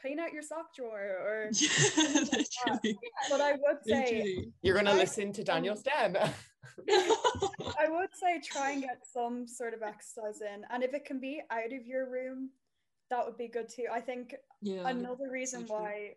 clean 0.00 0.20
out 0.20 0.32
your 0.32 0.42
sock 0.42 0.74
drawer, 0.74 1.00
or. 1.00 1.50
Literally. 1.96 2.98
But 3.30 3.40
I 3.40 3.52
would 3.52 3.78
say, 3.86 4.04
Literally. 4.04 4.52
you're 4.62 4.76
gonna 4.76 4.92
I- 4.92 4.96
listen 4.96 5.32
to 5.32 5.44
Daniel's 5.44 5.82
Den. 5.82 6.16
I 6.90 7.88
would 7.88 8.10
say 8.14 8.40
try 8.40 8.72
and 8.72 8.82
get 8.82 9.00
some 9.10 9.46
sort 9.46 9.74
of 9.74 9.82
exercise 9.82 10.40
in, 10.42 10.64
and 10.70 10.82
if 10.82 10.94
it 10.94 11.04
can 11.04 11.20
be 11.20 11.40
out 11.50 11.72
of 11.72 11.86
your 11.86 12.10
room, 12.10 12.50
that 13.10 13.24
would 13.24 13.36
be 13.36 13.48
good 13.48 13.68
too. 13.68 13.86
I 13.92 14.00
think 14.00 14.34
yeah. 14.60 14.88
another 14.88 15.30
reason 15.30 15.66
so 15.66 15.74
why 15.74 16.14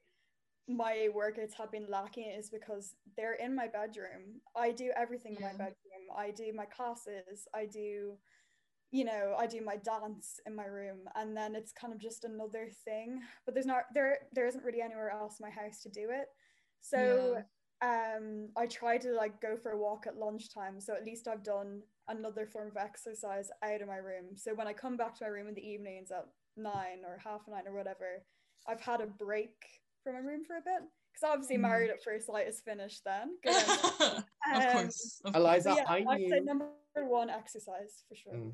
my 0.70 1.10
workouts 1.16 1.54
have 1.58 1.72
been 1.72 1.88
lacking 1.90 2.30
is 2.30 2.50
because 2.50 2.94
they're 3.18 3.34
in 3.34 3.56
my 3.56 3.68
bedroom. 3.68 4.42
I 4.56 4.72
do 4.72 4.92
everything 4.96 5.36
in 5.36 5.42
my 5.42 5.52
bedroom. 5.52 5.76
I 6.16 6.32
do 6.32 6.54
my 6.56 6.66
classes. 6.66 7.48
I 7.56 7.66
do, 7.66 8.14
you 8.92 9.06
know, 9.06 9.36
I 9.38 9.46
do 9.46 9.62
my 9.64 9.76
dance 9.78 10.40
in 10.48 10.56
my 10.56 10.66
room, 10.66 11.00
and 11.16 11.36
then 11.38 11.56
it's 11.56 11.72
kind 11.72 11.94
of 11.94 12.00
just 12.00 12.24
another 12.24 12.70
thing. 12.86 13.22
But 13.46 13.54
there's 13.54 13.66
not 13.66 13.84
there. 13.94 14.20
There 14.34 14.48
isn't 14.48 14.64
really 14.64 14.82
anywhere 14.82 15.12
else 15.12 15.40
in 15.40 15.46
my 15.46 15.52
house 15.52 15.82
to 15.84 15.90
do 15.90 16.10
it. 16.10 16.28
So 16.82 17.44
um, 17.82 18.50
I 18.58 18.66
try 18.66 18.98
to 18.98 19.12
like 19.14 19.40
go 19.42 19.58
for 19.58 19.72
a 19.72 19.78
walk 19.78 20.06
at 20.08 20.18
lunchtime. 20.18 20.80
So 20.82 20.94
at 20.96 21.06
least 21.06 21.28
I've 21.28 21.44
done 21.44 21.82
another 22.08 22.46
form 22.48 22.70
of 22.70 22.78
exercise 22.78 23.50
out 23.64 23.82
of 23.82 23.88
my 23.88 23.98
room. 23.98 24.36
So 24.36 24.54
when 24.56 24.68
I 24.68 24.74
come 24.74 24.98
back 24.98 25.16
to 25.16 25.24
my 25.24 25.30
room 25.30 25.48
in 25.48 25.54
the 25.54 25.68
evenings 25.68 26.10
at 26.12 26.26
nine 26.58 27.04
or 27.06 27.20
half 27.24 27.42
nine 27.48 27.68
or 27.68 27.74
whatever, 27.76 28.24
I've 28.68 28.82
had 28.82 29.02
a 29.02 29.06
break 29.08 29.54
from 30.04 30.14
my 30.14 30.20
room 30.20 30.44
for 30.46 30.56
a 30.58 30.62
bit. 30.62 30.82
Because 31.14 31.32
obviously 31.34 31.58
Mm. 31.58 31.62
Married 31.62 31.90
at 31.92 32.04
First 32.04 32.28
Sight 32.28 32.48
is 32.48 32.60
finished 32.62 33.04
then. 33.06 33.38
Good 33.44 33.56
of 34.02 34.24
Um, 34.54 34.72
course. 34.72 35.22
Of 35.26 35.36
Eliza, 35.36 35.74
yeah, 35.78 35.86
I 35.88 35.98
I'd 36.08 36.20
say 36.22 36.40
knew. 36.40 36.44
number 36.46 36.68
one 36.96 37.30
exercise 37.30 38.04
for 38.08 38.16
sure. 38.16 38.34
Mm. 38.34 38.54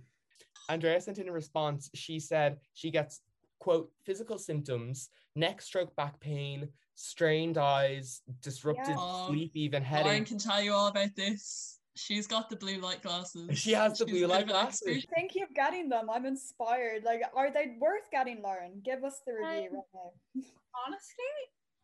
Andrea 0.70 1.00
sent 1.02 1.18
in 1.20 1.28
a 1.30 1.32
response. 1.32 1.90
She 1.94 2.20
said 2.20 2.58
she 2.74 2.92
gets 2.92 3.22
quote 3.60 3.90
physical 4.06 4.38
symptoms, 4.38 5.10
neck 5.36 5.62
stroke, 5.62 5.96
back 5.96 6.20
pain, 6.20 6.70
strained 6.96 7.58
eyes, 7.58 8.22
disrupted 8.42 8.96
Yeah. 8.98 9.26
Sleep, 9.28 9.52
even 9.56 9.84
Lauren 9.84 10.06
headache. 10.06 10.26
can 10.28 10.38
tell 10.38 10.62
you 10.62 10.74
all 10.74 10.88
about 10.88 11.16
this. 11.16 11.80
She's 11.98 12.28
got 12.28 12.50
the 12.50 12.58
blue 12.58 12.80
light 12.82 13.02
glasses. 13.02 13.58
She 13.58 13.72
has 13.72 13.98
the 13.98 14.06
She's 14.06 14.14
blue 14.18 14.28
light 14.28 14.48
glasses. 14.48 14.82
expert. 14.86 15.14
Thank 15.16 15.34
you 15.36 15.46
of 15.46 15.54
getting 15.54 15.88
them. 15.88 16.10
I'm 16.10 16.26
inspired. 16.26 17.04
Like, 17.06 17.22
are 17.34 17.52
they 17.52 17.78
worth 17.80 18.12
getting, 18.12 18.42
Lauren? 18.42 18.82
Give 18.84 19.04
us 19.06 19.22
the 19.26 19.34
review 19.34 19.70
Um, 19.70 19.76
right 19.76 19.84
now. 19.94 20.44
honestly, 20.86 21.34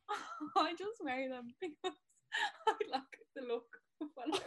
I 0.57 0.73
just 0.77 1.01
wear 1.01 1.29
them 1.29 1.53
because 1.61 1.95
I 2.67 2.73
like 2.91 3.17
the 3.38 3.43
look 3.43 3.67
when 4.15 4.34
I 4.34 4.39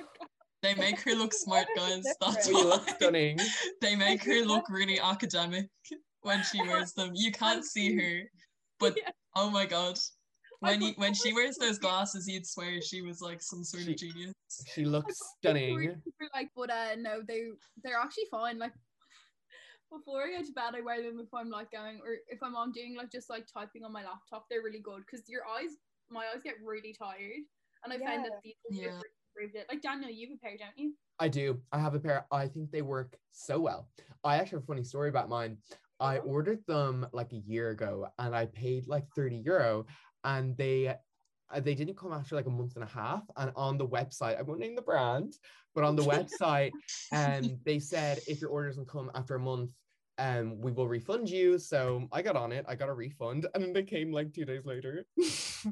They 0.65 0.75
make 0.75 0.99
her 1.01 1.15
look 1.15 1.35
smart, 1.45 1.67
guys. 1.77 2.05
That's 2.21 2.49
you 2.49 2.65
look 2.67 2.89
stunning. 2.89 3.39
they 3.83 3.95
make 3.95 4.25
her 4.25 4.45
look 4.45 4.65
really 4.71 4.99
academic 4.99 5.69
when 6.23 6.43
she 6.43 6.63
wears 6.69 6.93
them. 6.95 7.11
You 7.15 7.31
can't 7.33 7.65
see 7.65 7.95
her, 7.95 8.23
but 8.81 8.97
Yeah. 8.97 9.11
oh 9.37 9.51
my 9.51 9.67
god. 9.67 9.99
When 10.61 10.81
you, 10.81 10.93
when 10.97 11.13
she 11.13 11.35
wears 11.35 11.59
those 11.59 11.79
glasses, 11.79 12.27
you'd 12.27 12.47
swear 12.47 12.81
she 12.81 13.03
was 13.03 13.21
like 13.21 13.43
some 13.43 13.63
sort 13.63 13.83
She- 13.85 13.91
of 13.93 13.99
genius. 13.99 14.33
She 14.73 14.85
looks 14.87 15.19
thought 15.19 15.55
were 15.55 15.61
stunning. 15.83 16.03
like, 16.33 16.49
but 16.57 16.71
uh, 16.71 16.95
no, 16.99 17.21
they 17.27 17.43
they're 17.83 17.99
actually 17.99 18.29
fine. 18.31 18.59
Like 18.59 18.73
before 19.93 20.23
I 20.23 20.39
go 20.39 20.47
to 20.47 20.53
bed, 20.53 20.75
I 20.75 20.81
wear 20.81 21.03
them 21.03 21.21
if 21.21 21.33
I'm 21.35 21.51
like 21.51 21.71
going 21.71 22.01
or 22.05 22.17
if 22.29 22.43
I'm 22.43 22.57
on 22.57 22.73
doing 22.73 22.97
like 22.97 23.11
just 23.13 23.29
like 23.29 23.47
typing 23.53 23.85
on 23.85 23.93
my 23.93 24.05
laptop. 24.05 24.47
They're 24.49 24.63
really 24.63 24.81
good 24.81 25.03
because 25.05 25.29
your 25.29 25.43
eyes, 25.47 25.77
my 26.11 26.25
eyes 26.33 26.43
get 26.43 26.55
really 26.65 26.95
tired, 26.99 27.45
and 27.85 27.93
I 27.93 27.99
found 27.99 28.25
Yeah. 28.25 28.31
that 28.31 28.41
these 28.43 28.55
have 28.71 28.79
Yeah. 28.81 28.87
really 28.97 29.03
improved 29.35 29.57
it. 29.57 29.67
Like 29.69 29.83
Daniel, 29.83 30.11
you 30.11 30.29
have 30.29 30.37
a 30.37 30.41
pair, 30.41 30.57
don't 30.57 30.77
you? 30.77 30.95
I 31.19 31.29
do. 31.29 31.61
I 31.73 31.79
have 31.79 31.95
a 31.95 32.01
pair. 32.01 32.27
I 32.31 32.47
think 32.47 32.71
they 32.71 32.83
work 32.83 33.17
so 33.31 33.61
well. 33.61 33.89
I 34.23 34.37
actually 34.37 34.57
have 34.57 34.65
a 34.65 34.67
funny 34.67 34.85
story 34.85 35.09
about 35.09 35.29
mine. 35.29 35.59
I 36.01 36.19
ordered 36.19 36.61
them 36.67 37.07
like 37.13 37.33
a 37.33 37.37
year 37.37 37.71
ago 37.71 38.09
and 38.19 38.35
I 38.35 38.47
paid 38.47 38.89
like 38.89 39.07
30 39.15 39.37
euro 39.37 39.87
and 40.25 40.57
they 40.57 40.89
uh, 40.89 41.61
they 41.61 41.75
didn't 41.75 41.97
come 41.97 42.13
after 42.13 42.35
like 42.35 42.47
a 42.47 42.51
month 42.51 42.75
and 42.75 42.83
a 42.83 42.89
half 42.89 43.23
and 43.37 43.53
on 43.55 43.79
the 43.79 43.87
website 43.87 44.37
I 44.37 44.43
won't 44.43 44.59
name 44.59 44.75
the 44.75 44.83
brand 44.83 45.35
but 45.75 45.85
on 45.85 45.95
the 45.95 46.03
website 46.43 46.73
um 47.13 47.59
they 47.65 47.79
said 47.79 48.21
if 48.27 48.41
your 48.41 48.51
order 48.51 48.69
doesn't 48.69 48.89
come 48.89 49.11
after 49.15 49.37
a 49.37 49.41
month 49.41 49.71
um 50.19 50.61
we 50.61 50.71
will 50.71 50.87
refund 50.87 51.29
you 51.29 51.59
so 51.59 52.07
I 52.13 52.23
got 52.23 52.37
on 52.37 52.53
it 52.53 52.65
I 52.69 52.75
got 52.77 52.89
a 52.89 52.93
refund 52.95 53.47
and 53.55 53.63
then 53.63 53.73
they 53.73 53.83
came 53.83 54.13
like 54.13 54.33
two 54.33 54.45
days 54.45 54.65
later 54.65 55.07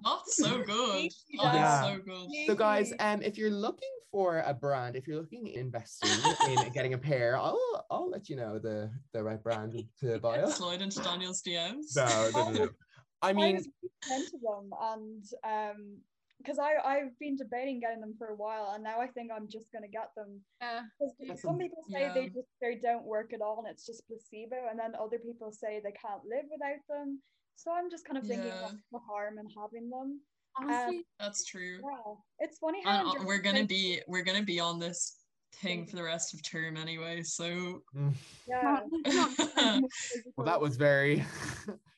That's 0.04 0.36
so 0.36 0.62
good. 0.62 1.10
Yeah. 1.28 1.42
That 1.42 1.54
is 1.54 1.60
Yeah. 1.60 1.82
so 1.82 1.98
good. 2.02 2.30
So 2.46 2.54
guys, 2.54 2.92
um, 2.98 3.20
if 3.22 3.36
you're 3.36 3.50
looking 3.50 3.90
for 4.10 4.38
a 4.40 4.54
brand, 4.54 4.96
if 4.96 5.06
you're 5.06 5.20
looking 5.20 5.48
investing 5.48 6.10
in 6.46 6.72
getting 6.72 6.94
a 6.94 6.98
pair, 6.98 7.36
I'll 7.36 7.86
I'll 7.90 8.08
let 8.08 8.28
you 8.28 8.36
know 8.36 8.58
the 8.58 8.90
the 9.12 9.22
right 9.22 9.42
brand 9.42 9.76
to 10.00 10.18
buy. 10.20 10.44
Slide 10.46 10.80
into 10.80 11.00
Daniel's 11.02 11.42
DMs. 11.42 11.94
No, 11.94 12.30
no, 12.30 12.50
no, 12.50 12.64
no. 12.64 12.68
I 13.22 13.30
I 13.30 13.32
mean, 13.34 13.56
was 13.56 13.68
really 13.82 14.18
into 14.18 14.38
them 14.42 14.70
and 14.80 15.24
um 15.44 15.98
because 16.42 16.58
I 16.58 16.74
I've 16.84 17.16
been 17.18 17.36
debating 17.36 17.80
getting 17.80 18.00
them 18.00 18.14
for 18.18 18.28
a 18.28 18.34
while 18.36 18.72
and 18.74 18.82
now 18.82 19.00
I 19.00 19.06
think 19.06 19.30
I'm 19.34 19.48
just 19.48 19.66
gonna 19.72 19.88
get 19.88 20.10
them. 20.16 20.40
Uh, 20.60 20.82
'Cause 20.98 21.14
That's 21.26 21.42
some 21.42 21.58
people 21.58 21.82
say 21.90 22.10
they 22.14 22.26
just 22.26 22.48
they 22.60 22.76
don't 22.76 23.04
work 23.04 23.32
at 23.32 23.40
all 23.40 23.58
and 23.58 23.68
it's 23.68 23.86
just 23.86 24.06
placebo, 24.06 24.68
and 24.70 24.78
then 24.78 24.94
other 24.94 25.18
people 25.18 25.52
say 25.52 25.80
they 25.82 25.92
can't 25.92 26.24
live 26.24 26.44
without 26.50 26.82
them. 26.88 27.22
So 27.56 27.70
I'm 27.72 27.90
just 27.90 28.04
kind 28.04 28.18
of 28.18 28.26
thinking 28.26 28.48
Yeah. 28.48 28.62
what's 28.62 28.82
the 28.92 28.98
harm 28.98 29.38
in 29.38 29.46
having 29.56 29.88
them? 29.90 30.20
honestly, 30.54 31.06
That's 31.18 31.44
true. 31.46 31.80
Yeah, 31.82 32.14
it's 32.38 32.58
funny 32.58 32.82
how 32.84 33.12
And 33.14 33.22
uh, 33.22 33.24
we're 33.26 33.38
gonna 33.40 33.60
they- 33.60 33.66
be 33.66 34.02
we're 34.06 34.24
gonna 34.24 34.42
be 34.42 34.60
on 34.60 34.78
this 34.78 35.18
thing 35.54 35.86
for 35.86 35.96
the 35.96 36.02
rest 36.02 36.34
of 36.34 36.42
term 36.42 36.76
anyway. 36.76 37.22
So 37.22 37.82
yeah. 38.46 38.62
not, 38.62 38.82
not 39.06 39.30
well, 39.56 39.88
well, 40.36 40.46
that 40.46 40.60
was 40.60 40.76
very 40.76 41.24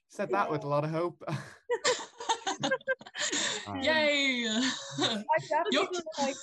said 0.08 0.30
that 0.30 0.48
with 0.50 0.62
a 0.64 0.68
lot 0.68 0.84
of 0.84 0.90
hope. 0.90 1.22
Um, 3.66 3.80
Yay! 3.80 4.46
I 4.48 5.38
definitely 5.48 5.72
Yup. 5.72 5.88
feel 5.90 6.02
like 6.18 6.36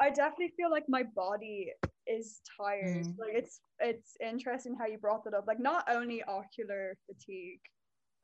I 0.00 0.10
definitely 0.10 0.52
feel 0.56 0.70
like 0.70 0.84
my 0.88 1.02
body 1.14 1.72
is 2.06 2.40
tired. 2.60 3.04
Mm. 3.06 3.18
Like 3.18 3.34
it's 3.34 3.60
it's 3.78 4.16
interesting 4.20 4.74
how 4.78 4.86
you 4.86 4.98
brought 4.98 5.24
that 5.24 5.34
up. 5.34 5.44
Like 5.46 5.60
not 5.60 5.84
only 5.90 6.22
ocular 6.24 6.96
fatigue, 7.06 7.60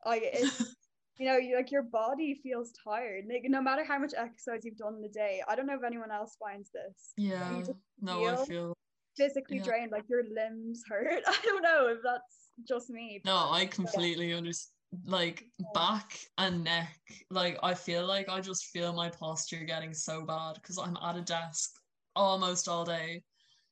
like 0.05 0.23
it's 0.25 0.75
you 1.19 1.27
know, 1.27 1.37
you, 1.37 1.57
like 1.57 1.71
your 1.71 1.83
body 1.83 2.39
feels 2.43 2.73
tired. 2.85 3.25
Like 3.29 3.43
no 3.47 3.61
matter 3.63 3.85
how 3.85 3.99
much 3.99 4.13
exercise 4.17 4.65
you've 4.65 4.77
done 4.77 4.97
in 4.97 5.03
the 5.03 5.09
day. 5.09 5.43
I 5.49 5.55
don't 5.57 5.67
know 5.67 5.75
if 5.77 5.85
anyone 5.85 6.11
else 6.11 6.37
finds 6.41 6.71
this. 6.71 7.13
yeah. 7.17 7.59
just 7.59 7.73
No, 8.01 8.25
I 8.25 8.37
feel- 8.37 8.45
feel 8.47 8.73
Physically 9.17 9.57
Yeah. 9.57 9.63
drained, 9.65 9.93
like 9.93 10.05
your 10.11 10.25
limbs 10.25 10.83
hurt. 10.89 11.23
I 11.27 11.39
don't 11.43 11.63
know 11.63 11.89
if 11.89 11.99
that's 12.05 12.51
just 12.69 12.91
me. 12.91 13.23
no, 13.25 13.49
I 13.51 13.65
completely 13.65 14.35
understand. 14.35 14.73
Like 15.05 15.45
back 15.75 16.19
and 16.39 16.65
neck, 16.65 16.99
like 17.31 17.59
I 17.63 17.75
feel 17.75 18.07
like 18.07 18.29
I 18.29 18.41
just 18.41 18.67
feel 18.67 18.93
my 18.93 19.11
posture 19.11 19.65
getting 19.65 19.93
so 19.93 20.25
bad 20.25 20.55
because 20.55 20.79
I'm 20.79 20.97
at 21.03 21.17
a 21.17 21.23
desk 21.23 21.71
almost 22.15 22.69
all 22.69 22.85
day. 22.85 23.23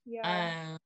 yeah. 0.05 0.53
Um, 0.69 0.77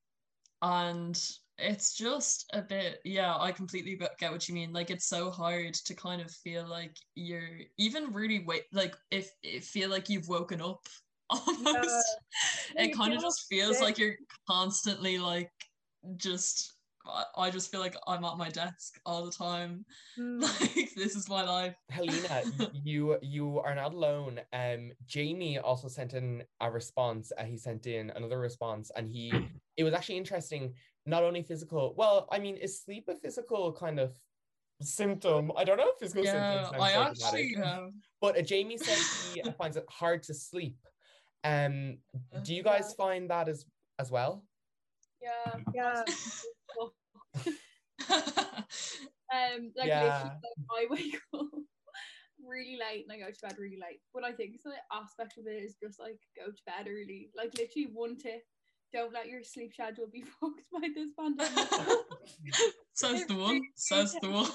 and 0.63 1.31
it's 1.59 1.95
just 1.95 2.49
a 2.53 2.63
bit, 2.63 3.01
yeah, 3.05 3.37
I 3.37 3.53
completely 3.53 3.99
get 4.19 4.31
what 4.31 4.49
you 4.49 4.55
mean. 4.55 4.73
Like, 4.73 4.91
it's 4.91 5.09
so 5.09 5.31
hard 5.31 5.75
to 5.75 5.95
kind 5.95 6.23
of 6.23 6.31
feel 6.31 6.67
like 6.67 6.97
you're 7.17 7.61
even 7.79 8.13
really 8.13 8.45
wait, 8.45 8.65
like 8.73 8.97
if 9.11 9.31
it 9.43 9.65
feel 9.65 9.91
like 9.91 10.09
you've 10.09 10.29
woken 10.29 10.63
up 10.63 10.87
almost. 11.31 12.07
Yeah, 12.77 12.85
it 12.85 12.97
kind 12.97 13.13
of 13.13 13.21
just 13.21 13.47
feels 13.49 13.79
sick. 13.79 13.85
like 13.85 13.99
you're 13.99 14.17
constantly 14.49 15.19
like 15.19 15.51
just. 16.17 16.75
I- 17.09 17.47
I 17.47 17.51
just 17.51 17.71
feel 17.71 17.81
like 17.81 17.97
I'm 18.07 18.25
at 18.25 18.37
my 18.37 18.49
desk 18.49 19.01
all 19.07 19.25
the 19.25 19.33
time. 19.33 19.85
Mm. 20.19 20.43
Like 20.43 20.95
this 20.97 21.15
is 21.15 21.29
my 21.29 21.43
life. 21.43 21.77
Helena, 21.91 22.43
you 22.73 23.19
you 23.23 23.61
are 23.61 23.75
not 23.75 23.95
alone. 23.95 24.41
Um, 24.53 24.91
Jamie 25.07 25.59
also 25.59 25.87
sent 25.89 26.13
in 26.15 26.43
a 26.61 26.71
response. 26.71 27.31
Uh, 27.39 27.45
he 27.45 27.57
sent 27.57 27.87
in 27.87 28.11
another 28.11 28.39
response, 28.41 28.91
and 28.97 29.09
he 29.09 29.31
it 29.77 29.85
was 29.85 29.95
actually 29.95 30.17
interesting. 30.19 30.75
Not 31.07 31.23
only 31.23 31.43
physical. 31.43 31.95
Well, 31.97 32.27
I 32.33 32.39
mean, 32.39 32.57
is 32.57 32.83
sleep 32.83 33.09
a 33.09 33.15
physical 33.15 33.73
kind 33.73 33.99
of 34.01 34.13
symptom? 34.83 35.53
I 35.57 35.65
don't 35.65 35.77
know 35.79 35.89
if 35.89 35.99
physical 36.01 36.25
Yeah, 36.25 36.33
symptoms. 36.33 36.69
sound 36.71 36.83
I 36.83 36.91
actually 37.11 37.53
dramatic. 37.55 37.79
um, 37.79 38.03
But 38.21 38.39
uh, 38.39 38.43
Jamie 38.43 38.77
said 38.79 38.99
he 38.99 39.43
finds 39.59 39.77
it 39.77 39.85
hard 39.89 40.23
to 40.25 40.35
sleep. 40.35 40.77
Um, 41.45 41.99
do 42.43 42.55
you 42.55 42.63
guys 42.63 42.93
find 42.95 43.31
that 43.31 43.49
as 43.49 43.65
as 43.99 44.11
well? 44.11 44.45
yeah, 45.23 45.55
Yeah. 45.75 46.05
um, 48.11 49.73
like 49.77 49.87
Yeah. 49.89 50.03
literally, 50.03 50.31
like, 50.31 50.71
I 50.71 50.87
wake 50.91 51.21
up 51.35 51.47
really 52.47 52.79
late 52.79 53.05
and 53.09 53.13
I 53.13 53.19
go 53.25 53.31
to 53.31 53.41
bed 53.47 53.57
really 53.59 53.79
late. 53.81 54.01
But 54.15 54.25
I 54.25 54.33
think 54.33 54.61
some 54.61 54.73
aspect 54.93 55.39
of 55.39 55.47
it 55.47 55.63
is 55.63 55.77
just 55.83 55.99
like 56.01 56.19
go 56.37 56.47
to 56.51 56.63
bed 56.67 56.87
early. 56.89 57.31
Like 57.37 57.53
literally 57.59 57.89
one 57.93 58.17
tip: 58.17 58.43
don't 58.93 59.13
let 59.13 59.27
your 59.29 59.43
sleep 59.43 59.73
schedule 59.75 60.07
be 60.13 60.23
fucked 60.41 60.63
by 60.73 60.89
this 60.95 61.11
pandemic. 61.19 61.69
Says 62.95 63.27
the 63.27 63.35
one. 63.37 63.61
Says 63.75 64.17
the 64.23 64.31
one. 64.31 64.49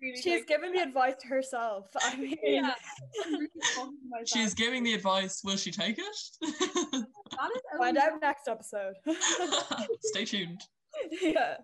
really 0.00 0.20
She's 0.20 0.40
like, 0.40 0.46
giving 0.46 0.72
the 0.72 0.80
advice 0.82 1.14
to 1.20 1.28
herself. 1.28 1.86
I 2.02 2.16
mean, 2.16 2.36
yeah, 2.42 2.74
really. 3.26 3.46
She's 4.26 4.52
giving 4.54 4.82
the 4.82 4.92
advice. 4.94 5.40
Will 5.44 5.56
she 5.56 5.70
take 5.70 5.98
it? 5.98 6.16
That 6.42 7.50
is 7.54 7.62
find 7.78 7.96
only- 7.96 8.00
out 8.00 8.20
next 8.20 8.48
episode. 8.48 8.94
Stay 10.02 10.24
tuned. 10.24 10.60
yeah. 11.22 11.56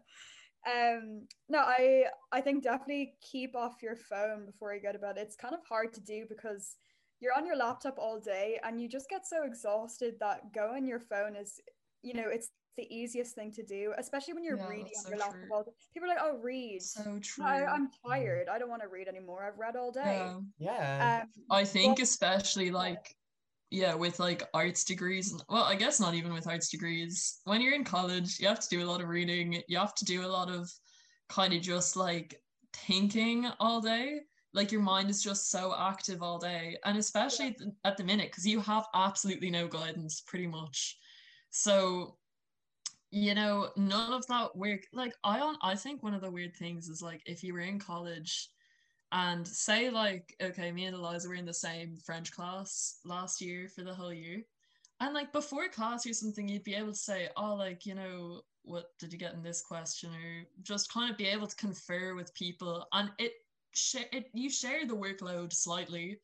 Um 0.66 1.26
no, 1.48 1.58
I 1.58 2.04
I 2.30 2.40
think 2.40 2.62
definitely 2.62 3.14
keep 3.20 3.56
off 3.56 3.82
your 3.82 3.96
phone 3.96 4.46
before 4.46 4.72
you 4.74 4.80
go 4.82 4.92
to 4.92 4.98
bed. 4.98 5.16
It's 5.18 5.34
kind 5.36 5.54
of 5.54 5.60
hard 5.68 5.92
to 5.94 6.00
do 6.00 6.24
because 6.28 6.76
you're 7.20 7.36
on 7.36 7.46
your 7.46 7.56
laptop 7.56 7.98
all 7.98 8.20
day 8.20 8.58
and 8.64 8.80
you 8.80 8.88
just 8.88 9.08
get 9.08 9.26
so 9.26 9.44
exhausted 9.44 10.14
that 10.20 10.52
going 10.54 10.86
your 10.86 11.00
phone 11.00 11.34
is 11.36 11.60
you 12.02 12.14
know, 12.14 12.28
it's 12.28 12.50
the 12.76 12.86
easiest 12.94 13.34
thing 13.34 13.52
to 13.52 13.62
do, 13.62 13.92
especially 13.98 14.34
when 14.34 14.42
you're 14.44 14.56
Yeah, 14.56 14.66
reading 14.68 14.86
that's 14.94 15.04
on 15.06 15.10
your 15.12 15.20
so 15.20 15.26
laptop 15.26 15.50
all 15.52 15.62
day. 15.64 15.70
People 15.94 16.10
are 16.10 16.14
like, 16.14 16.22
oh 16.22 16.38
read. 16.38 16.80
So 16.82 17.18
true. 17.20 17.44
I, 17.44 17.64
I'm 17.66 17.90
tired. 18.06 18.48
I 18.48 18.58
don't 18.58 18.70
want 18.70 18.82
to 18.82 18.88
read 18.88 19.08
anymore. 19.08 19.44
I've 19.44 19.58
read 19.58 19.76
all 19.76 19.92
day. 19.92 20.26
Yeah. 20.28 20.38
Yeah. 20.58 21.22
Um 21.22 21.28
I 21.50 21.64
think 21.64 21.98
Well- 21.98 22.04
especially 22.04 22.70
like 22.70 23.14
yeah, 23.72 23.94
with 23.94 24.20
like 24.20 24.42
arts 24.52 24.84
degrees 24.84 25.34
well, 25.48 25.64
I 25.64 25.74
guess 25.76 25.98
not 25.98 26.14
even 26.14 26.34
with 26.34 26.46
arts 26.46 26.68
degrees. 26.68 27.40
When 27.44 27.62
you're 27.62 27.74
in 27.74 27.84
college, 27.84 28.38
you 28.38 28.46
have 28.46 28.60
to 28.60 28.68
do 28.68 28.82
a 28.82 28.88
lot 28.88 29.00
of 29.00 29.08
reading. 29.08 29.62
You 29.66 29.78
have 29.78 29.94
to 29.94 30.04
do 30.04 30.26
a 30.26 30.28
lot 30.28 30.50
of 30.50 30.70
kind 31.30 31.54
of 31.54 31.62
just 31.62 31.96
like 31.96 32.38
thinking 32.74 33.46
all 33.60 33.80
day. 33.80 34.20
Like 34.52 34.72
your 34.72 34.82
mind 34.82 35.08
is 35.08 35.22
just 35.22 35.50
so 35.50 35.74
active 35.76 36.22
all 36.22 36.38
day, 36.38 36.76
and 36.84 36.98
especially 36.98 37.46
at 37.46 37.58
the, 37.58 37.72
at 37.84 37.96
the 37.96 38.04
minute 38.04 38.30
because 38.30 38.46
you 38.46 38.60
have 38.60 38.84
absolutely 38.94 39.50
no 39.50 39.66
guidance, 39.66 40.20
pretty 40.20 40.46
much. 40.46 40.98
So, 41.48 42.18
you 43.10 43.34
know, 43.34 43.70
none 43.78 44.12
of 44.12 44.26
that 44.26 44.54
work. 44.54 44.82
Like 44.92 45.14
I, 45.24 45.40
on, 45.40 45.56
I 45.62 45.76
think 45.76 46.02
one 46.02 46.12
of 46.12 46.20
the 46.20 46.30
weird 46.30 46.54
things 46.54 46.88
is 46.88 47.00
like 47.00 47.22
if 47.24 47.42
you 47.42 47.54
were 47.54 47.60
in 47.60 47.78
college 47.78 48.50
and 49.12 49.46
say 49.46 49.90
like 49.90 50.34
okay 50.42 50.72
me 50.72 50.86
and 50.86 50.96
eliza 50.96 51.28
were 51.28 51.34
in 51.34 51.44
the 51.44 51.52
same 51.52 51.96
french 51.96 52.32
class 52.32 52.98
last 53.04 53.40
year 53.40 53.68
for 53.68 53.82
the 53.82 53.94
whole 53.94 54.12
year. 54.12 54.42
And 55.00 55.14
like 55.14 55.32
before 55.32 55.68
class 55.68 56.06
or 56.06 56.12
something 56.12 56.48
you'd 56.48 56.64
be 56.64 56.74
able 56.74 56.92
to 56.92 56.98
say 56.98 57.28
oh 57.36 57.54
like 57.54 57.84
you 57.86 57.94
know 57.94 58.42
what 58.62 58.86
did 58.98 59.12
you 59.12 59.18
get 59.18 59.34
in 59.34 59.42
this 59.42 59.60
question 59.60 60.10
or 60.10 60.46
just 60.62 60.92
kind 60.92 61.10
of 61.10 61.18
be 61.18 61.26
able 61.26 61.46
to 61.46 61.56
confer 61.56 62.14
with 62.14 62.34
people 62.34 62.86
and 62.92 63.10
it, 63.18 63.32
sh- 63.72 63.96
it 64.12 64.30
you 64.32 64.48
share 64.48 64.86
the 64.86 64.96
workload 64.96 65.52
slightly. 65.52 66.20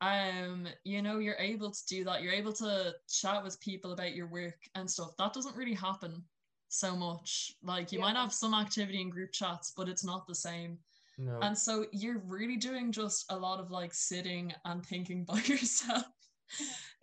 Um 0.00 0.66
you 0.84 1.02
know 1.02 1.18
you're 1.18 1.36
able 1.38 1.70
to 1.70 1.86
do 1.88 2.04
that. 2.04 2.22
You're 2.22 2.32
able 2.32 2.52
to 2.54 2.94
chat 3.08 3.42
with 3.44 3.60
people 3.60 3.92
about 3.92 4.14
your 4.14 4.26
work 4.26 4.58
and 4.74 4.90
stuff. 4.90 5.16
That 5.18 5.32
doesn't 5.32 5.56
really 5.56 5.74
happen 5.74 6.22
so 6.68 6.96
much. 6.96 7.52
Like 7.62 7.92
you 7.92 8.00
might 8.00 8.16
have 8.16 8.32
some 8.32 8.54
activity 8.54 9.00
in 9.00 9.08
group 9.08 9.32
chats 9.32 9.72
but 9.74 9.88
it's 9.88 10.04
not 10.04 10.26
the 10.26 10.34
same 10.34 10.78
no. 11.20 11.38
and 11.42 11.56
so 11.56 11.86
you're 11.92 12.22
really 12.26 12.56
doing 12.56 12.92
just 12.92 13.26
a 13.30 13.36
lot 13.36 13.60
of 13.60 13.70
like 13.70 13.92
sitting 13.92 14.52
and 14.64 14.84
thinking 14.84 15.24
by 15.24 15.40
yourself. 15.44 16.04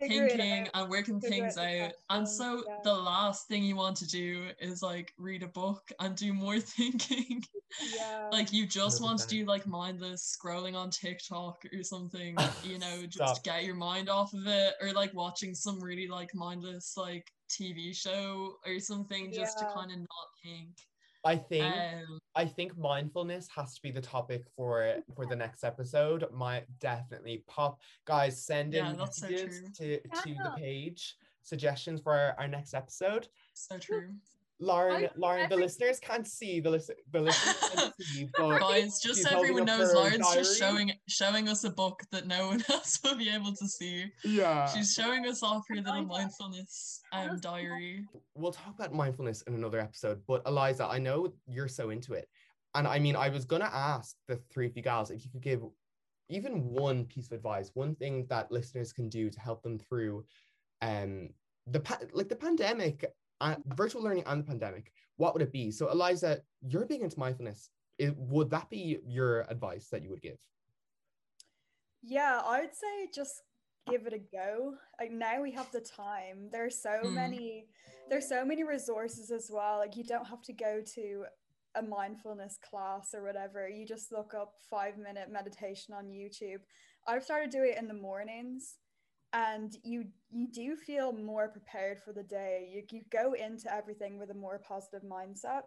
Thinking 0.00 0.68
and 0.74 0.90
working 0.90 1.20
Figure 1.20 1.50
things 1.50 1.58
out. 1.58 1.92
And 2.10 2.28
so 2.28 2.62
yeah. 2.66 2.76
the 2.84 2.94
last 2.94 3.48
thing 3.48 3.64
you 3.64 3.74
want 3.76 3.96
to 3.96 4.06
do 4.06 4.48
is 4.60 4.82
like 4.82 5.12
read 5.18 5.42
a 5.42 5.48
book 5.48 5.90
and 6.00 6.14
do 6.14 6.32
more 6.32 6.60
thinking. 6.60 7.42
Yeah. 7.94 8.28
like 8.30 8.52
you 8.52 8.66
just 8.66 9.02
want 9.02 9.18
to 9.20 9.26
100%. 9.26 9.28
do 9.28 9.44
like 9.46 9.66
mindless 9.66 10.36
scrolling 10.36 10.74
on 10.74 10.90
TikTok 10.90 11.64
or 11.72 11.82
something, 11.82 12.36
you 12.64 12.78
know, 12.78 13.02
just 13.02 13.14
Stop. 13.36 13.44
get 13.44 13.64
your 13.64 13.74
mind 13.74 14.08
off 14.08 14.32
of 14.34 14.46
it, 14.46 14.74
or 14.80 14.92
like 14.92 15.12
watching 15.14 15.54
some 15.54 15.80
really 15.82 16.08
like 16.08 16.34
mindless 16.34 16.94
like 16.96 17.26
TV 17.50 17.96
show 17.96 18.56
or 18.66 18.78
something 18.78 19.32
just 19.32 19.58
to 19.58 19.64
kind 19.64 19.90
of 19.90 19.98
not 19.98 20.28
think. 20.44 20.76
I 21.24 21.36
think 21.36 21.74
Um, 21.74 22.18
I 22.34 22.46
think 22.46 22.76
mindfulness 22.76 23.48
has 23.48 23.74
to 23.74 23.82
be 23.82 23.90
the 23.90 24.00
topic 24.00 24.44
for 24.54 25.02
for 25.14 25.26
the 25.26 25.34
next 25.36 25.64
episode. 25.64 26.24
My 26.32 26.64
definitely 26.78 27.44
pop 27.48 27.80
guys 28.04 28.40
send 28.44 28.74
in 28.74 28.84
Yeah, 28.84 28.92
that's 28.92 29.18
so 29.20 29.28
messages 29.28 29.60
true. 29.60 30.00
to 30.00 30.00
to 30.22 30.34
the 30.42 30.52
page 30.56 31.16
suggestions 31.42 32.00
for 32.00 32.12
our, 32.12 32.34
our 32.38 32.48
next 32.48 32.74
episode. 32.74 33.28
so 33.54 33.78
true. 33.78 34.14
Lauren, 34.60 35.04
I- 35.04 35.10
Lauren, 35.16 35.48
the 35.48 35.54
every- 35.54 35.64
listeners 35.64 36.00
can't 36.00 36.26
see 36.26 36.58
the 36.60 36.70
listen 36.70 36.96
the 37.12 37.20
listeners 37.28 37.70
can't 37.74 37.94
see, 38.02 38.28
but 38.36 38.58
Guys, 38.58 39.00
just 39.00 39.22
so 39.22 39.36
everyone 39.38 39.64
knows, 39.66 39.90
her 39.92 39.94
Lauren's 39.96 40.34
just 40.34 40.58
showing 40.58 40.92
showing 41.08 41.48
us 41.48 41.62
a 41.64 41.70
book 41.70 42.02
that 42.10 42.26
no 42.26 42.48
one 42.48 42.62
else 42.70 42.98
will 43.04 43.16
be 43.16 43.28
able 43.28 43.52
to 43.54 43.68
see. 43.68 44.06
yeah, 44.24 44.66
She's 44.66 44.92
showing 44.92 45.26
us 45.26 45.42
off 45.42 45.62
her 45.68 45.76
little 45.76 46.04
mindfulness 46.04 47.00
um, 47.12 47.38
diary. 47.40 48.04
we'll 48.34 48.52
talk 48.52 48.74
about 48.74 48.92
mindfulness 48.92 49.42
in 49.42 49.54
another 49.54 49.78
episode. 49.80 50.20
But 50.26 50.42
Eliza, 50.46 50.86
I 50.86 50.98
know 50.98 51.32
you're 51.46 51.68
so 51.68 51.90
into 51.90 52.14
it, 52.14 52.28
and 52.74 52.86
I 52.88 52.98
mean, 52.98 53.14
I 53.14 53.28
was 53.28 53.44
gonna 53.44 53.70
ask 53.72 54.16
the 54.26 54.36
three 54.50 54.66
of 54.66 54.76
you 54.76 54.82
gals 54.82 55.10
if 55.12 55.24
you 55.24 55.30
could 55.30 55.42
give 55.42 55.62
even 56.30 56.64
one 56.64 57.04
piece 57.06 57.26
of 57.26 57.32
advice, 57.32 57.70
one 57.74 57.94
thing 57.94 58.26
that 58.28 58.50
listeners 58.52 58.92
can 58.92 59.08
do 59.08 59.30
to 59.30 59.40
help 59.40 59.62
them 59.62 59.78
through, 59.78 60.24
um, 60.82 61.30
the 61.68 61.80
pa- 61.80 62.00
like 62.12 62.28
the 62.28 62.36
pandemic, 62.36 63.04
uh, 63.40 63.56
virtual 63.66 64.02
learning 64.02 64.24
and 64.26 64.40
the 64.40 64.44
pandemic. 64.46 64.92
What 65.16 65.34
would 65.34 65.42
it 65.42 65.52
be? 65.52 65.70
So, 65.70 65.90
Eliza, 65.90 66.40
you're 66.60 66.86
big 66.86 67.00
into 67.02 67.18
mindfulness. 67.18 67.70
It, 67.98 68.16
would 68.16 68.50
that 68.50 68.70
be 68.70 68.98
your 69.06 69.40
advice 69.48 69.88
that 69.88 70.02
you 70.02 70.10
would 70.10 70.22
give? 70.22 70.38
Yeah, 72.02 72.40
I 72.44 72.60
would 72.60 72.74
say 72.74 73.08
just 73.12 73.42
give 73.90 74.06
it 74.06 74.12
a 74.12 74.18
go. 74.18 74.74
Like 75.00 75.10
now 75.10 75.42
we 75.42 75.50
have 75.52 75.70
the 75.72 75.80
time. 75.80 76.48
There's 76.52 76.80
so 76.80 77.00
Mm. 77.04 77.14
many 77.14 77.68
there's 78.08 78.28
so 78.28 78.44
many 78.44 78.64
resources 78.64 79.30
as 79.30 79.50
well. 79.50 79.78
Like 79.78 79.96
you 79.96 80.04
don't 80.04 80.26
have 80.26 80.40
to 80.42 80.52
go 80.52 80.80
to 80.94 81.26
a 81.74 81.82
mindfulness 81.82 82.58
class 82.58 83.14
or 83.14 83.22
whatever. 83.22 83.68
You 83.68 83.86
just 83.86 84.12
look 84.12 84.32
up 84.34 84.54
5 84.70 84.96
minute 84.96 85.30
meditation 85.30 85.92
on 85.94 86.06
YouTube. 86.06 86.60
I've 87.06 87.24
started 87.24 87.50
doing 87.50 87.72
it 87.72 87.78
in 87.78 87.88
the 87.88 87.94
mornings 87.94 88.76
and 89.32 89.76
you 89.82 90.04
you 90.30 90.48
do 90.48 90.76
feel 90.76 91.12
more 91.12 91.48
prepared 91.48 92.00
for 92.00 92.12
the 92.12 92.22
day. 92.22 92.68
You 92.72 92.82
you 92.90 93.02
go 93.10 93.32
into 93.32 93.72
everything 93.72 94.18
with 94.18 94.30
a 94.30 94.34
more 94.34 94.58
positive 94.58 95.02
mindset. 95.02 95.62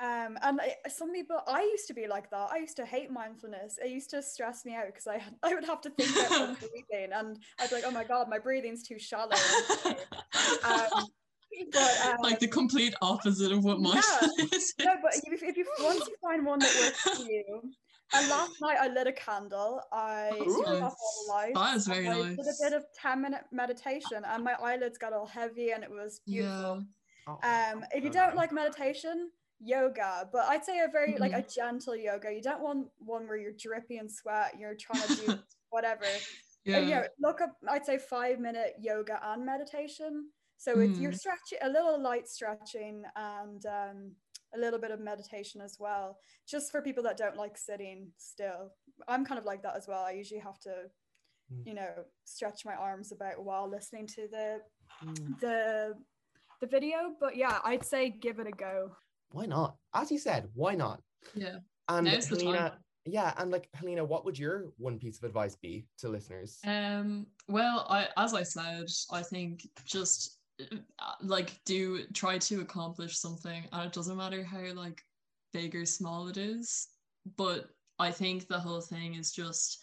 Um, 0.00 0.38
and 0.40 0.58
I, 0.62 0.76
some 0.88 1.12
people, 1.12 1.42
I 1.46 1.60
used 1.60 1.86
to 1.88 1.94
be 1.94 2.06
like 2.08 2.30
that. 2.30 2.48
I 2.50 2.56
used 2.56 2.76
to 2.76 2.86
hate 2.86 3.10
mindfulness. 3.10 3.78
It 3.84 3.90
used 3.90 4.08
to 4.10 4.22
stress 4.22 4.64
me 4.64 4.74
out 4.74 4.86
because 4.86 5.06
I 5.06 5.18
had, 5.18 5.34
I 5.42 5.54
would 5.54 5.66
have 5.66 5.82
to 5.82 5.90
think 5.90 6.10
about 6.10 6.30
my 6.30 6.54
breathing, 6.88 7.12
and 7.12 7.36
I'd 7.58 7.68
be 7.68 7.74
like, 7.74 7.84
oh 7.86 7.90
my 7.90 8.04
god, 8.04 8.28
my 8.30 8.38
breathing's 8.38 8.82
too 8.82 8.98
shallow. 8.98 9.36
Um, 10.64 11.06
but, 11.72 12.20
like 12.22 12.38
the 12.38 12.46
um, 12.46 12.52
complete 12.52 12.94
opposite 13.02 13.50
of 13.50 13.64
what 13.64 13.78
yeah. 13.80 13.92
mindfulness 13.92 14.52
is. 14.52 14.74
no, 14.78 14.94
but 15.02 15.12
if, 15.24 15.42
if 15.42 15.56
you 15.56 15.66
once 15.80 16.06
you 16.06 16.14
find 16.22 16.46
one 16.46 16.60
that 16.60 16.74
works 16.80 17.18
for 17.18 17.24
you, 17.24 17.62
and 18.14 18.28
last 18.28 18.52
night 18.60 18.78
I 18.80 18.88
lit 18.88 19.06
a 19.06 19.12
candle. 19.12 19.80
I 19.92 20.30
Ooh. 20.40 20.62
turned 20.64 20.82
off 20.82 20.96
all 21.00 21.24
the 21.24 21.32
lights. 21.32 21.60
That 21.60 21.76
is 21.76 21.86
very 21.86 22.06
and 22.06 22.14
I 22.14 22.28
did 22.36 22.46
a 22.48 22.54
bit 22.62 22.72
of 22.72 22.84
ten 22.94 23.22
minute 23.22 23.44
meditation, 23.52 24.24
and 24.24 24.44
my 24.44 24.54
eyelids 24.54 24.98
got 24.98 25.12
all 25.12 25.26
heavy, 25.26 25.72
and 25.72 25.82
it 25.84 25.90
was 25.90 26.20
beautiful. 26.26 26.84
Oh, 27.26 27.32
Um, 27.42 27.84
if 27.92 28.02
you 28.04 28.12
so 28.12 28.18
don't 28.18 28.36
like 28.36 28.52
meditation, 28.52 29.30
yoga, 29.60 30.28
but 30.32 30.46
I'd 30.48 30.64
say 30.64 30.80
a 30.80 30.88
very 30.88 31.18
like 31.18 31.32
Mm-hmm. 31.32 31.40
a 31.40 31.52
gentle 31.54 31.94
yoga. 31.96 32.32
You 32.32 32.42
don't 32.42 32.62
want 32.62 32.88
one 32.98 33.26
where 33.28 33.36
you're 33.36 33.52
drippy 33.52 33.98
and 33.98 34.10
sweat. 34.10 34.58
You're 34.58 34.74
trying 34.74 35.06
to 35.08 35.14
do 35.14 35.38
whatever. 35.70 36.04
Yeah. 36.64 36.78
And, 36.78 36.88
you 36.88 36.94
know, 36.96 37.06
look 37.20 37.40
up. 37.40 37.56
I'd 37.68 37.84
say 37.86 37.98
five 37.98 38.38
minute 38.38 38.74
yoga 38.80 39.18
and 39.22 39.44
meditation. 39.44 40.30
So 40.56 40.78
it's 40.80 40.98
you're 40.98 41.12
Mm. 41.12 41.18
stretching 41.18 41.58
a 41.62 41.68
little 41.68 41.98
light 42.00 42.28
stretching 42.28 43.04
and 43.16 43.64
um, 43.66 44.16
a 44.54 44.58
little 44.58 44.78
bit 44.78 44.90
of 44.90 45.00
meditation 45.00 45.60
as 45.60 45.76
well. 45.78 46.18
Just 46.48 46.70
for 46.70 46.82
people 46.82 47.02
that 47.04 47.16
don't 47.16 47.36
like 47.36 47.56
sitting 47.56 48.08
still. 48.18 48.72
I'm 49.08 49.24
kind 49.24 49.38
of 49.38 49.44
like 49.44 49.62
that 49.62 49.76
as 49.76 49.86
well. 49.88 50.02
I 50.04 50.12
usually 50.12 50.40
have 50.40 50.58
to, 50.60 50.90
Mm. 51.52 51.66
you 51.66 51.74
know, 51.74 51.90
stretch 52.24 52.64
my 52.64 52.74
arms 52.74 53.10
about 53.10 53.42
while 53.44 53.68
listening 53.68 54.06
to 54.08 54.28
the 54.30 54.60
Mm, 55.04 55.40
the 55.40 55.94
the 56.60 56.66
video 56.66 57.14
but 57.18 57.36
yeah 57.36 57.58
i'd 57.64 57.84
say 57.84 58.10
give 58.10 58.38
it 58.38 58.46
a 58.46 58.50
go 58.52 58.94
Why 59.32 59.46
not? 59.46 59.76
As 59.94 60.10
you 60.12 60.18
said, 60.18 60.48
why 60.54 60.74
not? 60.74 61.00
Yeah. 61.34 61.58
And 61.88 62.04
Now's 62.06 62.28
the 62.28 62.36
Helena, 62.36 62.58
time. 62.70 62.78
yeah, 63.06 63.32
and 63.38 63.50
like 63.50 63.68
Helena, 63.74 64.04
what 64.04 64.24
would 64.24 64.38
your 64.38 64.66
one 64.76 64.98
piece 64.98 65.16
of 65.18 65.24
advice 65.24 65.56
be 65.56 65.86
to 65.98 66.08
listeners? 66.08 66.58
Um, 66.64 67.26
well, 67.48 67.86
I 67.88 68.08
as 68.16 68.34
I 68.34 68.42
said, 68.42 68.88
I 69.10 69.22
think 69.22 69.66
just 69.84 70.38
like 71.22 71.60
do 71.64 72.04
try 72.14 72.38
to 72.38 72.60
accomplish 72.60 73.18
something, 73.18 73.64
and 73.72 73.86
it 73.86 73.92
doesn't 73.92 74.16
matter 74.16 74.42
how 74.44 74.72
like 74.74 75.02
big 75.52 75.74
or 75.74 75.86
small 75.86 76.28
it 76.28 76.36
is. 76.36 76.88
But 77.36 77.70
I 77.98 78.10
think 78.10 78.48
the 78.48 78.58
whole 78.58 78.80
thing 78.80 79.14
is 79.14 79.32
just 79.32 79.82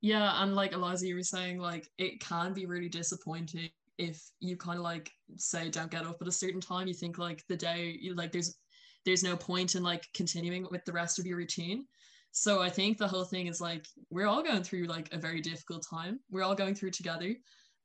yeah, 0.00 0.42
and 0.42 0.54
like 0.54 0.72
Eliza, 0.72 1.06
you 1.06 1.16
were 1.16 1.22
saying, 1.22 1.58
like 1.58 1.88
it 1.98 2.20
can 2.20 2.52
be 2.52 2.66
really 2.66 2.88
disappointing 2.88 3.70
if 3.98 4.30
you 4.38 4.56
kind 4.56 4.78
of 4.78 4.84
like 4.84 5.10
say 5.36 5.68
don't 5.70 5.90
get 5.90 6.06
up 6.06 6.18
at 6.20 6.28
a 6.28 6.32
certain 6.32 6.60
time. 6.60 6.86
You 6.86 6.94
think 6.94 7.18
like 7.18 7.44
the 7.48 7.56
day, 7.56 7.98
like 8.14 8.32
there's 8.32 8.56
there's 9.04 9.24
no 9.24 9.36
point 9.36 9.74
in 9.74 9.82
like 9.82 10.06
continuing 10.14 10.66
with 10.70 10.84
the 10.84 10.92
rest 10.92 11.18
of 11.18 11.26
your 11.26 11.36
routine. 11.36 11.86
So 12.30 12.62
I 12.62 12.70
think 12.70 12.98
the 12.98 13.08
whole 13.08 13.24
thing 13.24 13.46
is 13.46 13.60
like 13.60 13.86
we're 14.10 14.26
all 14.26 14.42
going 14.42 14.62
through 14.62 14.84
like 14.84 15.12
a 15.12 15.18
very 15.18 15.40
difficult 15.40 15.84
time. 15.88 16.20
We're 16.30 16.44
all 16.44 16.54
going 16.54 16.74
through 16.74 16.90
together, 16.92 17.34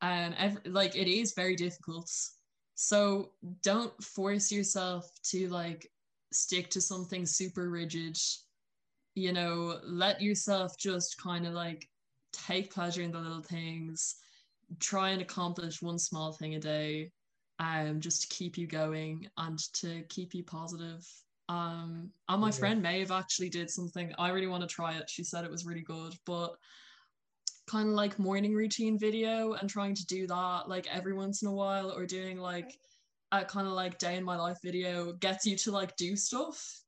and 0.03 0.35
ev- 0.37 0.59
like 0.65 0.95
it 0.95 1.07
is 1.07 1.33
very 1.33 1.55
difficult. 1.55 2.11
So 2.75 3.31
don't 3.63 3.93
force 4.03 4.51
yourself 4.51 5.09
to 5.31 5.47
like 5.47 5.89
stick 6.33 6.69
to 6.71 6.81
something 6.81 7.25
super 7.25 7.69
rigid. 7.69 8.17
You 9.15 9.31
know, 9.31 9.79
let 9.83 10.21
yourself 10.21 10.77
just 10.77 11.17
kind 11.21 11.47
of 11.47 11.53
like 11.53 11.87
take 12.33 12.73
pleasure 12.73 13.01
in 13.01 13.11
the 13.11 13.19
little 13.19 13.41
things. 13.41 14.15
Try 14.79 15.11
and 15.11 15.21
accomplish 15.21 15.81
one 15.81 15.99
small 15.99 16.33
thing 16.33 16.55
a 16.55 16.59
day, 16.59 17.11
um, 17.59 18.01
just 18.01 18.23
to 18.23 18.35
keep 18.35 18.57
you 18.57 18.67
going 18.67 19.27
and 19.37 19.57
to 19.75 20.03
keep 20.09 20.33
you 20.33 20.43
positive. 20.43 21.05
Um, 21.47 22.11
and 22.27 22.41
my 22.41 22.47
Yeah. 22.47 22.51
friend 22.51 22.81
Maeve 22.81 23.11
actually 23.11 23.49
did 23.49 23.69
something. 23.69 24.13
I 24.17 24.29
really 24.29 24.47
want 24.47 24.67
to 24.67 24.75
try 24.75 24.97
it. 24.97 25.09
She 25.09 25.23
said 25.23 25.45
it 25.45 25.51
was 25.51 25.65
really 25.65 25.81
good, 25.83 26.13
but 26.25 26.55
kind 27.68 27.89
of 27.89 27.95
like 27.95 28.20
morning 28.20 28.53
routine 28.53 28.99
video 28.99 29.53
and 29.53 29.70
trying 29.70 29.95
to 29.95 30.05
do 30.05 30.28
that 30.28 30.64
like 30.68 30.88
every 30.93 31.14
once 31.14 31.41
in 31.41 31.47
a 31.47 31.53
while, 31.53 31.91
or 31.91 32.05
doing 32.05 32.38
like 32.38 32.78
a 33.32 33.43
kind 33.45 33.68
of 33.68 33.74
like 33.74 33.97
day 33.97 34.16
in 34.16 34.24
my 34.24 34.36
life 34.38 34.57
video 34.64 35.14
gets 35.14 35.45
you 35.45 35.57
to 35.57 35.72
like 35.72 35.95
do 35.95 36.16
stuff 36.16 36.82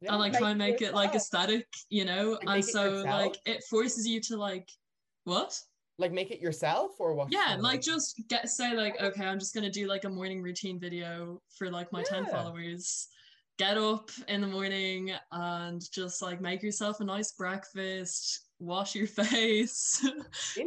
Yeah. 0.00 0.12
and 0.12 0.20
like 0.20 0.32
try 0.32 0.50
and 0.50 0.58
make 0.58 0.82
it 0.82 0.94
like 0.94 1.14
aesthetic, 1.14 1.66
you 1.90 2.04
know. 2.04 2.32
Like, 2.32 2.40
and 2.40 2.50
make 2.50 2.64
it 2.64 2.72
so 2.72 3.02
like 3.02 3.36
it 3.44 3.64
forces 3.68 4.06
you 4.06 4.20
to 4.22 4.36
like 4.36 4.68
what? 5.24 5.60
like 5.98 6.12
make 6.12 6.30
it 6.30 6.40
yourself 6.40 6.92
or 6.98 7.14
what? 7.14 7.28
Yeah, 7.30 7.56
like 7.58 7.80
just 7.80 8.20
get 8.28 8.48
say 8.48 8.74
like 8.74 9.00
okay, 9.00 9.24
I'm 9.24 9.38
just 9.38 9.54
gonna 9.54 9.70
do 9.70 9.86
like 9.86 10.04
a 10.04 10.08
morning 10.10 10.42
routine 10.42 10.80
video 10.80 11.40
for 11.56 11.70
like 11.70 11.92
my 11.92 12.02
10 12.02 12.26
followers. 12.26 13.08
Get 13.58 13.78
up 13.78 14.10
in 14.26 14.40
the 14.40 14.48
morning 14.48 15.12
and 15.30 15.80
just 15.92 16.20
like 16.20 16.40
make 16.40 16.62
yourself 16.62 16.98
a 17.00 17.04
nice 17.04 17.32
breakfast, 17.32 18.43
wash 18.58 18.94
your 18.94 19.06
face, 19.20 20.04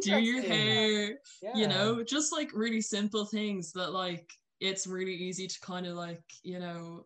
do 0.01 0.19
your 0.19 0.41
hair, 0.41 1.19
Yeah. 1.41 1.55
you 1.55 1.67
know, 1.67 2.03
just 2.03 2.31
like 2.31 2.51
really 2.53 2.81
simple 2.81 3.25
things 3.25 3.71
that 3.73 3.91
like 3.91 4.31
it's 4.59 4.87
really 4.87 5.13
easy 5.13 5.47
to 5.47 5.59
kind 5.61 5.85
of 5.85 5.95
like, 5.95 6.23
you 6.43 6.59
know, 6.59 7.05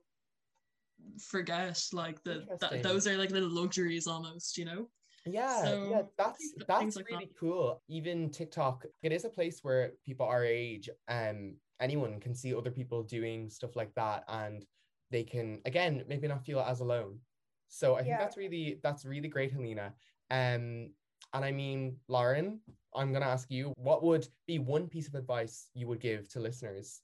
forget 1.20 1.84
like 1.94 2.24
the 2.24 2.46
that 2.60 2.84
those 2.84 3.08
are 3.08 3.18
like 3.18 3.32
little 3.32 3.50
luxuries 3.50 4.08
almost, 4.08 4.58
you 4.58 4.66
know. 4.66 4.88
Yeah, 5.26 5.64
So, 5.64 5.88
yeah, 5.90 6.02
that's 6.18 6.54
that's 6.68 6.96
like 6.96 7.06
that. 7.10 7.14
really 7.14 7.32
cool. 7.40 7.84
Even 7.88 8.30
TikTok, 8.32 8.86
it 9.04 9.12
is 9.12 9.26
a 9.26 9.30
place 9.30 9.64
where 9.64 9.92
people 10.04 10.26
our 10.26 10.44
age, 10.44 10.90
um, 11.08 11.58
anyone 11.80 12.20
can 12.20 12.34
see 12.34 12.56
other 12.56 12.72
people 12.72 13.04
doing 13.04 13.50
stuff 13.50 13.76
like 13.76 13.94
that, 13.96 14.24
and 14.28 14.66
they 15.12 15.24
can 15.24 15.62
again 15.66 16.06
maybe 16.08 16.28
not 16.28 16.46
feel 16.46 16.60
as 16.60 16.80
alone. 16.80 17.20
So 17.68 17.96
I 17.96 18.04
think 18.04 18.18
that's 18.18 18.36
really 18.38 18.80
that's 18.84 19.06
really 19.06 19.30
great, 19.30 19.52
Helena. 19.52 19.94
Um, 20.32 20.92
and 21.34 21.44
I 21.46 21.52
mean, 21.52 21.98
Lauren, 22.08 22.60
I'm 22.96 23.12
gonna 23.14 23.26
ask 23.28 23.52
you, 23.52 23.74
what 23.78 24.04
would 24.04 24.28
be 24.48 24.60
one 24.60 24.88
piece 24.88 25.08
of 25.08 25.16
advice 25.16 25.68
you 25.74 25.88
would 25.88 26.00
give 26.00 26.30
to 26.30 26.40
listeners? 26.40 27.02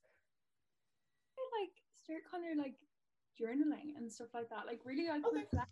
I 1.37 1.43
like 1.61 1.75
start 2.03 2.21
kind 2.31 2.43
of 2.51 2.57
like 2.57 2.75
journaling 3.39 3.95
and 3.97 4.11
stuff 4.11 4.27
like 4.33 4.49
that. 4.49 4.65
Like 4.65 4.81
really 4.85 5.07
like 5.07 5.23
Okay. 5.25 5.43
reflect 5.43 5.71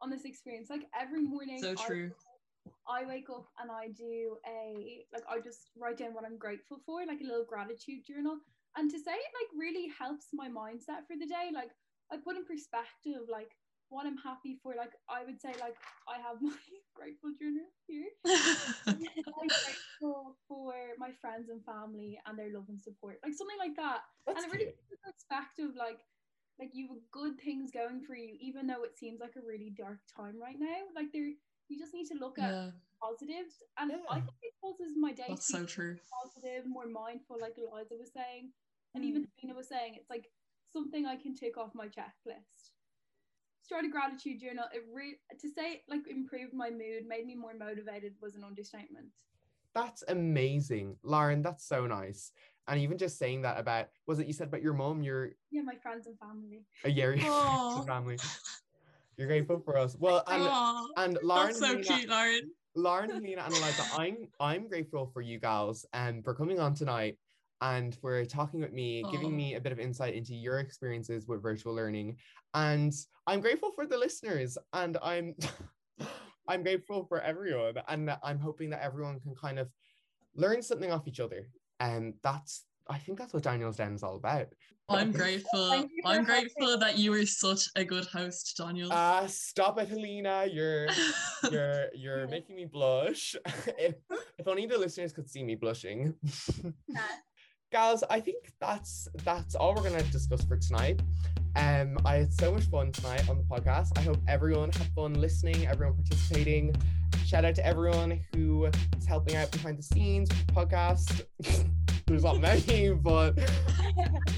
on 0.00 0.10
this 0.10 0.24
experience. 0.24 0.70
Like 0.70 0.86
every 0.98 1.22
morning 1.22 1.60
So 1.60 1.74
I 1.74 1.86
true. 1.86 2.10
I 2.88 3.04
wake 3.06 3.30
up 3.30 3.46
and 3.60 3.70
I 3.70 3.88
do 3.96 4.36
a 4.46 5.04
like 5.12 5.24
I 5.28 5.40
just 5.40 5.70
write 5.76 5.98
down 5.98 6.14
what 6.14 6.24
I'm 6.24 6.38
grateful 6.38 6.78
for, 6.84 7.04
like 7.06 7.20
a 7.20 7.26
little 7.26 7.44
gratitude 7.48 8.04
journal. 8.06 8.38
And 8.76 8.90
to 8.90 8.98
say 8.98 9.12
it 9.12 9.32
like 9.40 9.50
really 9.56 9.88
helps 9.98 10.28
my 10.32 10.48
mindset 10.48 11.08
for 11.08 11.16
the 11.18 11.26
day. 11.26 11.50
Like 11.52 11.70
I 12.12 12.16
put 12.16 12.36
in 12.36 12.44
perspective 12.44 13.28
like 13.30 13.50
what 13.88 14.06
I'm 14.06 14.18
happy 14.18 14.58
for. 14.62 14.74
Like 14.76 14.92
I 15.08 15.24
would 15.24 15.40
say 15.40 15.52
like 15.60 15.76
I 16.08 16.16
have 16.22 16.38
my 16.42 16.54
grateful 17.00 17.32
journal 17.40 17.64
here. 17.88 18.12
I'm 18.28 19.48
grateful 19.48 20.36
for 20.48 20.74
my 21.00 21.10
friends 21.20 21.48
and 21.48 21.64
family 21.64 22.20
and 22.28 22.36
their 22.36 22.52
love 22.52 22.68
and 22.68 22.80
support. 22.80 23.16
Like 23.24 23.32
something 23.32 23.56
like 23.56 23.76
that. 23.80 24.04
That's 24.28 24.44
and 24.44 24.44
it 24.44 24.52
really 24.52 24.68
puts 24.68 25.00
perspective 25.00 25.72
like 25.80 26.04
like 26.60 26.76
you 26.76 26.92
have 26.92 27.00
good 27.10 27.40
things 27.40 27.72
going 27.72 28.04
for 28.04 28.14
you, 28.14 28.36
even 28.40 28.66
though 28.68 28.84
it 28.84 28.98
seems 29.00 29.20
like 29.20 29.40
a 29.40 29.46
really 29.46 29.72
dark 29.72 30.04
time 30.12 30.36
right 30.36 30.60
now. 30.60 30.92
Like 30.94 31.08
there 31.16 31.32
you 31.72 31.78
just 31.80 31.94
need 31.96 32.06
to 32.12 32.20
look 32.20 32.36
at 32.38 32.52
yeah, 32.52 32.70
positives 33.00 33.64
and 33.80 33.92
I 34.10 34.20
think 34.20 34.36
it 34.44 34.52
causes 34.60 34.92
my 34.96 35.12
day 35.12 35.24
that's 35.28 35.46
to 35.48 35.56
so 35.56 35.64
true. 35.64 35.96
positive, 36.20 36.66
more 36.68 36.86
mindful, 36.86 37.38
like 37.40 37.56
Eliza 37.56 37.96
was 37.96 38.12
saying, 38.12 38.52
and 38.94 39.04
even 39.04 39.22
Hmm. 39.22 39.40
Tina 39.40 39.54
was 39.54 39.68
saying, 39.68 39.96
it's 39.96 40.10
like 40.10 40.28
something 40.72 41.06
I 41.06 41.16
can 41.16 41.34
tick 41.34 41.56
off 41.56 41.70
my 41.74 41.86
checklist. 41.86 42.76
Start 43.70 43.84
a 43.84 43.88
gratitude 43.88 44.40
journal. 44.40 44.64
It 44.74 44.82
re- 44.92 45.20
to 45.40 45.48
say 45.48 45.74
it, 45.74 45.82
like 45.88 46.00
improved 46.10 46.52
my 46.52 46.70
mood, 46.70 47.06
made 47.06 47.24
me 47.24 47.36
more 47.36 47.54
motivated 47.56 48.14
was 48.20 48.34
an 48.34 48.42
understatement. 48.42 49.06
That's 49.76 50.02
amazing. 50.08 50.96
Lauren, 51.04 51.40
that's 51.40 51.64
so 51.68 51.86
nice. 51.86 52.32
And 52.66 52.80
even 52.80 52.98
just 52.98 53.16
saying 53.16 53.42
that 53.42 53.60
about, 53.60 53.86
was 54.08 54.18
it 54.18 54.26
you 54.26 54.32
said 54.32 54.48
about 54.48 54.60
your 54.62 54.72
mom, 54.72 55.04
your 55.04 55.30
Yeah, 55.52 55.62
my 55.62 55.76
friends 55.76 56.08
and 56.08 56.18
family. 56.18 56.64
uh, 56.84 56.88
yeah, 56.88 57.12
your 57.76 57.86
family. 57.86 58.18
You're 59.16 59.28
grateful 59.28 59.60
for 59.60 59.78
us. 59.78 59.94
Well, 60.00 60.24
and 60.26 60.42
Aw, 60.48 60.86
and 60.96 61.18
Lauren, 61.22 61.46
that's 61.50 61.60
so 61.60 61.66
Helena- 61.66 61.84
cute, 61.84 62.08
Lauren. 62.08 62.50
Lauren, 62.74 63.10
Helena, 63.10 63.42
and 63.44 63.54
Eliza, 63.54 63.86
I'm 63.96 64.16
I'm 64.40 64.66
grateful 64.66 65.06
for 65.14 65.20
you 65.20 65.38
gals 65.38 65.86
and 65.92 66.24
for 66.24 66.34
coming 66.34 66.58
on 66.58 66.74
tonight 66.74 67.18
and 67.60 67.94
for 67.94 68.24
talking 68.24 68.60
with 68.60 68.72
me, 68.72 69.02
Aw. 69.04 69.10
giving 69.10 69.36
me 69.36 69.54
a 69.54 69.60
bit 69.60 69.72
of 69.72 69.78
insight 69.78 70.14
into 70.14 70.34
your 70.34 70.58
experiences 70.58 71.26
with 71.26 71.42
virtual 71.42 71.74
learning. 71.74 72.16
And 72.54 72.92
I'm 73.26 73.40
grateful 73.40 73.72
for 73.72 73.86
the 73.86 73.98
listeners 73.98 74.56
and 74.72 74.96
I'm 75.02 75.34
I'm 76.48 76.62
grateful 76.62 77.04
for 77.04 77.20
everyone. 77.20 77.74
And 77.88 78.10
I'm 78.22 78.38
hoping 78.38 78.70
that 78.70 78.82
everyone 78.82 79.20
can 79.20 79.34
kind 79.34 79.58
of 79.58 79.68
learn 80.34 80.62
something 80.62 80.90
off 80.90 81.06
each 81.06 81.20
other. 81.20 81.48
And 81.80 82.14
that's 82.22 82.64
I 82.88 82.98
think 82.98 83.18
that's 83.18 83.32
what 83.32 83.44
Daniel's 83.44 83.76
Den 83.76 83.94
is 83.94 84.02
all 84.02 84.16
about. 84.16 84.48
I'm 84.88 85.12
grateful. 85.22 85.68
Thank 85.68 85.92
you 85.94 86.02
for 86.02 86.08
I'm 86.08 86.24
grateful 86.24 86.76
that 86.78 86.98
you 86.98 87.12
were 87.12 87.26
such 87.26 87.68
a 87.76 87.84
good 87.84 88.06
host, 88.06 88.56
Daniel. 88.56 88.90
Uh 88.90 89.26
stop 89.26 89.78
it, 89.78 89.88
Helena. 89.88 90.46
You're 90.50 90.88
you're 91.52 91.88
you're 91.94 92.26
making 92.26 92.56
me 92.56 92.64
blush. 92.64 93.36
if, 93.78 93.96
if 94.38 94.48
only 94.48 94.66
the 94.66 94.78
listeners 94.78 95.12
could 95.12 95.28
see 95.28 95.44
me 95.44 95.56
blushing. 95.56 96.14
Nah. 97.72 97.78
Gals, 97.78 98.04
I 98.10 98.20
think 98.20 98.52
that's 98.60 99.08
that's 99.24 99.54
all 99.54 99.74
we're 99.74 99.82
gonna 99.82 100.02
discuss 100.04 100.44
for 100.44 100.56
tonight. 100.56 101.00
Um, 101.56 101.98
I 102.04 102.16
had 102.16 102.32
so 102.32 102.52
much 102.52 102.64
fun 102.64 102.92
tonight 102.92 103.28
on 103.28 103.38
the 103.38 103.44
podcast. 103.44 103.98
I 103.98 104.02
hope 104.02 104.18
everyone 104.28 104.70
had 104.70 104.86
fun 104.94 105.14
listening, 105.14 105.66
everyone 105.66 105.96
participating. 105.96 106.74
Shout 107.26 107.44
out 107.44 107.54
to 107.56 107.66
everyone 107.66 108.24
who 108.34 108.66
is 108.66 109.06
helping 109.06 109.36
out 109.36 109.50
behind 109.50 109.78
the 109.78 109.82
scenes 109.82 110.28
with 110.30 110.46
the 110.46 110.52
podcast. 110.52 111.22
There's 112.06 112.24
not 112.24 112.40
many, 112.40 112.92
but 112.92 113.38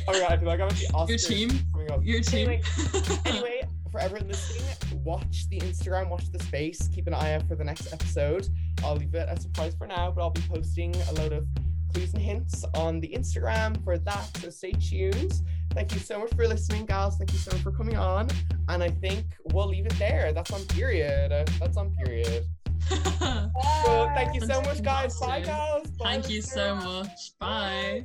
oh 0.09 0.13
god, 0.13 0.33
I 0.33 0.37
feel 0.37 0.49
like 0.49 0.61
I'm 0.61 0.69
at 0.69 0.77
the 0.77 0.87
Oscars. 0.93 1.09
Your 1.09 1.19
team? 1.19 1.51
coming 1.73 1.91
up. 1.91 2.01
Your 2.03 2.21
team. 2.21 2.49
Anyway, 2.49 2.63
anyway, 3.27 3.63
for 3.91 4.01
everyone 4.01 4.29
listening, 4.29 4.63
watch 5.05 5.49
the 5.49 5.59
Instagram, 5.61 6.11
watch 6.11 6.31
the 6.31 6.39
space, 6.41 6.89
keep 6.89 7.07
an 7.07 7.15
eye 7.15 7.35
out 7.35 7.49
for 7.49 7.55
the 7.55 7.65
next 7.65 7.93
episode. 7.93 8.47
I'll 8.85 8.97
leave 8.97 9.15
it 9.15 9.27
a 9.29 9.41
surprise 9.41 9.75
for 9.75 9.87
now, 9.87 10.11
but 10.11 10.23
I'll 10.23 10.31
be 10.31 10.43
posting 10.43 10.95
a 10.95 11.13
load 11.15 11.33
of 11.33 11.47
clues 11.93 12.15
and 12.15 12.23
hints 12.23 12.65
on 12.75 13.01
the 13.01 13.09
Instagram 13.09 13.83
for 13.85 13.99
that, 13.99 14.37
so 14.39 14.51
stay 14.51 14.73
tuned. 14.73 15.41
Thank 15.73 15.95
you 15.95 16.01
so 16.01 16.19
much 16.19 16.35
for 16.35 16.47
listening, 16.47 16.87
gals. 16.87 17.17
Thank 17.17 17.33
you 17.33 17.39
so 17.39 17.51
much 17.53 17.63
for 17.63 17.73
coming 17.73 17.97
on. 17.97 18.29
And 18.69 18.83
I 18.83 18.91
think 18.91 19.25
we'll 19.53 19.69
leave 19.69 19.87
it 19.87 19.99
there. 19.99 20.33
That's 20.33 20.51
on 20.53 20.65
period. 20.67 21.31
That's 21.59 21.77
on 21.77 21.95
period. 22.05 22.45
So 23.85 24.11
thank 24.15 24.35
you 24.35 24.41
so 24.41 24.61
much, 24.63 24.83
guys. 24.83 25.19
Bye, 25.19 25.41
gals. 25.41 25.89
Bye, 25.93 26.05
Thank 26.05 26.31
you 26.31 26.43
so 26.43 26.75
much. 26.77 27.39
Bye. 27.39 28.05